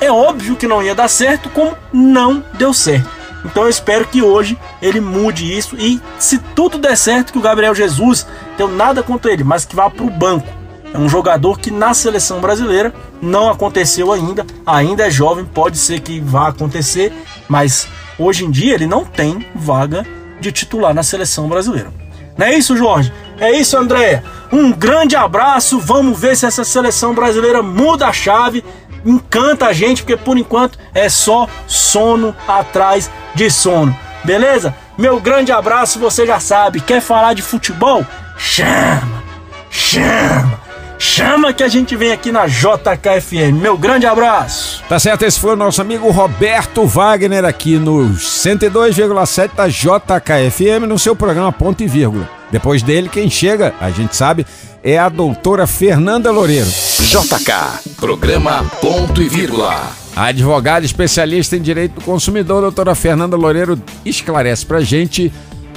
É 0.00 0.10
óbvio 0.10 0.56
que 0.56 0.66
não 0.66 0.82
ia 0.82 0.92
dar 0.92 1.06
certo, 1.06 1.48
como 1.50 1.76
não 1.92 2.42
deu 2.54 2.74
certo. 2.74 3.08
Então 3.44 3.62
eu 3.62 3.68
espero 3.68 4.04
que 4.04 4.22
hoje 4.22 4.58
ele 4.82 5.00
mude 5.00 5.56
isso 5.56 5.76
e 5.76 6.02
se 6.18 6.38
tudo 6.38 6.78
der 6.78 6.96
certo 6.96 7.30
que 7.30 7.38
o 7.38 7.40
Gabriel 7.40 7.76
Jesus, 7.76 8.26
tenho 8.56 8.70
nada 8.70 9.04
contra 9.04 9.32
ele, 9.32 9.44
mas 9.44 9.64
que 9.64 9.76
vá 9.76 9.88
para 9.88 10.04
o 10.04 10.10
banco. 10.10 10.48
É 10.92 10.98
um 10.98 11.08
jogador 11.08 11.60
que 11.60 11.70
na 11.70 11.94
seleção 11.94 12.40
brasileira 12.40 12.92
não 13.22 13.48
aconteceu 13.48 14.10
ainda, 14.10 14.44
ainda 14.66 15.06
é 15.06 15.10
jovem, 15.12 15.44
pode 15.44 15.78
ser 15.78 16.00
que 16.00 16.18
vá 16.18 16.48
acontecer, 16.48 17.12
mas 17.46 17.86
hoje 18.18 18.44
em 18.44 18.50
dia 18.50 18.74
ele 18.74 18.88
não 18.88 19.04
tem 19.04 19.46
vaga 19.54 20.04
de 20.40 20.50
titular 20.50 20.92
na 20.92 21.04
seleção 21.04 21.48
brasileira. 21.48 22.02
Não 22.36 22.46
é 22.46 22.54
isso, 22.54 22.76
Jorge? 22.76 23.12
É 23.38 23.50
isso, 23.52 23.76
Andréia. 23.76 24.24
Um 24.52 24.72
grande 24.72 25.16
abraço. 25.16 25.78
Vamos 25.78 26.18
ver 26.18 26.36
se 26.36 26.46
essa 26.46 26.64
seleção 26.64 27.14
brasileira 27.14 27.62
muda 27.62 28.06
a 28.06 28.12
chave 28.12 28.64
encanta 29.04 29.66
a 29.66 29.72
gente, 29.72 30.02
porque 30.02 30.16
por 30.16 30.38
enquanto 30.38 30.78
é 30.94 31.08
só 31.08 31.46
sono 31.66 32.34
atrás 32.48 33.10
de 33.34 33.50
sono. 33.50 33.96
Beleza? 34.24 34.74
Meu 34.96 35.20
grande 35.20 35.52
abraço, 35.52 35.98
você 35.98 36.26
já 36.26 36.40
sabe. 36.40 36.80
Quer 36.80 37.00
falar 37.00 37.34
de 37.34 37.42
futebol? 37.42 38.04
Chama! 38.38 39.22
Chama! 39.70 40.63
Chama 40.98 41.52
que 41.52 41.62
a 41.62 41.68
gente 41.68 41.96
vem 41.96 42.12
aqui 42.12 42.32
na 42.32 42.46
JKFM. 42.46 43.60
Meu 43.60 43.76
grande 43.76 44.06
abraço. 44.06 44.82
Tá 44.88 44.98
certo, 44.98 45.24
esse 45.24 45.38
foi 45.38 45.52
o 45.52 45.56
nosso 45.56 45.80
amigo 45.80 46.10
Roberto 46.10 46.86
Wagner 46.86 47.44
aqui 47.44 47.78
no 47.78 48.10
102,7 48.10 49.50
da 49.54 49.68
JKFM 49.68 50.86
no 50.88 50.98
seu 50.98 51.14
programa 51.14 51.52
Ponto 51.52 51.82
e 51.82 51.86
Vírgula. 51.86 52.28
Depois 52.50 52.82
dele, 52.82 53.08
quem 53.08 53.28
chega, 53.28 53.74
a 53.80 53.90
gente 53.90 54.14
sabe, 54.14 54.46
é 54.82 54.98
a 54.98 55.08
doutora 55.08 55.66
Fernanda 55.66 56.30
Loureiro. 56.30 56.68
JK, 57.00 57.94
programa 57.96 58.64
Ponto 58.80 59.20
e 59.20 59.28
Vírgula. 59.28 59.92
A 60.14 60.26
advogada 60.26 60.86
especialista 60.86 61.56
em 61.56 61.60
direito 61.60 61.94
do 61.94 62.00
consumidor, 62.02 62.60
doutora 62.60 62.94
Fernanda 62.94 63.36
Loureiro, 63.36 63.80
esclarece 64.04 64.64
pra 64.64 64.80
gente 64.80 65.32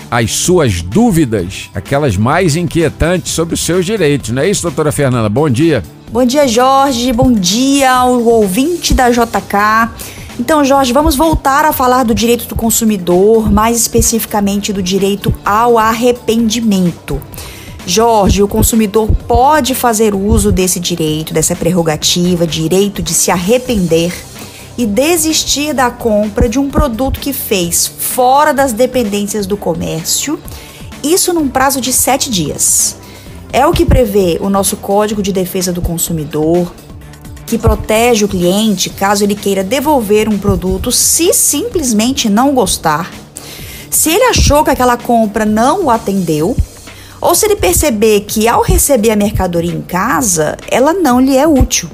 as 0.09 0.31
suas 0.31 0.81
dúvidas, 0.81 1.69
aquelas 1.73 2.17
mais 2.17 2.55
inquietantes 2.55 3.33
sobre 3.33 3.55
os 3.55 3.61
seus 3.61 3.85
direitos. 3.85 4.31
Não 4.31 4.41
é 4.41 4.49
isso, 4.49 4.61
doutora 4.61 4.91
Fernanda? 4.91 5.29
Bom 5.29 5.49
dia. 5.49 5.83
Bom 6.11 6.25
dia, 6.25 6.47
Jorge. 6.47 7.11
Bom 7.11 7.31
dia 7.31 7.91
ao 7.91 8.23
ouvinte 8.23 8.93
da 8.93 9.09
JK. 9.09 9.91
Então, 10.39 10.63
Jorge, 10.63 10.93
vamos 10.93 11.15
voltar 11.15 11.65
a 11.65 11.73
falar 11.73 12.03
do 12.03 12.13
direito 12.13 12.45
do 12.45 12.55
consumidor, 12.55 13.51
mais 13.51 13.75
especificamente 13.75 14.71
do 14.71 14.81
direito 14.83 15.33
ao 15.43 15.77
arrependimento. 15.77 17.21
Jorge, 17.85 18.43
o 18.43 18.47
consumidor 18.47 19.09
pode 19.27 19.73
fazer 19.73 20.13
uso 20.13 20.51
desse 20.51 20.79
direito, 20.79 21.33
dessa 21.33 21.55
prerrogativa, 21.55 22.45
direito 22.45 23.01
de 23.01 23.13
se 23.13 23.31
arrepender 23.31 24.13
e 24.77 24.85
desistir 24.85 25.73
da 25.73 25.89
compra 25.89 26.47
de 26.47 26.59
um 26.59 26.69
produto 26.69 27.19
que 27.19 27.33
fez 27.33 27.87
fora 27.87 28.53
das 28.53 28.73
dependências 28.73 29.45
do 29.45 29.57
comércio, 29.57 30.39
isso 31.03 31.33
num 31.33 31.49
prazo 31.49 31.81
de 31.81 31.91
sete 31.91 32.29
dias. 32.29 32.97
É 33.51 33.65
o 33.65 33.71
que 33.71 33.85
prevê 33.85 34.37
o 34.41 34.49
nosso 34.49 34.77
Código 34.77 35.21
de 35.21 35.31
Defesa 35.31 35.73
do 35.73 35.81
Consumidor, 35.81 36.71
que 37.45 37.57
protege 37.57 38.25
o 38.25 38.27
cliente 38.27 38.89
caso 38.89 39.23
ele 39.23 39.33
queira 39.33 39.63
devolver 39.63 40.27
um 40.27 40.37
produto 40.37 40.91
se 40.91 41.33
simplesmente 41.33 42.29
não 42.29 42.53
gostar, 42.53 43.09
se 43.89 44.09
ele 44.09 44.25
achou 44.25 44.63
que 44.63 44.69
aquela 44.69 44.97
compra 44.97 45.45
não 45.45 45.85
o 45.85 45.89
atendeu 45.89 46.55
ou 47.19 47.33
se 47.33 47.45
ele 47.45 47.55
perceber 47.55 48.21
que 48.21 48.47
ao 48.47 48.61
receber 48.61 49.11
a 49.11 49.15
mercadoria 49.15 49.73
em 49.73 49.81
casa, 49.81 50.55
ela 50.69 50.93
não 50.93 51.19
lhe 51.19 51.35
é 51.35 51.47
útil. 51.47 51.89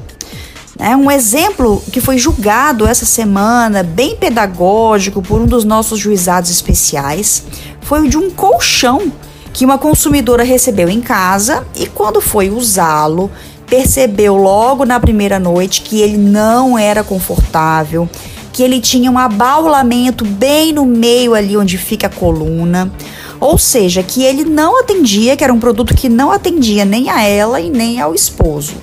É 0.80 0.96
um 0.96 1.12
exemplo 1.12 1.84
que 1.92 2.02
foi 2.02 2.18
julgado 2.18 2.88
essa 2.88 3.06
semana, 3.06 3.84
bem 3.84 4.16
pedagógico, 4.16 5.22
por 5.22 5.40
um 5.40 5.46
dos 5.46 5.64
nossos 5.64 6.00
juizados 6.00 6.50
especiais, 6.50 7.44
foi 7.82 8.02
o 8.02 8.10
de 8.10 8.18
um 8.18 8.32
colchão 8.32 9.12
que 9.54 9.66
uma 9.66 9.78
consumidora 9.78 10.44
recebeu 10.44 10.90
em 10.90 11.00
casa 11.00 11.64
e, 11.76 11.86
quando 11.86 12.20
foi 12.20 12.50
usá-lo, 12.50 13.30
percebeu 13.68 14.36
logo 14.36 14.84
na 14.84 15.00
primeira 15.00 15.38
noite 15.38 15.84
que 15.84 16.02
ele 16.02 16.18
não 16.18 16.78
era 16.78 17.04
confortável, 17.04 18.10
que 18.52 18.64
ele 18.64 18.82
tinha 18.82 19.12
um 19.12 19.18
abaulamento 19.18 20.26
bem 20.26 20.74
no 20.74 20.86
meio 20.86 21.36
ali 21.36 21.56
onde 21.56 21.78
fica 21.78 22.08
a 22.08 22.10
coluna. 22.10 22.92
Ou 23.40 23.60
seja, 23.60 24.02
que 24.02 24.24
ele 24.24 24.44
não 24.44 24.80
atendia, 24.80 25.38
que 25.38 25.44
era 25.44 25.54
um 25.54 25.60
produto 25.60 25.94
que 25.94 26.10
não 26.10 26.32
atendia 26.32 26.84
nem 26.84 27.12
a 27.12 27.22
ela 27.22 27.60
e 27.60 27.70
nem 27.70 28.02
ao 28.02 28.16
esposo. 28.16 28.74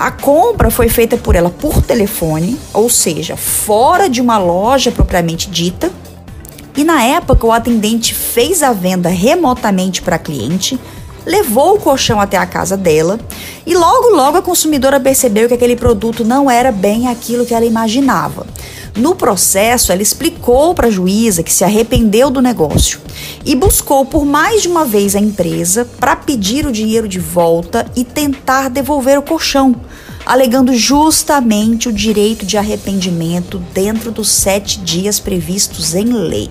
A 0.00 0.10
compra 0.10 0.70
foi 0.70 0.88
feita 0.88 1.18
por 1.18 1.36
ela 1.36 1.50
por 1.50 1.82
telefone, 1.82 2.58
ou 2.72 2.88
seja, 2.88 3.36
fora 3.36 4.08
de 4.08 4.18
uma 4.18 4.38
loja 4.38 4.90
propriamente 4.90 5.50
dita. 5.50 5.92
E 6.74 6.82
na 6.82 7.04
época, 7.04 7.46
o 7.46 7.52
atendente 7.52 8.14
fez 8.14 8.62
a 8.62 8.72
venda 8.72 9.10
remotamente 9.10 10.00
para 10.00 10.16
a 10.16 10.18
cliente, 10.18 10.80
levou 11.26 11.74
o 11.74 11.78
colchão 11.78 12.18
até 12.18 12.38
a 12.38 12.46
casa 12.46 12.78
dela 12.78 13.20
e 13.66 13.74
logo 13.74 14.08
logo 14.16 14.38
a 14.38 14.42
consumidora 14.42 14.98
percebeu 14.98 15.46
que 15.46 15.52
aquele 15.52 15.76
produto 15.76 16.24
não 16.24 16.50
era 16.50 16.72
bem 16.72 17.06
aquilo 17.06 17.44
que 17.44 17.52
ela 17.52 17.66
imaginava. 17.66 18.46
No 18.96 19.14
processo, 19.14 19.92
ela 19.92 20.02
explicou 20.02 20.74
para 20.74 20.88
a 20.88 20.90
juíza 20.90 21.42
que 21.42 21.52
se 21.52 21.64
arrependeu 21.64 22.30
do 22.30 22.42
negócio 22.42 23.00
e 23.44 23.54
buscou 23.54 24.04
por 24.04 24.24
mais 24.24 24.62
de 24.62 24.68
uma 24.68 24.84
vez 24.84 25.14
a 25.14 25.20
empresa 25.20 25.86
para 25.98 26.16
pedir 26.16 26.66
o 26.66 26.72
dinheiro 26.72 27.08
de 27.08 27.18
volta 27.18 27.86
e 27.94 28.04
tentar 28.04 28.68
devolver 28.68 29.18
o 29.18 29.22
colchão, 29.22 29.74
alegando 30.26 30.74
justamente 30.74 31.88
o 31.88 31.92
direito 31.92 32.44
de 32.44 32.56
arrependimento 32.56 33.58
dentro 33.72 34.10
dos 34.10 34.28
sete 34.28 34.80
dias 34.80 35.20
previstos 35.20 35.94
em 35.94 36.06
lei. 36.12 36.50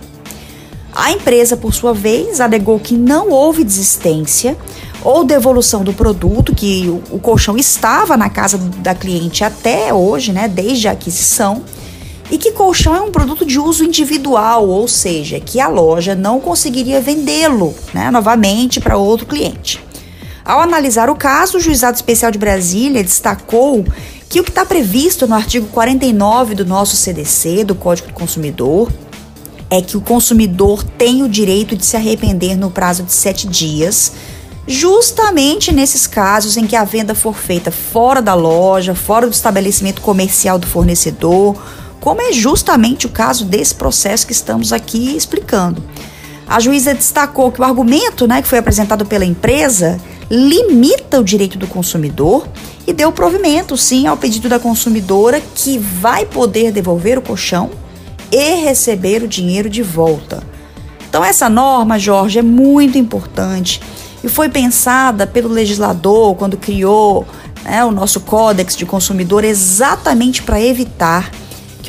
A 0.94 1.12
empresa, 1.12 1.56
por 1.56 1.74
sua 1.74 1.94
vez, 1.94 2.42
alegou 2.42 2.80
que 2.80 2.96
não 2.96 3.30
houve 3.30 3.64
desistência 3.64 4.58
ou 5.04 5.24
devolução 5.24 5.84
do 5.84 5.94
produto, 5.94 6.54
que 6.54 6.90
o, 7.12 7.20
colchão 7.20 7.56
estava 7.58 8.18
na 8.18 8.30
casa 8.30 8.58
da 8.58 8.96
cliente 8.96 9.44
até 9.44 9.94
hoje, 9.94 10.34
né, 10.34 10.48
desde 10.48 10.88
a 10.88 10.92
aquisição 10.92 11.64
e 12.32 12.38
que 12.38 12.52
colchão 12.52 12.96
é 12.96 13.02
um 13.02 13.12
produto 13.12 13.46
de 13.46 13.60
uso 13.60 13.84
individual, 13.84 14.68
ou 14.68 14.88
seja, 14.88 15.40
que 15.40 15.60
a 15.60 15.68
loja 15.68 16.14
não 16.14 16.40
conseguiria 16.40 17.02
vendê-lo 17.02 17.74
né, 17.94 18.12
novamente 18.12 18.80
para 18.80 18.98
outro 18.98 19.26
cliente. 19.26 19.84
Ao 20.46 20.60
analisar 20.62 21.10
o 21.10 21.16
caso, 21.16 21.58
o 21.58 21.60
Juizado 21.60 21.96
Especial 21.96 22.32
de 22.32 22.40
Brasília 22.40 23.04
destacou 23.04 23.86
que 24.30 24.40
o 24.40 24.44
que 24.44 24.50
está 24.52 24.66
previsto 24.66 25.28
no 25.28 25.36
artigo 25.36 25.68
49 25.68 26.56
do 26.56 26.66
nosso 26.66 26.96
CDC, 26.96 27.64
do 27.64 27.76
Código 27.76 28.10
do 28.10 28.14
Consumidor, 28.14 28.92
é 29.70 29.82
que 29.82 29.98
o 29.98 30.02
consumidor 30.02 30.84
tem 30.84 31.24
o 31.24 31.30
direito 31.30 31.76
de 31.76 31.86
se 31.86 31.96
arrepender 31.96 32.58
no 32.58 32.72
prazo 32.72 33.04
de 33.04 33.12
sete 33.12 33.48
dias, 33.48 34.14
justamente 34.68 35.72
nesses 35.72 36.08
casos 36.08 36.58
em 36.58 36.66
que 36.66 36.76
a 36.76 36.84
venda 36.84 37.14
for 37.14 37.36
feita 37.36 37.72
fora 37.72 38.22
da 38.22 38.34
loja, 38.34 38.96
fora 38.96 39.28
do 39.28 39.34
estabelecimento 39.34 40.02
comercial 40.02 40.58
do 40.58 40.68
fornecedor 40.68 41.56
como 42.00 42.22
é 42.22 42.32
justamente 42.32 43.06
o 43.06 43.10
caso 43.10 43.46
desse 43.46 43.76
processo 43.76 44.26
que 44.26 44.34
estamos 44.34 44.72
aqui 44.72 45.16
explicando. 45.16 45.84
A 46.48 46.60
juíza 46.60 46.94
destacou 46.94 47.52
que 47.52 47.62
o 47.62 47.64
argumento 47.64 48.28
né, 48.28 48.42
que 48.42 48.48
foi 48.48 48.58
apresentado 48.58 49.06
pela 49.06 49.26
empresa 49.26 50.00
limita 50.32 51.20
o 51.20 51.24
direito 51.24 51.58
do 51.58 51.68
consumidor 51.68 52.48
e 52.88 52.94
deu 52.94 53.12
provimento, 53.12 53.78
sim, 53.78 54.08
ao 54.08 54.18
pedido 54.18 54.50
da 54.50 54.60
consumidora 54.60 55.42
que 55.54 55.78
vai 55.78 56.26
poder 56.26 56.72
devolver 56.72 57.18
o 57.18 57.22
colchão 57.22 57.70
e 58.32 58.56
receber 58.64 59.22
o 59.22 59.28
dinheiro 59.28 59.70
de 59.70 59.84
volta. 59.84 60.42
Então, 61.08 61.24
essa 61.24 61.50
norma, 61.50 62.00
Jorge, 62.00 62.40
é 62.40 62.44
muito 62.44 62.98
importante 62.98 63.82
e 64.24 64.30
foi 64.30 64.50
pensada 64.50 65.26
pelo 65.26 65.50
legislador 65.50 66.36
quando 66.36 66.58
criou 66.58 67.28
né, 67.64 67.84
o 67.84 67.92
nosso 67.92 68.20
Códex 68.22 68.76
de 68.76 68.86
Consumidor 68.86 69.44
exatamente 69.44 70.44
para 70.44 70.62
evitar 70.62 71.32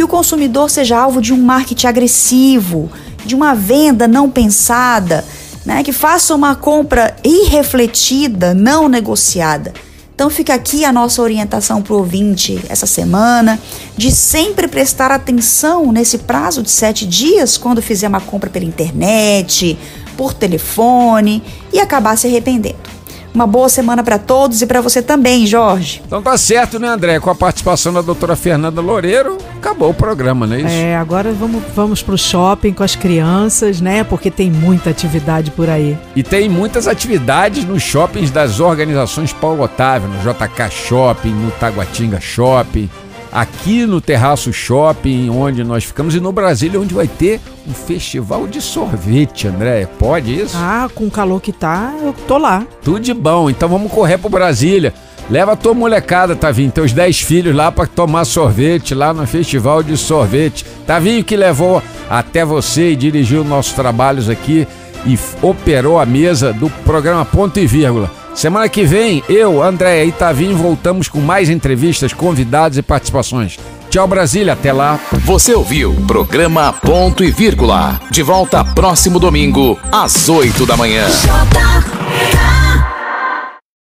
que 0.01 0.05
o 0.05 0.09
consumidor 0.09 0.71
seja 0.71 0.97
alvo 0.97 1.21
de 1.21 1.31
um 1.31 1.37
marketing 1.37 1.87
agressivo, 1.87 2.91
de 3.23 3.35
uma 3.35 3.55
venda 3.55 4.09
não 4.09 4.31
pensada, 4.31 5.23
né, 5.63 5.83
que 5.83 5.93
faça 5.93 6.35
uma 6.35 6.55
compra 6.55 7.15
irrefletida, 7.23 8.55
não 8.55 8.89
negociada. 8.89 9.75
Então 10.15 10.31
fica 10.31 10.55
aqui 10.55 10.87
a 10.87 10.93
nossa 10.93 11.21
orientação 11.21 11.83
para 11.83 11.93
o 11.93 11.99
ouvinte 11.99 12.59
essa 12.71 12.87
semana, 12.87 13.61
de 13.95 14.11
sempre 14.11 14.67
prestar 14.67 15.11
atenção 15.11 15.93
nesse 15.93 16.17
prazo 16.17 16.63
de 16.63 16.71
sete 16.71 17.05
dias 17.05 17.59
quando 17.59 17.83
fizer 17.83 18.09
uma 18.09 18.23
compra 18.23 18.49
pela 18.49 18.65
internet, 18.65 19.79
por 20.17 20.33
telefone 20.33 21.43
e 21.75 21.79
acabar 21.79 22.17
se 22.17 22.27
arrependendo. 22.27 23.00
Uma 23.35 23.47
boa 23.47 23.69
semana 23.69 24.03
para 24.03 24.19
todos 24.19 24.61
e 24.61 24.67
para 24.67 24.81
você 24.81 25.01
também, 25.01 25.47
Jorge. 25.47 26.03
Então 26.05 26.21
tá 26.21 26.37
certo, 26.37 26.79
né, 26.79 26.89
André? 26.89 27.21
Com 27.21 27.31
a 27.31 27.35
participação 27.35 27.93
da 27.93 28.03
doutora 28.03 28.35
Fernanda 28.35 28.81
Loureiro, 28.81 29.39
acabou 29.57 29.91
o 29.91 29.95
programa, 29.95 30.47
não 30.47 30.57
é 30.57 30.61
isso? 30.61 30.69
É, 30.69 30.97
agora 30.97 31.33
vamos, 31.33 31.63
vamos 31.75 32.03
pro 32.03 32.19
shopping 32.19 32.73
com 32.73 32.83
as 32.83 32.97
crianças, 32.97 33.81
né? 33.81 34.03
Porque 34.03 34.31
tem 34.31 34.51
muita 34.51 34.91
atividade 34.91 35.51
por 35.53 35.69
aí. 35.69 35.97
E 36.17 36.23
tem 36.23 36.49
muitas 36.49 36.89
atividades 36.89 37.65
nos 37.65 37.83
shoppings 37.83 38.31
das 38.31 38.59
organizações 38.59 39.33
Paulo 39.33 39.63
Otávio, 39.63 40.09
no 40.09 40.19
JK 40.19 40.71
Shopping, 40.71 41.31
no 41.31 41.51
Taguatinga 41.53 42.21
Shopping 42.21 42.91
aqui 43.33 43.87
no 43.87 44.01
Terraço 44.01 44.53
Shopping, 44.53 45.31
onde 45.31 45.63
nós 45.65 45.85
ficamos, 45.85 46.15
e 46.15 46.21
no 46.21 46.33
Brasília, 46.33 46.81
onde 46.81 46.95
vai 46.95 47.07
ter 47.07 47.41
um 47.67 47.73
festival 47.73 48.47
de 48.47 48.61
sorvete, 48.61 49.47
André. 49.47 49.87
Pode 49.99 50.41
isso? 50.41 50.57
Ah, 50.57 50.89
com 50.95 51.07
o 51.07 51.11
calor 51.11 51.41
que 51.41 51.53
tá, 51.53 51.95
eu 52.03 52.13
tô 52.27 52.39
lá. 52.39 52.67
Tudo 52.83 53.01
de 53.01 53.15
bom. 53.15 53.49
Então 53.49 53.69
vamos 53.69 53.93
correr 53.93 54.19
pro 54.19 54.29
Brasília. 54.29 54.93
Leva 55.29 55.53
a 55.53 55.57
tua 55.57 55.75
molecada, 55.75 56.35
Tavinho, 56.35 56.73
teus 56.73 56.93
10 56.93 57.21
filhos 57.21 57.55
lá 57.55 57.71
para 57.71 57.87
tomar 57.87 58.25
sorvete 58.25 58.97
lá 58.97 59.15
no 59.15 59.25
festival 59.27 59.81
de 59.81 59.97
sorvete. 59.97 60.67
Tavinho 60.85 61.23
que 61.23 61.37
levou 61.37 61.81
até 62.09 62.45
você 62.45 62.91
e 62.91 62.97
dirigiu 62.97 63.45
nossos 63.45 63.73
trabalhos 63.73 64.29
aqui 64.29 64.67
e 65.07 65.17
operou 65.41 66.01
a 66.01 66.05
mesa 66.05 66.53
do 66.53 66.69
programa 66.85 67.25
Ponto 67.25 67.61
e 67.61 67.67
Vírgula. 67.67 68.11
Semana 68.41 68.71
que 68.71 68.85
vem, 68.85 69.23
eu, 69.29 69.63
André 69.63 70.03
e 70.07 70.13
Tavinho 70.13 70.57
voltamos 70.57 71.11
com 71.11 71.21
mais 71.21 71.51
entrevistas, 71.51 72.15
convidados 72.15 72.79
e 72.79 72.83
participações. 72.83 73.59
Tchau, 73.91 74.09
Brasília. 74.09 74.55
Até 74.55 74.73
lá. 74.73 74.99
Você 75.27 75.53
ouviu 75.53 75.93
programa 76.07 76.73
Ponto 76.73 77.23
e 77.23 77.31
Vírgula. 77.31 78.01
De 78.11 78.23
volta 78.23 78.65
próximo 78.65 79.21
domingo, 79.21 79.79
às 79.93 80.31
8 80.31 80.65
da 80.65 80.75
manhã. 80.75 81.05